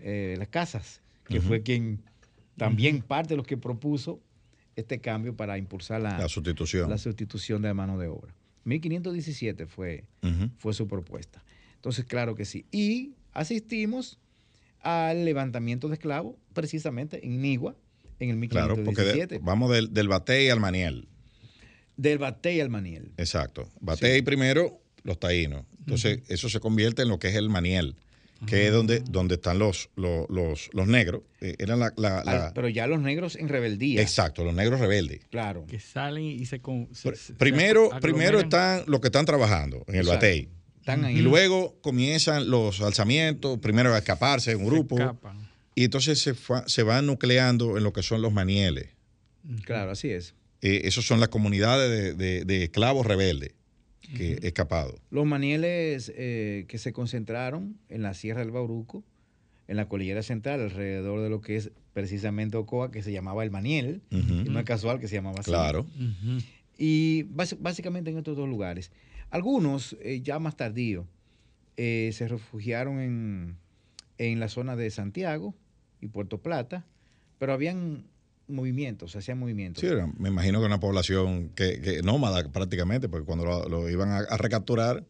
[0.02, 2.02] eh, las casas, que fue quien
[2.58, 4.20] también parte de los que propuso
[4.76, 6.90] este cambio para impulsar la, sustitución.
[6.90, 8.34] la sustitución de la mano de obra.
[8.66, 10.04] 1517 fue,
[10.58, 11.44] fue su propuesta.
[11.76, 12.66] Entonces, claro que sí.
[12.72, 14.20] Y asistimos
[14.82, 17.76] al levantamiento de esclavos, precisamente en Nigua,
[18.20, 19.28] en el 1517.
[19.28, 21.08] Claro, porque vamos del, del Batey al Maniel.
[21.98, 23.12] Del Batey al Maniel.
[23.18, 23.70] Exacto.
[23.80, 25.66] Batey primero, los taínos.
[25.80, 27.96] Entonces, eso se convierte en lo que es el Maniel
[28.46, 31.22] que es donde, donde están los, los, los, negros.
[31.42, 34.02] Eh, eran la, pero ya los negros en rebeldía.
[34.02, 35.22] Exacto, los negros rebeldes.
[35.30, 35.66] Claro.
[35.66, 36.62] Que salen y se...
[37.38, 40.50] primero primero están los que están trabajando en el batey.
[41.10, 44.98] Y luego comienzan los alzamientos, primero a escaparse en un grupo.
[45.76, 46.34] Y entonces se,
[46.66, 48.90] se van nucleando en lo que son los manieles.
[49.66, 50.34] Claro, así es.
[50.62, 53.52] Eh, esos son las comunidades de, de esclavos rebeldes
[54.16, 55.00] que escapado.
[55.10, 59.04] Los manieles eh, que se concentraron en la Sierra del Bauruco,
[59.68, 63.52] en la cordillera central, alrededor de lo que es precisamente Ocoa, que se llamaba el
[63.52, 65.50] Maniel, no es casual que se llamaba así.
[65.50, 65.88] Claro.
[66.78, 68.92] Y básicamente en estos dos lugares.
[69.32, 71.08] Algunos, eh, ya más tardío,
[71.78, 73.58] eh, se refugiaron en,
[74.18, 75.56] en la zona de Santiago
[76.02, 76.86] y Puerto Plata,
[77.38, 78.06] pero habían
[78.48, 79.82] movimientos, hacían movimientos.
[79.82, 85.06] Sí, me imagino que una población que, nómada prácticamente, porque cuando lo, iban a, recapturar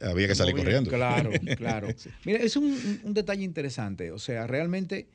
[0.00, 0.90] había que salir corriendo.
[0.90, 1.88] Claro, claro.
[2.24, 4.10] Mira, es un, detalle interesante.
[4.10, 5.08] O sea, realmente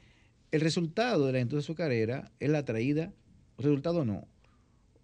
[0.52, 3.12] el resultado de la industria azucarera es la traída,
[3.58, 4.28] o resultado no,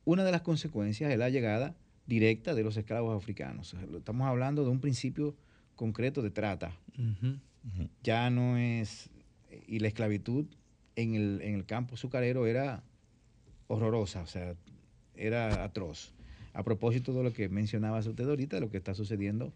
[0.06, 1.76] una de las consecuencias es la llegada
[2.06, 3.76] directa de los esclavos africanos.
[3.96, 5.36] Estamos hablando de un principio
[5.76, 6.72] concreto de trata.
[8.04, 9.10] Ya no es,
[9.68, 10.46] y la esclavitud
[10.96, 12.84] en el, en el campo azucarero era
[13.68, 14.56] horrorosa, o sea,
[15.16, 16.14] era atroz.
[16.54, 19.54] A propósito de lo que mencionaba usted ahorita, de lo que está sucediendo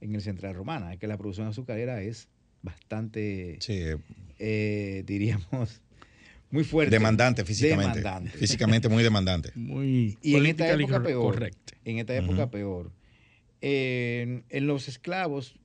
[0.00, 2.28] en el Central Romana, es que la producción azucarera es
[2.62, 3.96] bastante, eh,
[4.38, 5.80] eh, diríamos,
[6.50, 6.94] muy fuerte.
[6.94, 8.02] Demandante físicamente.
[8.30, 9.50] Físicamente muy demandante.
[9.54, 11.50] Muy y en esta época peor.
[11.84, 12.92] En esta época peor.
[13.60, 15.60] en los esclavos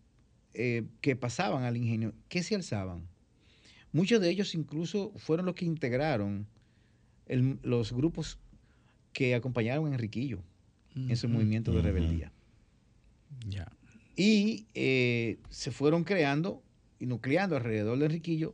[0.57, 3.09] eh, que pasaban al ingenio, ¿qué se alzaban?
[3.95, 6.45] Muchos de ellos incluso fueron los que integraron
[7.63, 8.37] los grupos
[9.13, 10.39] que acompañaron a Enriquillo
[10.95, 12.33] en su movimiento de rebeldía.
[13.47, 13.71] Ya.
[14.17, 16.61] Y eh, se fueron creando
[16.99, 18.53] y nucleando alrededor de Enriquillo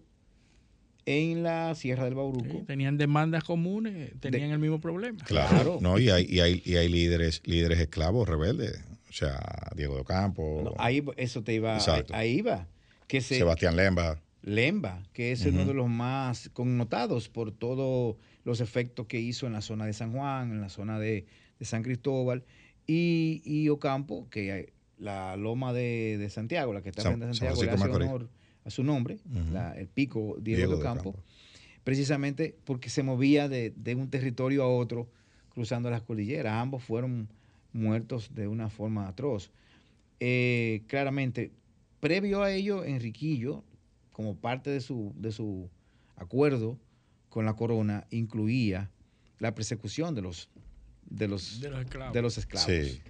[1.07, 2.59] en la Sierra del Bauruco.
[2.59, 5.23] Sí, tenían demandas comunes, tenían el mismo problema.
[5.25, 5.77] Claro, Claro.
[5.81, 8.79] no, y hay, y hay, y hay líderes, líderes esclavos rebeldes.
[9.09, 9.39] O sea,
[9.75, 12.13] Diego de Campo, No, ahí eso te iba, Exacto.
[12.15, 12.67] ahí iba.
[13.07, 14.21] Que se, Sebastián Lemba.
[14.43, 19.53] Lemba, que es uno de los más connotados por todos los efectos que hizo en
[19.53, 21.25] la zona de San Juan, en la zona de,
[21.59, 22.43] de San Cristóbal,
[22.87, 27.27] y, y Ocampo, que la loma de, de Santiago, la que está San- frente a
[27.29, 28.29] San Santiago, le hace honor
[28.65, 29.19] a su nombre,
[29.51, 31.23] la- el pico Diego, Diego de de Ocampo, Ocampo.
[31.83, 35.07] precisamente porque se movía de, de un territorio a otro
[35.49, 36.53] cruzando las cordilleras.
[36.53, 37.27] Ambos fueron
[37.73, 39.51] muertos de una forma atroz.
[40.19, 41.51] Eh, claramente,
[41.99, 43.63] previo a ello, Enriquillo,
[44.11, 45.69] como parte de su, de su
[46.15, 46.79] acuerdo
[47.29, 48.91] con la corona, incluía
[49.39, 50.49] la persecución de los,
[51.09, 52.13] de los, De los esclavos.
[52.13, 52.67] de los esclavos.
[52.71, 53.01] Sí.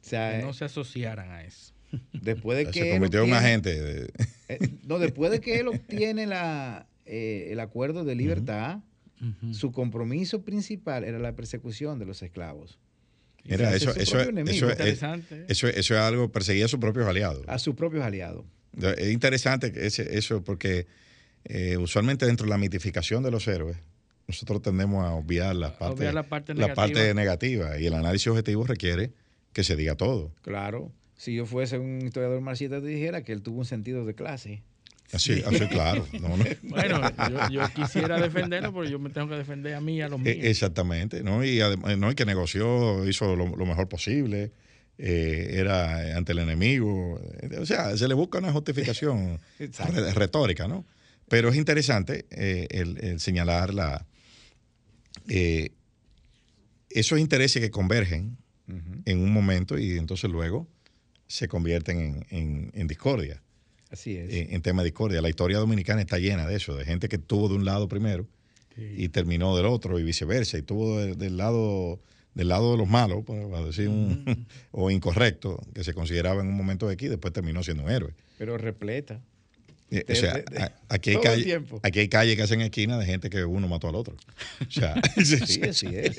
[0.00, 1.72] O sea, Que no se asociaran a eso.
[2.12, 3.80] después de que Se convirtió en un agente.
[3.80, 4.12] de-
[4.48, 8.80] eh, no, después de que él obtiene la, eh, el acuerdo de libertad,
[9.50, 12.78] su compromiso principal era la persecución de los esclavos.
[13.44, 14.20] Mira, eso, eso, eso,
[14.70, 17.42] es- eso es algo, perseguía a sus propios aliados.
[17.48, 18.44] a sus propios aliados.
[18.76, 20.86] Es interesante ese- eso porque
[21.44, 23.76] eh, usualmente dentro de la mitificación de los héroes,
[24.26, 27.78] nosotros tendemos a obviar la parte, obviar la parte la parte negativa.
[27.80, 29.12] y el análisis objetivo requiere
[29.52, 30.30] que se diga todo.
[30.42, 30.92] Claro.
[31.16, 34.62] Si yo fuese un historiador marxista, te dijera que él tuvo un sentido de clase.
[35.10, 36.06] Así, así claro.
[36.20, 36.44] No, no.
[36.62, 37.00] Bueno,
[37.30, 40.20] yo, yo quisiera defenderlo, pero yo me tengo que defender a mí y a los
[40.20, 40.36] míos.
[40.38, 41.42] Eh, Exactamente, ¿no?
[41.42, 42.10] Y además, ¿no?
[42.12, 44.52] Y que negoció, hizo lo, lo mejor posible,
[44.98, 47.20] eh, era ante el enemigo.
[47.60, 50.84] O sea, se le busca una justificación re- retórica, ¿no?
[51.28, 54.06] Pero es interesante eh, el, el señalar la,
[55.28, 55.70] eh,
[56.90, 58.38] esos intereses que convergen
[59.06, 60.68] en un momento y entonces luego
[61.26, 63.42] se convierten en, en- en discordia,
[63.90, 64.30] Así es.
[64.32, 65.22] en, en tema de discordia.
[65.22, 68.26] La historia dominicana está llena de eso, de gente que estuvo de un lado primero
[68.74, 68.94] Sí.
[68.96, 72.00] y terminó del otro y viceversa y tuvo de- del lado
[72.38, 76.54] del lado de los malos para decir un, o incorrecto que se consideraba en un
[76.56, 79.20] momento de aquí después terminó siendo un héroe Pero repleta.
[79.90, 82.60] Eh, De- o sea de- de- a- aquí hay calle aquí hay calles que hacen
[82.60, 84.14] esquina de gente que uno mató al otro
[84.66, 84.94] o sea
[85.24, 86.16] Sí, así es.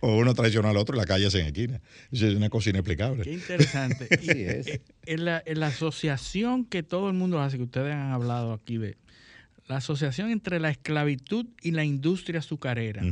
[0.00, 1.80] o uno traicionó al otro y la calle hacen esquina
[2.10, 4.06] es una cosa inexplicable Qué interesante.
[4.22, 4.66] Y, Así es.
[4.66, 8.52] eh, En la, en la asociación que todo el mundo hace, que ustedes han hablado
[8.52, 8.96] aquí de
[9.68, 13.02] la asociación entre la esclavitud y la industria azucarera,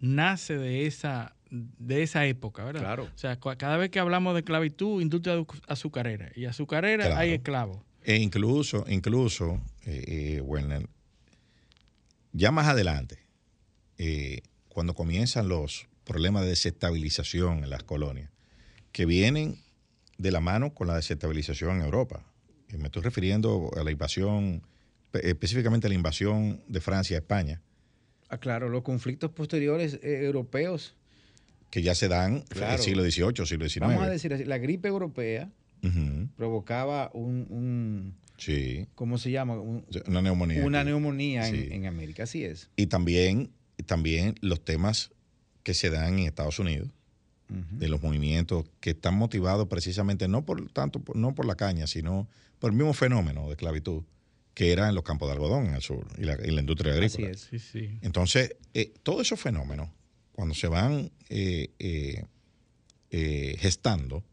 [0.00, 2.80] nace de esa de esa época, ¿verdad?
[2.80, 3.04] Claro.
[3.14, 7.20] O sea, cada vez que hablamos de esclavitud, industria azu- azucarera y azucarera Claro.
[7.20, 7.78] hay esclavos.
[8.02, 10.04] E incluso, incluso, eh,
[10.36, 10.88] eh, Werner,
[12.32, 13.18] ya más adelante,
[13.98, 18.30] eh, cuando comienzan los problemas de desestabilización en las colonias,
[18.90, 19.62] que vienen
[20.18, 22.24] de la mano con la desestabilización en Europa.
[22.72, 24.62] Y me estoy refiriendo a la invasión,
[25.22, 27.60] específicamente la invasión de Francia a España,
[28.30, 30.94] Ah, claro, los conflictos posteriores eh, europeos,
[31.70, 32.74] que ya se dan en Claro.
[32.74, 33.80] el siglo XVIII, siglo XIX.
[33.80, 35.50] vamos a decir así, la gripe europea
[35.82, 39.54] Ujú, provocaba un, un- Sí, ¿cómo se llama?
[39.60, 40.64] Un- una neumonía.
[40.64, 41.68] una neumonía en, Sí.
[41.70, 42.68] en América, así es.
[42.76, 43.50] Y también,
[43.86, 45.12] también los temas
[45.62, 46.88] que se dan en Estados Unidos,
[47.50, 47.78] Ujú.
[47.78, 52.26] de los movimientos que están motivados precisamente no por tanto no por la caña, sino
[52.58, 54.02] por el mismo fenómeno de esclavitud
[54.54, 56.92] que era en los campos de algodón en el sur y la, y la industria
[56.92, 57.30] Así agrícola.
[57.30, 57.40] es.
[57.40, 57.98] Sí, sí.
[58.02, 59.88] Entonces, eh, todos esos fenómenos,
[60.32, 62.24] cuando se van eh, eh,
[63.10, 64.24] eh, gestando,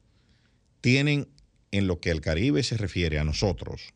[0.82, 1.28] tienen
[1.72, 3.94] en lo que el Caribe se refiere a nosotros,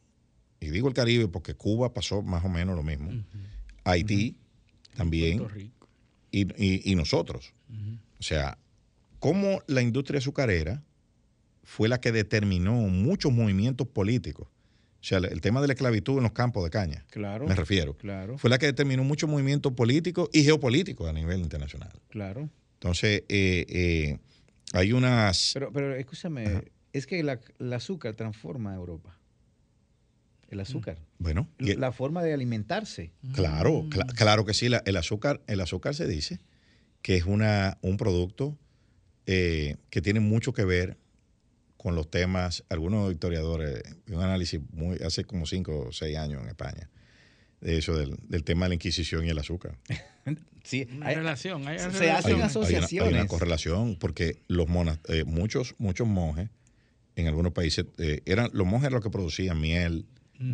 [0.59, 3.11] y digo el Caribe porque Cuba pasó más o menos lo mismo,
[3.83, 4.37] Haití
[4.95, 5.87] también, Puerto Rico.
[6.31, 7.53] y, y- y nosotros.
[8.19, 8.57] O sea,
[9.19, 10.81] cómo la industria azucarera
[11.63, 14.47] fue la que determinó muchos movimientos políticos.
[15.05, 17.45] O sea, el tema de la esclavitud en los campos de caña, Claro.
[17.45, 17.93] me refiero.
[17.95, 21.91] Claro, Fue la que determinó muchos movimientos políticos y geopolíticos a nivel internacional.
[22.09, 22.49] claro.
[22.79, 24.17] Entonces, eh, eh,
[24.73, 25.51] hay unas...
[25.53, 26.63] Pero, pero escúchame, Ajá.
[26.91, 29.15] es que la- el azúcar transforma a Europa.
[30.49, 30.97] El azúcar.
[31.19, 33.11] bueno, y el- La forma de alimentarse.
[33.35, 36.39] claro, cla- claro que sí, la- el, azúcar, el azúcar se dice
[37.03, 38.57] que es una, un producto
[39.27, 40.97] eh, que tiene mucho que ver
[41.85, 46.47] con los temas, algunos historiadores, un análisis muy, hace como cinco o seis años en
[46.49, 46.89] España,
[47.61, 49.77] de eso del, del tema de la Inquisición y el azúcar.
[50.63, 51.67] Sí, Una hay- relación.
[51.67, 52.15] Hay se relación.
[52.15, 52.91] hacen Hay una- asociaciones.
[52.91, 56.49] Hay una, hay una correlación, porque los monas, eh, muchos, muchos monjes
[57.15, 60.07] en algunos países, eh, eran, los monjes eran los que producían miel,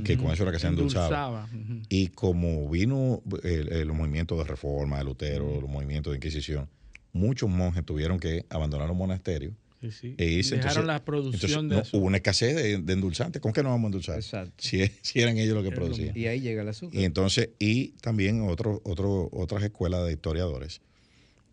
[0.03, 1.47] que con eso era que se endulzaba.
[1.87, 6.67] Y como vino eh, eh, los movimientos de reforma de Lutero, los movimientos de Inquisición,
[7.13, 10.15] muchos monjes tuvieron que abandonar los monasterios Sí, sí.
[10.17, 10.55] e irse.
[10.55, 11.99] Dejaron Entonces- la producción entonces, de no, azúcar.
[11.99, 13.41] hubo una escasez de, de endulzantes.
[13.41, 14.15] ¿Con qué nos vamos a endulzar?
[14.17, 14.53] Exacto.
[14.57, 16.15] Si, si eran ellos los que producían.
[16.15, 16.99] Y ahí llega el azúcar.
[16.99, 20.81] Y entonces, y también otro, otro, otras escuelas de historiadores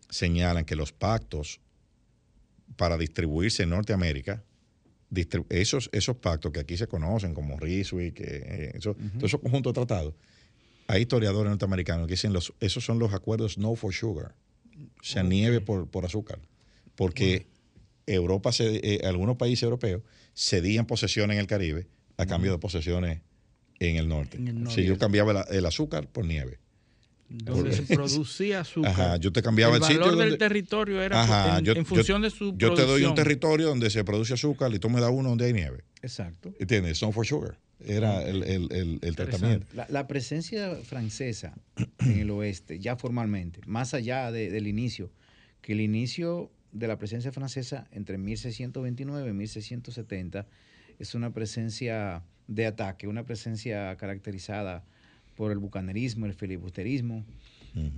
[0.09, 1.59] señalan que los pactos
[2.75, 4.43] para distribuirse en Norteamérica,
[5.49, 9.75] esos, esos pactos que aquí se conocen como Ryswick, eh, eso- todos esos conjuntos de
[9.75, 10.13] tratados,
[10.87, 14.35] hay historiadores norteamericanos que dicen los, esos son los acuerdos no for sugar,
[15.01, 16.39] o sea, nieve por, por azúcar,
[16.95, 17.47] porque
[18.13, 20.01] Europa, se- eh, algunos países europeos
[20.35, 21.87] cedían posesiones en el Caribe
[22.17, 23.21] a cambio de posesiones
[23.79, 24.37] en el norte.
[24.37, 26.59] En el Si yo cambiaba la- el azúcar por nieve.
[27.29, 28.91] donde se producía azúcar.
[28.91, 31.73] Ajá, yo te cambiaba el, el sitio valor del donde- territorio era Ajá, en, yo-
[31.73, 34.79] en yo- función de su Yo te doy un territorio donde se produce azúcar y
[34.79, 35.83] tú me das uno donde hay nieve.
[36.01, 36.53] Exacto.
[36.59, 37.01] ¿Entiendes?
[37.03, 37.59] No for sugar.
[37.85, 39.67] Era el, el- el- el tratamiento.
[39.73, 41.53] La, la presencia francesa
[41.99, 45.11] en el oeste, ya formalmente, más allá de- del inicio,
[45.61, 50.45] que el inicio de la presencia francesa entre 1629 y 1670
[50.99, 54.83] es una presencia de ataque, una presencia caracterizada
[55.35, 57.23] por el bucanerismo, el filibusterismo.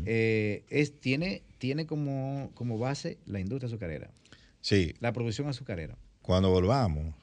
[0.06, 4.11] Eh, es, tiene tiene como, como base la industria azucarera,
[4.60, 5.98] Sí, la producción azucarera.
[6.22, 7.15] cuando volvamos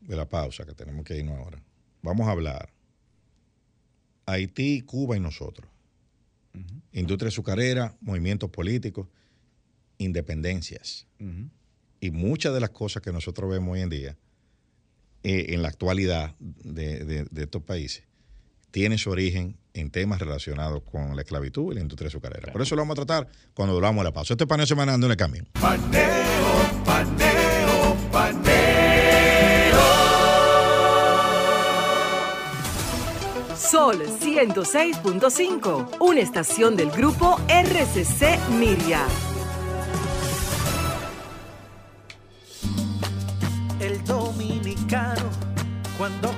[0.00, 1.60] de la pausa, que tenemos que irnos ahora,
[2.02, 2.70] vamos a hablar
[4.26, 5.68] Haití, Cuba y nosotros.
[6.92, 9.08] Industria azucarera, movimientos políticos,
[9.98, 11.06] independencias.
[12.00, 14.16] Y muchas de las cosas que nosotros vemos hoy en día,
[15.22, 18.04] eh, en la actualidad de, de- de estos países,
[18.70, 22.52] tienen su origen en temas relacionados con la esclavitud y la industria azucarera.
[22.52, 24.34] Por eso lo vamos a tratar cuando volvamos a la pausa.
[24.34, 25.46] Este es paneo semanal de un camino.
[25.60, 28.56] Paneo, paneo, paneo.
[33.56, 39.06] Sol 106.5, una estación del grupo RCC Miria.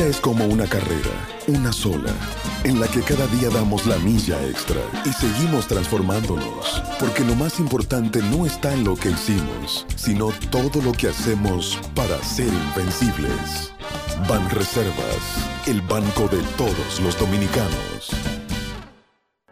[0.00, 1.10] Vida es como una carrera,
[1.46, 2.12] una sola,
[2.64, 7.58] en la que cada día damos la milla extra y seguimos transformándonos, porque lo más
[7.60, 13.72] importante no está en lo que hicimos, sino todo lo que hacemos para ser invencibles.
[14.28, 18.10] Ban Reservas, el banco de todos los dominicanos.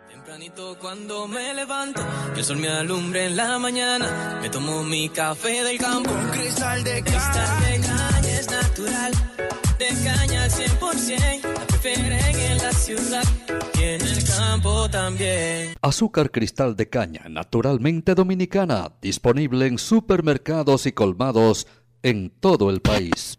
[0.08, 2.00] Tempranito cuando me levanto,
[2.36, 4.38] el sol me alumbre en la mañana.
[4.40, 6.10] Me tomo mi café del campo.
[6.10, 7.60] Un cristal de caña.
[7.60, 9.67] de caña es natural.
[9.88, 11.42] De caña al 100%.
[11.42, 13.24] La prefieren en la ciudad
[13.78, 15.74] y en el campo también.
[15.80, 21.66] Azúcar cristal de caña, naturalmente dominicana, disponible en supermercados y colmados
[22.02, 23.38] en todo el país.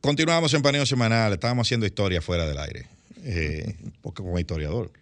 [0.00, 1.32] Continuamos en paneo semanal.
[1.32, 2.86] Estábamos haciendo historia fuera del aire.
[3.22, 4.92] Eh, porque como historiador.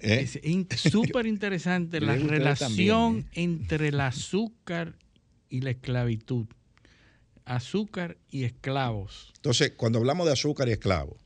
[0.00, 0.20] ¿Eh?
[0.22, 4.96] Es in- súper interesante la relación también, entre el azúcar
[5.48, 6.46] y la esclavitud.
[7.46, 9.32] Azúcar y esclavos.
[9.36, 11.16] Entonces, cuando hablamos de azúcar y esclavos,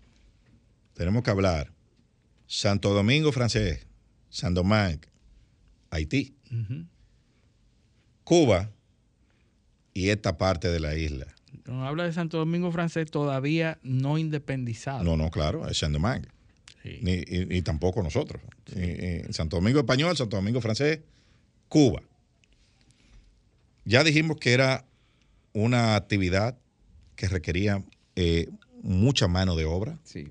[0.95, 1.73] tenemos que hablar
[2.47, 3.87] Santo Domingo francés,
[4.31, 5.01] San Domingue,
[5.91, 6.35] Haití.
[8.25, 8.70] Cuba
[9.93, 11.27] y esta parte de la isla.
[11.69, 15.05] Habla de Santo Domingo francés todavía no independizado.
[15.05, 16.28] No, no, claro, es San Domingue.
[16.82, 16.99] Sí.
[17.03, 18.40] Ni, y, y tampoco nosotros.
[19.31, 21.01] Santo Domingo español, Santo Domingo francés,
[21.69, 22.03] Cuba.
[23.85, 24.85] Ya dijimos que era
[25.53, 26.57] una actividad
[27.16, 27.82] que requería
[28.16, 28.49] eh,
[28.82, 30.28] mucha mano de obra, Sí.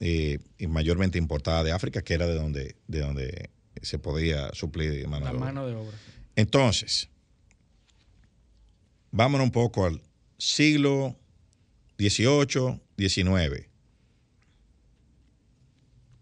[0.00, 3.50] eh, y mayormente importada de África, que era de donde, de donde
[3.82, 5.46] se podía suplir mano La de obra.
[5.46, 5.96] mano de obra.
[6.36, 7.08] Entonces,
[9.10, 10.00] vámonos un poco al
[10.40, 11.16] siglo
[11.98, 13.70] XVIII, XIX.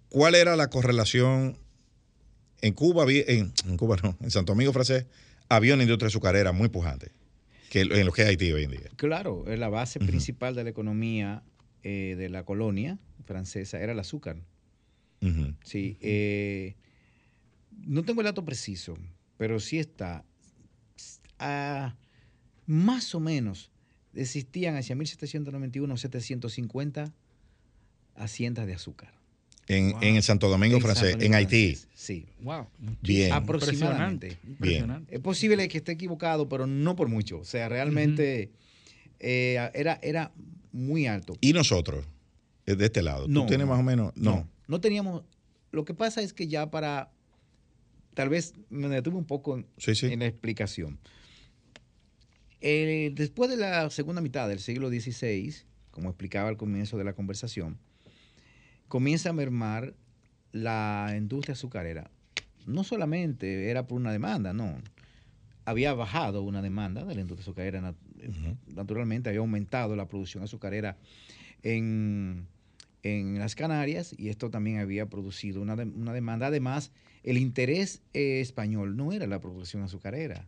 [0.09, 1.59] ¿cuál era la correlación
[2.61, 5.07] en Cuba, en, en Cuba no, en Santo Domingo francés,
[5.49, 7.13] había una industria azucarera muy pujante,
[7.71, 8.91] que en lo que es Haití hoy en día.
[8.97, 11.43] Claro, la base principal de la economía
[11.83, 14.43] eh, de la colonia francesa era el azúcar.
[15.65, 16.77] Sí, eh,
[17.87, 18.97] no tengo el dato preciso,
[19.37, 20.25] pero sí está.
[21.39, 21.97] ah,
[22.67, 23.71] más o menos
[24.15, 27.13] existían hacia 1791 750
[28.17, 29.13] haciendas de azúcar.
[29.67, 31.75] En, en el Santo Domingo En francés, Santo en Haití.
[31.75, 32.27] francés, Sí.
[32.41, 32.67] Wow.
[33.03, 33.33] Bien.
[33.33, 34.39] Aproximadamente.
[34.43, 34.53] Bien.
[34.53, 35.15] Impresionante.
[35.15, 37.41] Es posible que esté equivocado, pero no por mucho.
[37.41, 38.51] O sea, realmente
[39.21, 40.33] eh, era, era
[40.73, 41.35] muy alto.
[41.43, 42.07] ¿Y nosotros?
[42.67, 43.29] eh, De este lado.
[43.29, 44.13] No, ¿Tú tienes no, más o menos?
[44.17, 44.31] No.
[44.37, 45.23] No, no teníamos.
[45.71, 47.11] Lo que pasa es que ya para.
[48.15, 50.07] Tal vez me detuve un poco en, Sí, sí.
[50.07, 50.99] en la explicación.
[52.61, 55.55] Eh, después de la segunda mitad del siglo XVI,
[55.91, 57.79] como explicaba al comienzo de la conversación,
[58.89, 59.95] comienza a mermar
[60.53, 62.11] la industria azucarera.
[62.67, 64.77] No solamente era por una demanda, no.
[65.65, 67.81] Había bajado una demanda de la industria azucarera.
[67.81, 70.97] nat- Naturalmente había aumentado la producción azucarera
[71.63, 72.47] en,
[73.03, 76.47] en las Canarias y esto también había producido una, de- una demanda.
[76.47, 76.91] Además,
[77.23, 80.47] el interés eh, español no era la producción azucarera,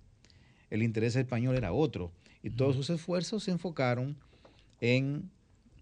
[0.71, 4.17] el interés español era otro y todos sus esfuerzos se enfocaron
[4.81, 5.31] en,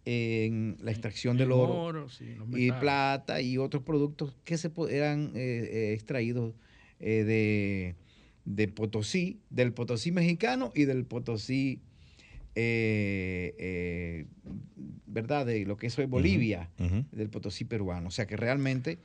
[0.04, 4.58] en la extracción del El oro, oro, sí, los y plata y otros productos que
[4.58, 6.54] se eran eh, eh, extraídos
[7.00, 7.96] eh, de,
[8.44, 11.80] de Potosí, del Potosí mexicano y del Potosí,
[12.54, 14.26] eh,
[15.06, 15.46] ¿verdad?
[15.46, 17.04] De lo que es Bolivia, Ujú.
[17.12, 18.08] del Potosí peruano.
[18.08, 18.98] O sea que realmente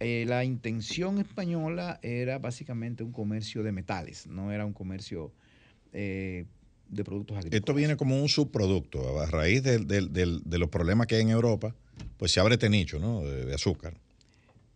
[0.00, 5.32] eh, la intención española era básicamente un comercio de metales, no era un comercio
[5.92, 6.44] eh,
[6.88, 7.60] de productos agrícolas.
[7.60, 9.20] Esto viene como un subproducto.
[9.20, 11.74] A raíz del- del- del- de los problemas que hay en Europa,
[12.16, 13.22] pues se abre este nicho, ¿no?
[13.22, 13.94] De, de azúcar.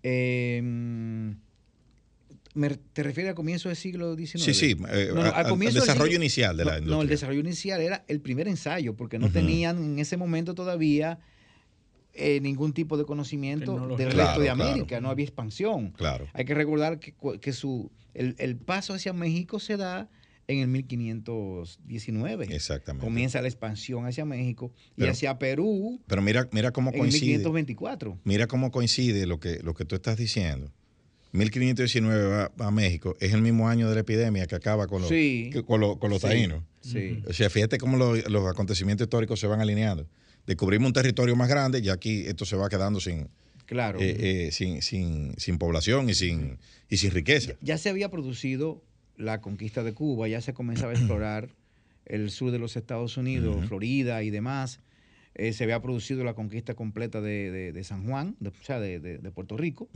[0.02, 0.60] Eh,
[2.54, 4.44] me- ¿Te refieres al comienzo del siglo XIX?
[4.44, 6.76] Sí, sí, eh, No, no, a- al comienzo del desarrollo siglo- inicial de la no,
[6.76, 7.10] No, el industria.
[7.10, 11.18] desarrollo inicial era el primer ensayo, porque no tenían en ese momento todavía
[12.14, 14.04] eh, ningún tipo de conocimiento Tecnología.
[14.06, 14.62] del Claro, resto de claro.
[14.70, 15.92] América, no había expansión.
[15.92, 16.26] Claro.
[16.34, 20.08] Hay que recordar que, que su, el, el paso hacia México se da
[20.48, 22.46] en el 1519.
[22.54, 23.04] Exactamente.
[23.06, 27.38] Comienza la expansión hacia México y hacia Perú Pero mira, mira cómo en coincide.
[27.38, 28.18] 1524.
[28.24, 30.70] Mira cómo coincide lo que, lo que tú estás diciendo.
[31.32, 35.00] 1519 va, va a México, es el mismo año de la epidemia que acaba con
[35.00, 35.48] los, Sí.
[35.50, 36.62] que- con los, con los Sí, taínos.
[36.82, 37.22] sí.
[37.26, 40.06] O sea, fíjate cómo los, los acontecimientos históricos se van alineando.
[40.46, 43.28] Descubrimos un territorio más grande y aquí esto se va quedando sin,
[43.66, 44.00] Claro.
[44.00, 46.58] eh, eh, sin, sin, sin población y sin,
[46.88, 47.52] y sin riqueza.
[47.60, 48.82] ya se había producido
[49.16, 51.48] la conquista de Cuba, ya se comenzaba a explorar
[52.06, 53.66] el sur de los Estados Unidos.
[53.66, 54.80] Florida y demás.
[55.34, 58.80] Eh, se había producido la conquista completa de, de- de San Juan, de- o sea,
[58.80, 59.88] de, Puerto Rico.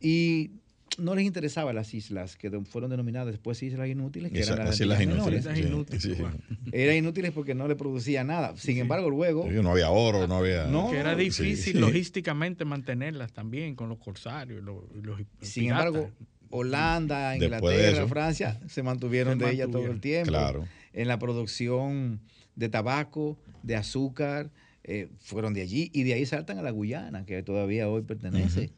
[0.00, 0.50] Y
[0.98, 4.74] no les interesaban las islas que fueron denominadas después islas inútiles, que Esa- eran las
[4.76, 5.44] así las Antillas inútiles.
[5.44, 5.60] menores.
[5.64, 6.70] Islas Sí, inútiles, sí.
[6.72, 8.56] Eran inútiles porque no le producía nada.
[8.56, 9.46] Sin embargo, luego...
[9.50, 10.66] No había oro, no había.
[10.66, 11.78] No, que era difícil sí.
[11.78, 15.86] logísticamente mantenerlas también con los corsarios y los, Sin piratas.
[15.86, 16.10] embargo,
[16.50, 18.08] Holanda, de Inglaterra, eso.
[18.08, 20.28] Francia se mantuvieron Se de ella todo el tiempo.
[20.30, 20.64] Claro.
[20.92, 22.20] En la producción
[22.54, 24.50] de tabaco, de azúcar,
[24.84, 28.70] eh, fueron de allí y de ahí saltan a la Guyana, que todavía hoy pertenece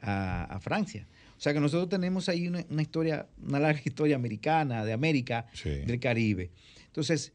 [0.00, 1.06] a, a Francia.
[1.38, 5.46] O sea que nosotros tenemos ahí una, una historia, una larga historia americana, de América,
[5.52, 5.70] Sí.
[5.70, 6.50] del Caribe.
[6.86, 7.32] Entonces,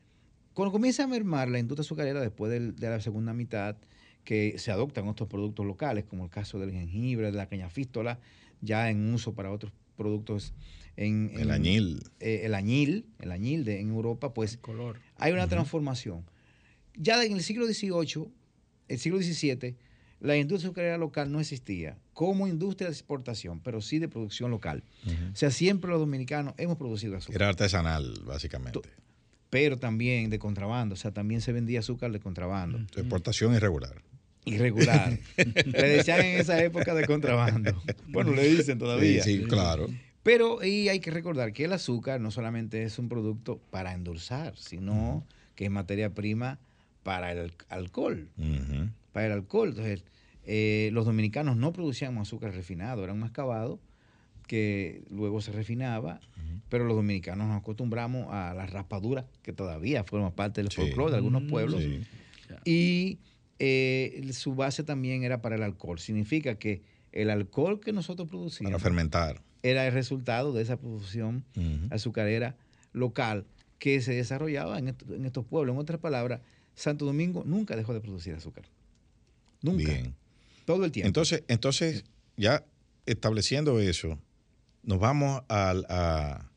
[0.54, 3.78] cuando comienza a mermar la industria azucarera después del- de la segunda mitad,
[4.26, 8.20] que se adoptan otros productos locales, como el caso del jengibre, de la cañafístola,
[8.62, 10.54] ya en uso para otros productos
[10.98, 12.04] en, El en- añil.
[12.20, 15.00] eh, el añil, el añil de, en Europa, pues color.
[15.16, 16.26] hay una transformación.
[16.96, 18.28] Ya en el siglo XVIII,
[18.90, 19.76] el siglo XVII,
[20.24, 24.84] la industria azucarera local no existía como industria de exportación, pero sí de producción local.
[25.32, 28.80] O sea, siempre los dominicanos hemos producido azúcar, Era artesanal, básicamente.
[29.50, 30.94] pero también de contrabando.
[30.94, 32.80] O sea, también se vendía azúcar de contrabando.
[32.96, 34.02] Exportación irregular.
[34.46, 35.20] Irregular.
[35.38, 37.84] le decían en esa época de contrabando.
[38.08, 39.24] Bueno, le dicen todavía.
[39.24, 39.88] Sí, sí, claro.
[40.24, 44.56] Pero y hay que recordar que el azúcar no solamente es un producto para endulzar,
[44.56, 45.26] sino
[45.56, 46.60] que es materia prima
[47.04, 48.30] para el alcohol.
[48.38, 48.90] Ujú.
[49.14, 49.70] Para el alcohol.
[49.70, 50.04] Entonces,
[50.46, 53.80] eh, los dominicanos no producían azúcar refinado, era un mascabado
[54.48, 56.20] que luego se refinaba,
[56.68, 60.76] pero los dominicanos nos acostumbramos a la raspadura, que todavía forma parte del Sí.
[60.82, 61.82] folclore de algunos pueblos.
[61.82, 62.02] Sí.
[62.66, 63.20] Y
[63.60, 66.00] eh, su base también era para el alcohol.
[66.00, 66.82] Significa que
[67.14, 69.42] el alcohol que nosotros Para producíamos fermentar.
[69.62, 71.88] era el resultado de esa producción Ujú.
[71.94, 72.58] azucarera
[72.92, 73.46] local
[73.80, 74.90] que se desarrollaba en
[75.26, 75.74] estos pueblos.
[75.74, 76.42] En otras palabras,
[76.76, 78.66] Santo Domingo nunca dejó de producir azúcar.
[79.64, 79.84] Nunca.
[79.92, 80.14] Bien.
[80.66, 81.08] Todo el tiempo.
[81.08, 82.04] Entonces, entonces
[82.38, 82.64] ya
[83.08, 84.20] estableciendo eso,
[84.84, 86.50] nos vamos al- a,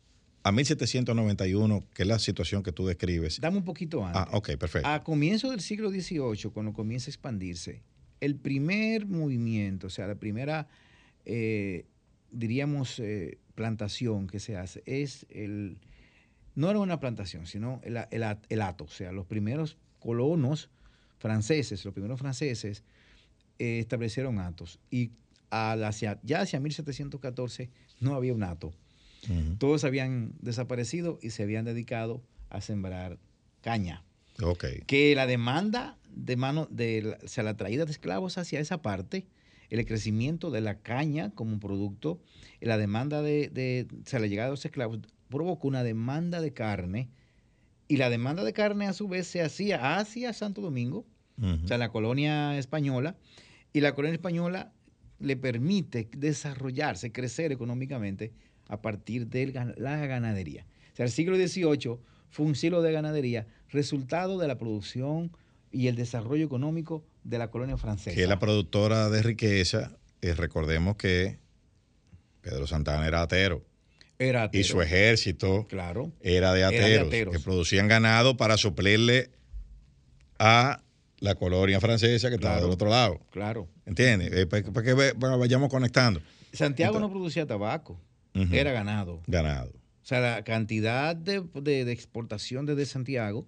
[0.42, 3.40] a 1791, que es la situación que tú describes.
[3.40, 4.22] Dame un poquito antes.
[4.22, 4.88] Ah, ok, perfecto.
[4.88, 7.82] A comienzo del siglo XVIII, cuando comienza a expandirse,
[8.20, 10.68] el primer movimiento, o sea, la primera,
[11.24, 11.84] eh,
[12.30, 15.78] diríamos, eh, plantación que se hace es el.
[16.54, 18.84] No era una plantación, sino el, el, el hato.
[18.84, 20.70] O sea, los primeros colonos
[21.18, 22.82] franceses, los primeros franceses,
[23.58, 24.78] eh, establecieron hatos.
[24.90, 25.10] Y
[25.50, 27.70] al hacia, ya hacia 1714
[28.00, 28.72] no había un hato.
[29.58, 33.18] Todos habían desaparecido y se habían dedicado a sembrar
[33.60, 34.04] caña.
[34.40, 34.66] Ok.
[34.86, 38.82] Que la demanda de mano, de la, o sea, la traída de esclavos hacia esa
[38.82, 39.26] parte,
[39.68, 42.20] el crecimiento de la caña como producto,
[42.60, 46.52] la demanda de, de o sea, la llegada de los esclavos provocó una demanda de
[46.52, 47.08] carne
[47.88, 51.06] y la demanda de carne a su vez se hacía hacia Santo Domingo,
[51.38, 53.16] o sea, la colonia española,
[53.76, 54.72] y la colonia española
[55.18, 58.32] le permite desarrollarse, crecer económicamente
[58.68, 60.66] a partir de la ganadería.
[60.92, 61.98] O sea, el siglo XVIII
[62.30, 65.30] fue un siglo de ganadería, resultado de la producción
[65.70, 68.14] y el desarrollo económico de la colonia francesa.
[68.16, 69.92] que es la productora de riqueza.
[70.22, 71.38] eh, recordemos que
[72.40, 73.62] Pedro Santana era atero.
[74.18, 74.64] Era Y atero.
[74.64, 76.12] su ejército Claro.
[76.22, 77.36] era de Era de ateros, ateros.
[77.36, 79.30] que producían ganado para suplirle
[80.38, 80.82] a
[81.18, 83.20] la colonia francesa que estaba del otro lado.
[83.30, 83.68] Claro.
[83.86, 84.32] ¿Entiendes?
[84.32, 86.20] Eh, para, para que ve- para vayamos conectando.
[86.52, 87.98] Santiago no producía tabaco,
[88.52, 89.22] era ganado.
[89.26, 89.70] Ganado.
[89.70, 93.46] O sea, la cantidad de, de- de exportación desde Santiago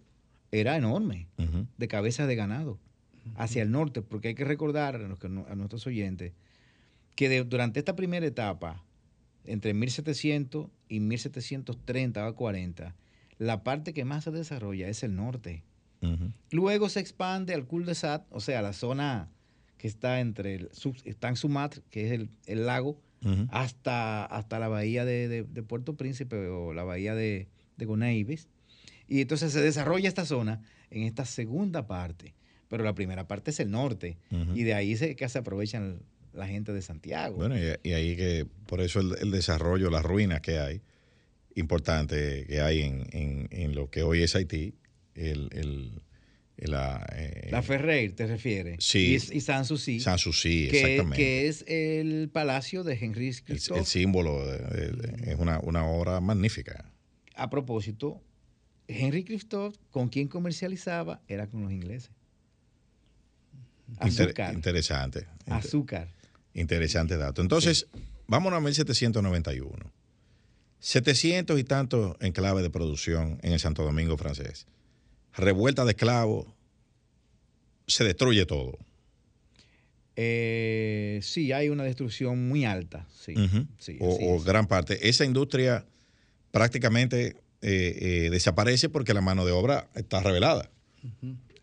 [0.50, 1.28] era enorme,
[1.76, 2.78] de cabezas de ganado,
[3.36, 6.32] hacia el norte, porque hay que recordar a, los que no- a nuestros oyentes
[7.14, 8.82] que de- durante esta primera etapa,
[9.44, 12.94] entre 1700 y 1730 o 40,
[13.38, 15.62] la parte que más se desarrolla es el norte.
[16.50, 19.28] Luego se expande al cul de Sat, o sea, la zona
[19.78, 20.70] que está entre el
[21.04, 23.00] está en Sumatra, que es el, el lago,
[23.50, 28.48] hasta, hasta la bahía de, de- de Puerto Príncipe o la bahía de, de Gonaives.
[29.08, 32.34] Y entonces se desarrolla esta zona en esta segunda parte.
[32.68, 34.18] Pero la primera parte es el norte.
[34.54, 36.00] Y de ahí se, que se aprovechan
[36.34, 37.36] la gente de Santiago.
[37.36, 40.82] Bueno, y, y ahí que, por eso el, el desarrollo, las ruinas que hay,
[41.54, 44.74] importante que hay en, en- en lo que hoy es Haití,
[45.18, 46.02] el, el-
[46.60, 48.82] el, la, eh, la Ferrer, ¿te refieres?
[48.84, 49.16] Sí.
[49.32, 50.00] Y, y Sanssouci.
[50.00, 51.16] Sanssouci, exactamente.
[51.16, 53.78] que es el palacio de Henry Christophe.
[53.78, 56.90] el símbolo de- de- de- es una, una obra magnífica.
[57.36, 58.20] A propósito,
[58.88, 62.10] Henry Christophe, con quien comercializaba, era con los ingleses.
[64.02, 64.54] Inter- Azúcar.
[64.54, 65.18] interesante.
[65.40, 66.08] Inter- Azúcar.
[66.54, 67.40] Interesante dato.
[67.40, 67.86] Entonces,
[68.26, 69.92] vámonos a 1791.
[70.80, 74.66] 700 y tantos enclaves de producción en el Santo Domingo francés.
[75.38, 76.46] Revuelta de esclavos.
[77.86, 78.76] Se destruye todo.
[80.16, 83.06] Eh, sí, hay una destrucción muy alta.
[83.14, 83.34] Sí,
[83.78, 85.08] sí, o, gran parte.
[85.08, 85.86] Esa industria
[86.50, 90.70] prácticamente eh, eh, desaparece porque la mano de obra está revelada.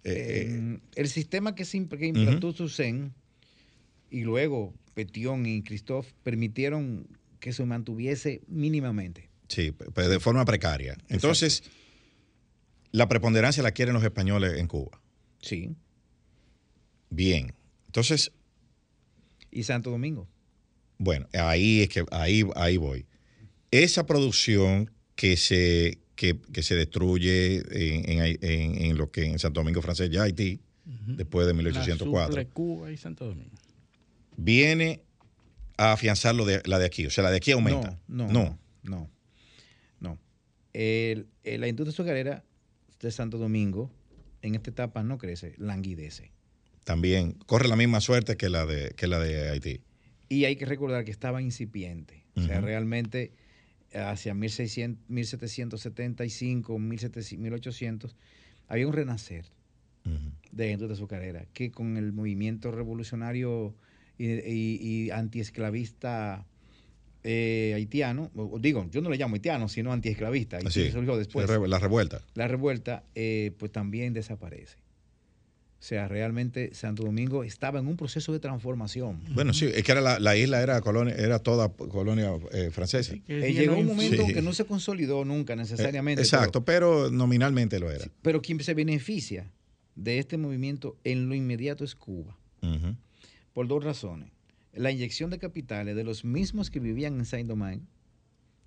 [0.05, 3.11] Eh, el sistema que, se que implantó Toussaint
[4.09, 7.07] y luego Petion y Christophe permitieron
[7.41, 9.29] que se mantuviese mínimamente.
[9.49, 10.97] sí, pues de forma precaria.
[11.09, 11.63] Entonces,
[12.95, 15.01] la preponderancia la quieren los españoles en Cuba.
[15.41, 15.75] Sí.
[17.09, 17.53] Bien.
[17.87, 18.31] Entonces,
[19.51, 20.27] Y Santo Domingo.
[20.97, 23.05] Bueno, ahí es que ahí, ahí voy.
[23.71, 29.39] Esa producción que se, que, que se destruye en, en- en- en lo que en
[29.39, 30.59] Santo Domingo francés ya Haití,
[31.07, 33.55] después de La 1804, suple Cuba y Santo Domingo.
[34.37, 35.01] viene
[35.77, 37.05] a afianzar lo de, la de aquí.
[37.05, 37.99] O sea, la de aquí aumenta.
[38.07, 39.09] No, no, no.
[39.99, 40.19] no.
[40.73, 42.43] El- el- la industria azucarera
[43.01, 43.91] de Santo Domingo
[44.41, 46.31] en esta etapa no crece, languidece.
[46.83, 49.81] También corre la misma suerte que la de, que la de Haití.
[50.29, 52.23] Y hay que recordar que estaba incipiente.
[52.35, 53.31] O sea, realmente
[53.93, 58.15] hacia 1600, 1775, 1700, 1800,
[58.67, 59.45] había un renacer
[60.51, 63.75] de la industria azucarera que con el movimiento revolucionario
[64.19, 66.45] y, y- y antiesclavista
[67.27, 68.29] eh, haitiano,
[68.59, 71.49] digo, yo no le llamo haitiano, sino antiesclavista, y Así, surgió después.
[71.49, 72.21] la re- la revuelta.
[72.35, 74.77] La revuelta, eh, pues también desaparece.
[75.79, 79.21] O sea, realmente Santo Domingo estaba en un proceso de transformación.
[79.33, 83.13] Bueno, sí, es que era la, la isla era colonia, era toda colonia eh, francesa.
[83.27, 84.33] Eh, llegó un momento Sí.
[84.33, 86.21] que no se consolidó nunca necesariamente.
[86.21, 88.05] Eh, Exacto, pero, nominalmente lo era.
[88.21, 89.51] Pero, quien se beneficia
[89.95, 92.35] de este movimiento en lo inmediato es Cuba.
[93.53, 94.29] Por dos razones.
[94.75, 97.85] La inyección de capitales de los mismos que vivían en Saint-Domingue,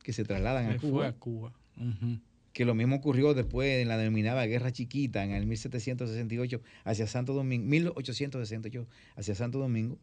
[0.02, 1.09] que se trasladan a Cuba.
[1.09, 1.52] a Cuba.
[1.76, 2.18] Ujú.
[2.52, 7.32] que lo mismo ocurrió después en la denominada Guerra Chiquita en el 1768 hacia Santo
[7.32, 9.97] Domingo, 1868 hacia Santo Domingo,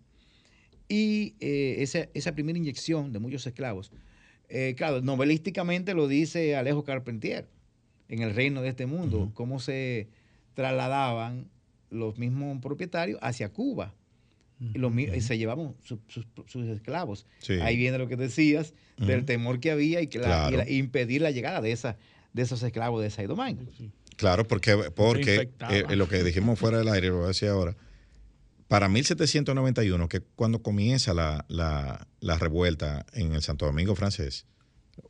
[0.88, 3.92] Y eh, esa, esa primera inyección de muchos esclavos,
[4.48, 7.50] eh, claro, novelísticamente lo dice Alejo Carpentier
[8.08, 10.08] en El Reino de este Mundo, cómo se
[10.54, 11.50] trasladaban
[11.90, 13.94] los mismos propietarios hacia Cuba.
[14.60, 17.26] Y, los mi- y se llevaban su- sus, sus esclavos.
[17.40, 17.54] Sí.
[17.62, 20.54] Ahí viene lo que decías del temor que había y, que la- Claro.
[20.54, 21.98] y la- impedir la llegada de, esa,
[22.34, 23.60] de esos esclavos de Saidomán.
[24.16, 27.76] Claro, porque, porque eh, lo que dijimos fuera del aire, lo voy a decir ahora,
[28.70, 34.46] para 1791, que cuando comienza la, la- la revuelta en el Santo Domingo francés,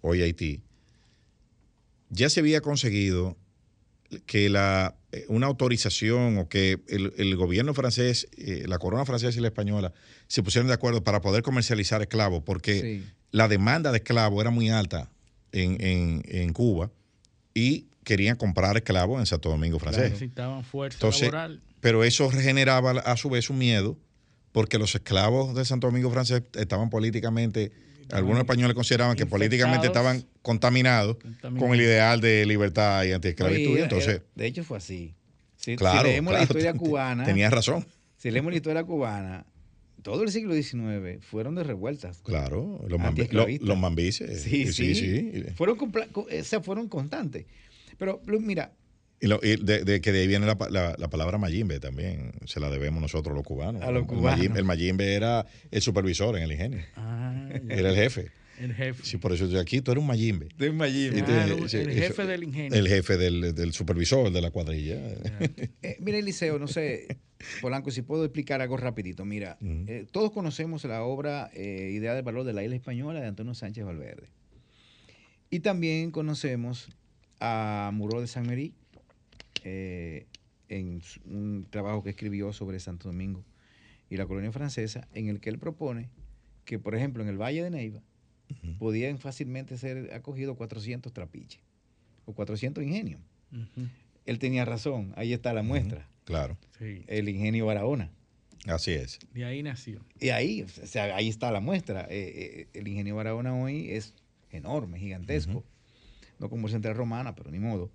[0.01, 0.61] hoy Haití,
[2.09, 3.37] ya se había conseguido
[4.25, 4.95] que la,
[5.27, 9.93] una autorización o que el, el gobierno francés, eh, la corona francesa y la española,
[10.27, 13.03] se pusieron de acuerdo para poder comercializar esclavos, porque Sí.
[13.31, 15.09] la demanda de esclavos era muy alta
[15.51, 16.91] en, en- en Cuba
[17.53, 20.11] y querían comprar esclavos en Santo Domingo francés.
[20.11, 21.61] Necesitaban fuerza Entonces, laboral.
[21.81, 23.97] pero eso generaba a su vez un miedo
[24.51, 27.71] porque los esclavos de Santo Domingo francés estaban políticamente,
[28.11, 33.73] algunos españoles consideraban que políticamente estaban contaminados con el ideal de libertad y antiesclavitud.
[33.73, 35.15] Oye, entonces, de hecho fue así.
[35.55, 37.23] Si, Claro, si leemos la historia cubana.
[37.23, 37.85] tenías razón.
[38.17, 39.45] Si leemos la historia cubana,
[40.03, 42.21] todo el siglo XIX fueron de revueltas.
[42.21, 44.43] claro, los, mambi- los- los mambises.
[44.43, 44.93] Sí, sí.
[44.93, 45.43] sí.
[45.55, 45.77] Fueron,
[46.13, 47.45] o sea, fueron constantes.
[47.97, 48.71] Pero mira,
[49.21, 51.79] Y, lo- y de, de que de ahí viene la, pa- la- la palabra mayimbe
[51.79, 53.81] también, se la debemos nosotros los cubanos.
[53.81, 54.57] A los El cubanos.
[54.57, 56.81] El mayimbe era el supervisor en el ingenio.
[56.95, 57.47] Ah.
[57.69, 58.31] Era el jefe.
[58.59, 59.03] El jefe.
[59.03, 60.47] Sí, por eso estoy aquí, tú eres un mayimbe.
[60.57, 61.23] de un mayimbe.
[61.67, 62.77] Sí, el eso- jefe del ingenio.
[62.77, 64.95] El jefe del, del supervisor de la cuadrilla.
[65.81, 67.17] Eh, mira, Eliseo, no sé,
[67.61, 69.23] Polanco, si puedo explicar algo rapidito.
[69.25, 73.27] Mira, eh, todos conocemos la obra eh, Idea del Valor de la Isla Española de
[73.27, 74.27] Antonio Sánchez Valverde.
[75.49, 76.89] Y también conocemos
[77.39, 78.73] a Muro de San Merí
[79.63, 80.25] eh,
[80.69, 83.43] en un trabajo que escribió sobre Santo Domingo
[84.09, 86.09] y la colonia francesa, en el que él propone
[86.65, 88.01] que, por ejemplo, en el Valle de Neiva
[88.77, 91.61] podían fácilmente ser acogidos 400 trapiches
[92.25, 93.21] o 400 ingenios.
[94.25, 96.07] Él tenía razón, ahí está la muestra.
[96.25, 97.03] Claro, Sí.
[97.07, 98.11] El ingenio Barahona.
[98.67, 99.19] así es.
[99.33, 100.01] De ahí nació.
[100.19, 102.07] Y ahí, o sea, ahí está la muestra.
[102.09, 104.13] Eh, eh, el ingenio Barahona hoy es
[104.51, 105.63] enorme, gigantesco.
[106.39, 107.91] No como Central Romana, pero ni modo.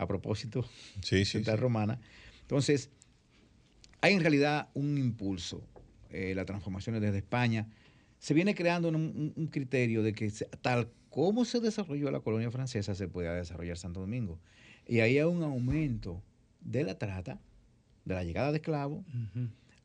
[0.00, 0.62] A propósito,
[1.02, 1.32] Sí, sí.
[1.32, 1.62] Central sí.
[1.62, 2.00] Romana.
[2.42, 2.90] Entonces,
[4.00, 5.62] hay en realidad un impulso.
[6.12, 7.68] eh, las transformaciones desde España.
[8.18, 12.18] Se viene creando un, un- un criterio de que se- tal como se desarrolló la
[12.18, 14.40] colonia francesa, se pueda desarrollar Santo Domingo.
[14.88, 16.20] Y ahí hay un aumento
[16.62, 17.38] de la trata,
[18.04, 19.04] de la llegada de esclavos,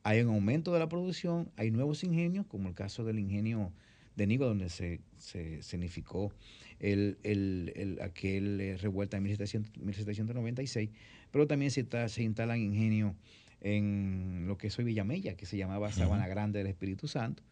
[0.02, 3.72] hay un aumento de la producción, hay nuevos ingenios, como el caso del ingenio
[4.16, 6.32] de Nigua, donde se, se escenificó
[6.80, 10.90] el, el- el- aquel eh, revuelta 1700 1796,
[11.30, 13.14] pero también se, está- se instalan ingenios
[13.60, 17.42] en lo que es hoy Villamella, que se llamaba Sabana Grande del Espíritu Santo,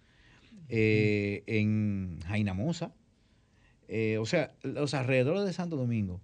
[0.68, 2.92] eh, en Jainamosa,
[3.88, 6.20] eh, o sea, los alrededores de Santo Domingo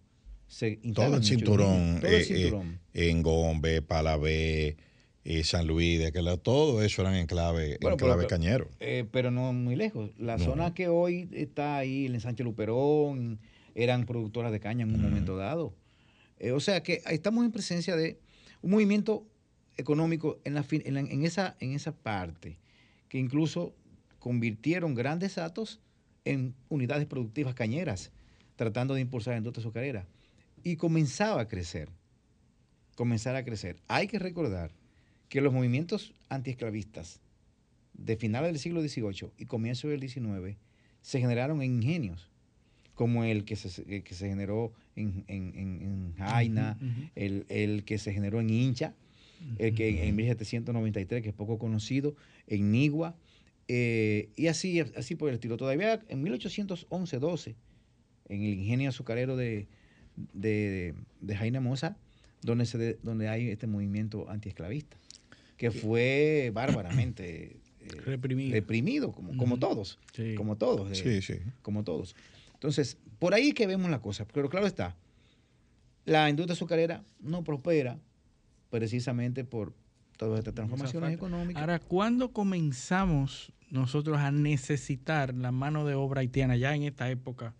[0.47, 2.79] se Todo el cinturón, todo el eh, eh, cinturón.
[2.95, 4.77] en Gombe, Palabé,
[5.25, 8.69] eh, San Luis, de aquel lado, todo eso eran enclave, Bueno, enclave pero- cañero.
[8.81, 10.11] Eh, pero no muy lejos.
[10.19, 10.45] La No.
[10.45, 13.39] zona que hoy está ahí, el ensanche Luperón,
[13.75, 15.05] eran productoras de caña en un Mm.
[15.05, 15.75] momento dado.
[16.39, 18.19] Eh, o sea que estamos en presencia de
[18.63, 19.27] un movimiento
[19.77, 22.59] económico en, la, en, la- en esa, en esa parte
[23.09, 23.75] que incluso
[24.19, 25.81] convirtieron grandes atos
[26.25, 28.11] en unidades productivas cañeras,
[28.57, 30.07] tratando de impulsar la industria azucarera.
[30.63, 31.89] Y comenzaba a crecer,
[32.97, 33.77] comenzar a crecer.
[33.89, 34.73] Hay que recordar
[35.31, 37.21] que los movimientos antiesclavistas
[37.95, 40.57] de finales del siglo XVIII y comienzo del XIX
[41.01, 42.29] se generaron en ingenios,
[42.95, 46.77] como el que se, que se generó en, en- en- Jaina,
[47.15, 48.95] el, el que se generó en Hincha,
[49.59, 52.15] el que en 1793, que es poco conocido,
[52.47, 53.17] en Nigua,
[53.69, 55.57] eh, y así, así por el estilo.
[55.57, 57.55] Todavía en 1811-12,
[58.29, 59.67] en el ingenio azucarero de,
[60.35, 61.97] de, de Jaina Mosa,
[62.43, 64.99] donde, se de- donde hay este movimiento antiesclavista,
[65.61, 68.55] que fue bárbaramente eh, Reprimido.
[68.55, 70.35] reprimido, como, todos, Sí.
[70.35, 70.97] como todos.
[70.97, 71.35] Sí, eh, sí.
[71.61, 72.17] como todos.
[72.55, 74.25] Entonces, por ahí que vemos la cosa.
[74.33, 74.97] Pero claro está,
[76.07, 77.99] la industria azucarera no prospera
[78.71, 79.75] precisamente por
[80.17, 81.61] todas estas transformaciones económicas.
[81.61, 87.55] Ahora, ¿cuándo comenzamos nosotros a necesitar la mano de obra haitiana ya en esta época?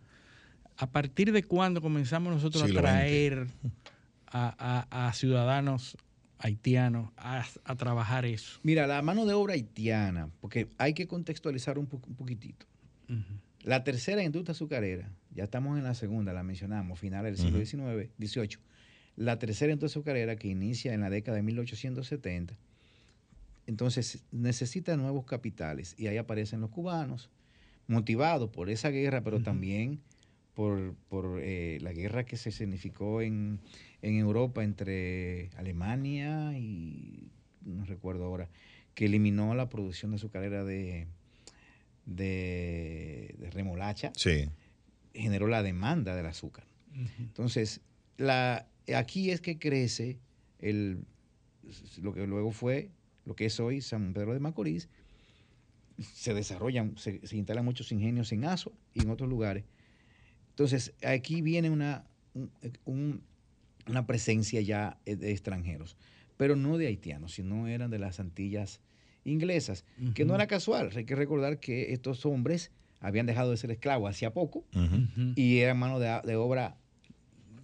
[0.79, 3.47] ¿A partir de cuándo comenzamos nosotros Siglo a traer
[4.27, 5.99] a, a- a ciudadanos
[6.41, 8.59] haitianos a, a trabajar eso?
[8.63, 12.67] Mira, la mano de obra haitiana, porque hay que contextualizar un, po- un poquitito.
[13.63, 18.11] La tercera industria azucarera, ya estamos en la segunda, la mencionamos, finales del siglo XIX,
[18.19, 18.59] XVIII.
[19.17, 22.57] La tercera industria azucarera que inicia en la década de 1870,
[23.67, 27.31] entonces necesita nuevos capitales y ahí aparecen los cubanos,
[27.87, 30.01] motivados por esa guerra, pero también
[30.55, 33.61] por, por, eh, la guerra que se significó en,
[34.03, 37.29] en Europa entre Alemania y
[37.65, 38.49] no recuerdo ahora,
[38.95, 41.07] que eliminó la producción de azucarera de,
[42.07, 44.49] de, de remolacha, Sí.
[45.15, 46.65] generó la demanda del azúcar.
[47.19, 47.81] Entonces,
[48.17, 48.67] la,
[48.97, 50.19] aquí es que crece
[50.59, 51.05] el,
[52.03, 52.91] lo que luego fue,
[53.27, 54.89] lo que es hoy San Pedro de Macorís,
[56.15, 59.65] se desarrollan, se, se instalan muchos ingenios en Azo y en otros lugares.
[60.51, 62.05] Entonces, aquí viene una,
[62.35, 62.51] un-
[62.87, 63.23] un-
[63.89, 65.97] una presencia ya eh, de extranjeros,
[66.37, 68.81] pero no de haitianos, sino eran de las Antillas
[69.25, 69.85] inglesas,
[70.15, 70.91] que no era casual.
[70.97, 72.71] Hay que recordar que estos hombres
[73.01, 74.65] habían dejado de ser esclavos hacía poco
[75.37, 76.77] y eran mano de, de obra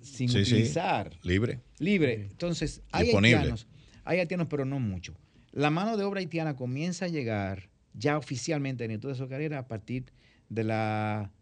[0.03, 0.53] sin Sí, sí.
[0.55, 1.11] utilizar.
[1.23, 1.61] Libre.
[1.79, 2.29] Libre.
[2.31, 3.37] Entonces, hay Disponible.
[3.39, 3.67] haitianos,
[4.05, 5.17] hay haitianos, pero no mucho.
[5.53, 9.67] La mano de obra haitiana comienza a llegar ya oficialmente en toda su carrera a
[9.67, 10.05] partir
[10.51, 11.33] de la,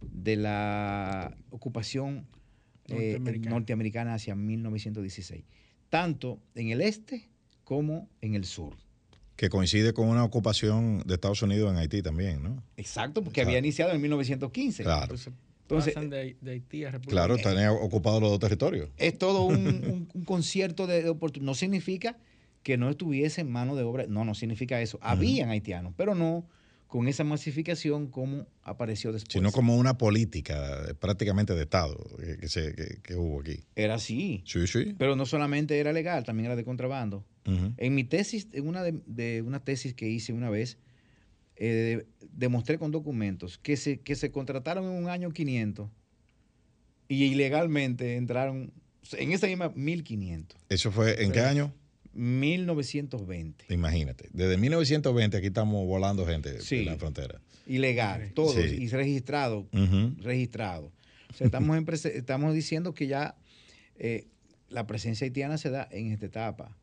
[0.00, 2.26] de la ocupación
[2.88, 4.14] eh, Norteamericana.
[4.14, 5.44] hacia 1916,
[5.90, 7.28] tanto en el este
[7.64, 8.74] como en el sur.
[9.36, 12.62] Que coincide con una ocupación de Estados Unidos en Haití también, ¿no?
[12.76, 14.82] Exacto, porque había iniciado en 1915.
[14.84, 15.02] Claro.
[15.02, 15.32] Entonces,
[15.62, 18.90] Entonces, pasan de, de Haití a República Claro, tenía ocupados los dos territorios.
[18.96, 21.46] es todo un, un- un concierto de, oportunidades.
[21.46, 22.16] No significa
[22.62, 24.04] que no estuviese en mano de obra.
[24.08, 24.98] No, no significa eso.
[25.02, 26.46] Habían haitianos, pero no
[26.86, 29.32] con esa masificación como apareció después.
[29.32, 33.64] Sino como una política eh, prácticamente de Estado eh, que, se, que, que hubo aquí.
[33.74, 34.42] Era así.
[34.46, 34.94] Sí, sí.
[34.98, 37.24] Pero no solamente era legal, también era de contrabando.
[37.76, 40.78] En mi tesis, en una de, de una tesis que hice una vez,
[41.56, 45.90] eh, demostré con documentos que se, que se contrataron en un año 500
[47.06, 48.72] y ilegalmente entraron
[49.12, 50.58] en esa misma 1500.
[50.68, 51.72] ¿Eso fue en qué año?
[52.14, 53.66] 1920.
[53.72, 54.28] Imagínate.
[54.32, 56.76] Desde 1920 aquí estamos volando gente Sí.
[56.80, 57.40] en la frontera.
[57.66, 58.76] Ilegal, todos, Sí.
[58.80, 59.66] y registrado,
[60.18, 60.92] registrado.
[61.30, 63.34] O sea, estamos, en estamos diciendo que ya
[63.96, 64.26] eh,
[64.68, 66.76] la presencia haitiana se da en esta etapa.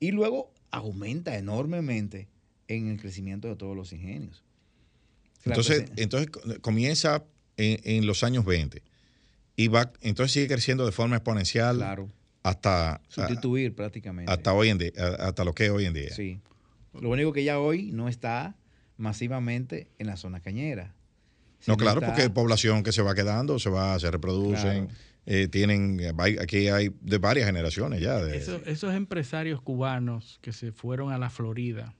[0.00, 2.28] Y luego aumenta enormemente
[2.68, 4.42] en el crecimiento de todos los ingenios.
[5.44, 7.24] La Entonces, entonces co- comienza
[7.56, 8.82] en, en los años 20
[9.54, 12.10] y va, entonces sigue creciendo de forma exponencial Claro.
[12.48, 14.30] Hasta, sustituir prácticamente.
[14.32, 16.10] hasta hoy en día, hasta lo que es hoy en día.
[16.14, 16.40] Sí.
[16.94, 18.56] Lo único que ya hoy no está
[18.96, 20.94] masivamente en la zona cañera.
[21.66, 25.00] No, claro, está- porque población que se va quedando, se va, se reproducen, Claro.
[25.26, 26.00] eh, tienen,
[26.40, 28.22] aquí hay de varias generaciones ya.
[28.22, 31.94] De, Esos, esos empresarios cubanos que se fueron a la Florida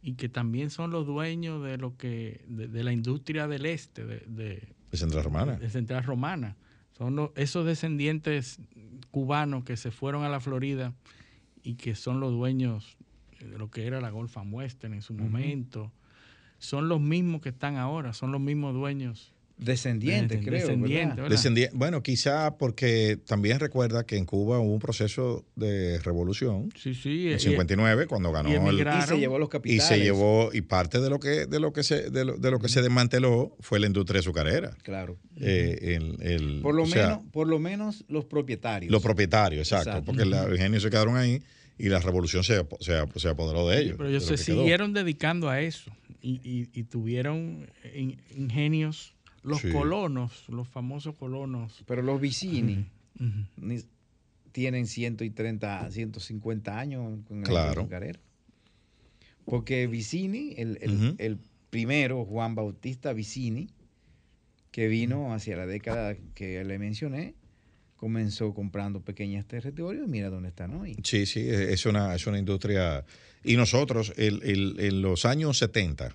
[0.00, 4.04] y que también son los dueños de lo que de, de la industria del este
[4.06, 5.56] de, de, de Central Romana.
[5.56, 6.56] de Central Romana
[6.96, 8.58] son los- esos descendientes
[9.10, 10.92] cubanos que se fueron a la Florida
[11.62, 12.96] y que son los dueños
[13.38, 15.92] de lo que era la Golfa Western en su momento
[16.58, 19.32] son los mismos que están ahora son los mismos dueños
[19.64, 20.60] Descendientes, de- creo.
[20.60, 21.30] descendientes, ¿verdad?
[21.30, 21.36] ¿verdad?
[21.36, 26.94] Descendi- bueno, quizá porque también recuerda que en Cuba hubo un proceso de revolución sí
[26.94, 28.80] sí en y- 59 cuando ganó y el.
[28.80, 29.84] Y se llevó los y capitales.
[29.86, 32.58] se llevó y parte de lo que de lo que se de lo, de lo
[32.58, 34.76] que se desmanteló fue la industria azucarera.
[34.82, 35.16] Claro.
[35.40, 38.90] Eh, el- el- Por lo, o sea, menos, por lo menos los propietarios.
[38.92, 40.06] los propietarios, exacto, Exacto.
[40.12, 41.42] porque los ingenios se quedaron ahí
[41.78, 43.94] y la revolución se, se, ap- se apoderó de ellos.
[43.96, 44.58] Pero ellos se quedó.
[44.60, 45.90] siguieron dedicando a eso
[46.20, 49.70] y, y- y tuvieron in- ingenios, los Sí.
[49.70, 51.82] colonos, los famosos colonos.
[51.86, 52.86] Pero los vicini
[53.18, 53.30] Ujú.
[53.56, 53.82] ni-
[54.52, 57.80] tienen 130, 150 años con el Claro.
[57.82, 58.20] azucarero.
[59.44, 61.38] Porque Vicini, el, el- el
[61.70, 63.68] primero, Juan Bautista Vicini,
[64.70, 67.34] que vino hacia la década que le mencioné,
[67.96, 70.96] comenzó comprando pequeños territorios y mira dónde están hoy.
[71.02, 73.04] Sí, sí, es una, es una industria.
[73.44, 76.14] Y nosotros, el- el- en los años 70,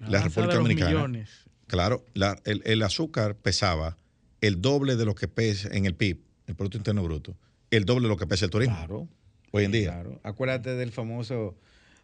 [0.00, 1.30] la República los Dominicana, millones.
[1.66, 3.96] Claro, la- el, el azúcar pesaba
[4.40, 7.36] el doble de lo que pesa en el PIB, el Producto Interno Bruto,
[7.70, 8.76] el doble de lo que pesa el turismo.
[8.76, 9.08] Claro.
[9.52, 9.92] Hoy en día.
[9.92, 10.20] Claro.
[10.24, 11.56] Acuérdate del famoso,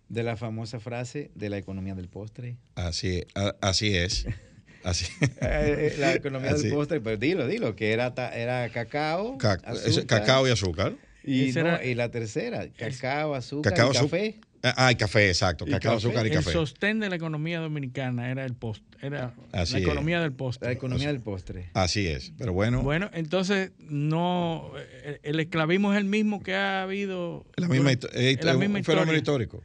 [0.09, 2.57] de la famosa frase de la economía del postre.
[2.77, 4.27] Así, a- así es.
[4.83, 5.05] Así.
[5.21, 6.63] Eh, eh, la economía Así.
[6.69, 10.51] del postre, pero dilo, dilo, que era, ta- era cacao, Ca- es- azúcar, cacao y
[10.51, 10.95] azúcar.
[11.23, 14.41] y, Ese no, era- y la tercera, cacao, azúcar, Cacao, y café.
[14.63, 15.65] Ah, ah, y café, exacto.
[15.65, 16.07] Cacao, café.
[16.07, 16.53] azúcar y El café.
[16.53, 19.85] sostén de la economía dominicana era el post, era Así la es.
[19.87, 20.67] economía del postre.
[20.69, 21.71] La economía del postre.
[21.73, 22.33] Así es.
[22.37, 24.71] Pero bueno, Bueno, entonces no
[25.05, 28.79] el, el esclavismo es el mismo que ha habido la misma, eh, es la misma
[28.81, 29.47] un fenómeno historia.
[29.47, 29.63] histórico.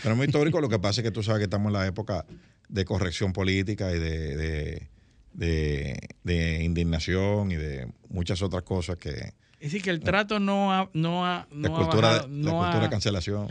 [0.00, 2.24] Fenómeno histórico, lo que pasa es que tú sabes que estamos en la época
[2.68, 4.88] de corrección política y de, de,
[5.34, 9.32] de- de indignación y de muchas otras cosas que Es
[9.72, 12.78] decir, que el trato no ha, no ha, la no ha bajado, la no cultura
[12.78, 13.48] ha- de cancelación.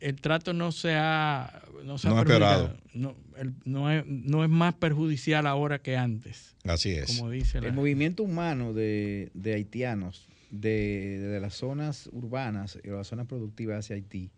[0.00, 2.64] El trato no se ha, no se ha No ha perjudicado.
[2.64, 2.80] empeorado.
[2.94, 6.56] No, el- no es, no es más perjudicial ahora que antes.
[6.64, 7.18] Así es.
[7.18, 12.88] Como dice la- El movimiento humano de, de haitianos de, de las zonas urbanas y
[12.88, 14.30] las zonas productivas hacia Haití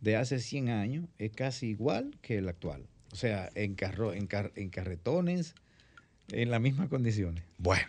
[0.00, 2.86] de hace 100 años es casi igual que el actual.
[3.12, 5.54] O sea, en, carro, en, car- en carretones,
[6.32, 7.44] en las mismas condiciones.
[7.58, 7.82] Bueno.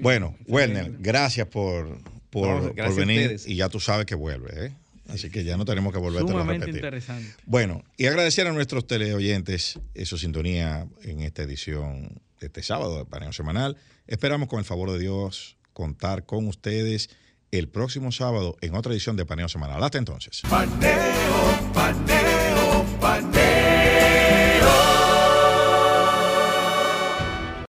[0.00, 1.98] Bueno, Werner, gracias por,
[2.30, 4.72] por, No, por gracias a venir y ya tú sabes que vuelve, ¿eh?
[5.12, 6.76] Así que ya no tenemos que volver a Sumamente repetir.
[6.76, 7.34] interesante.
[7.46, 13.04] Bueno, y agradecer a nuestros teleoyentes su sintonía en esta edición de este sábado de
[13.04, 13.76] Paneo Semanal.
[14.06, 17.10] Esperamos con el favor de Dios contar con ustedes
[17.50, 19.82] el próximo sábado en otra edición de Paneo Semanal.
[19.84, 20.42] Hasta entonces.
[20.48, 22.41] Paneo, paneo.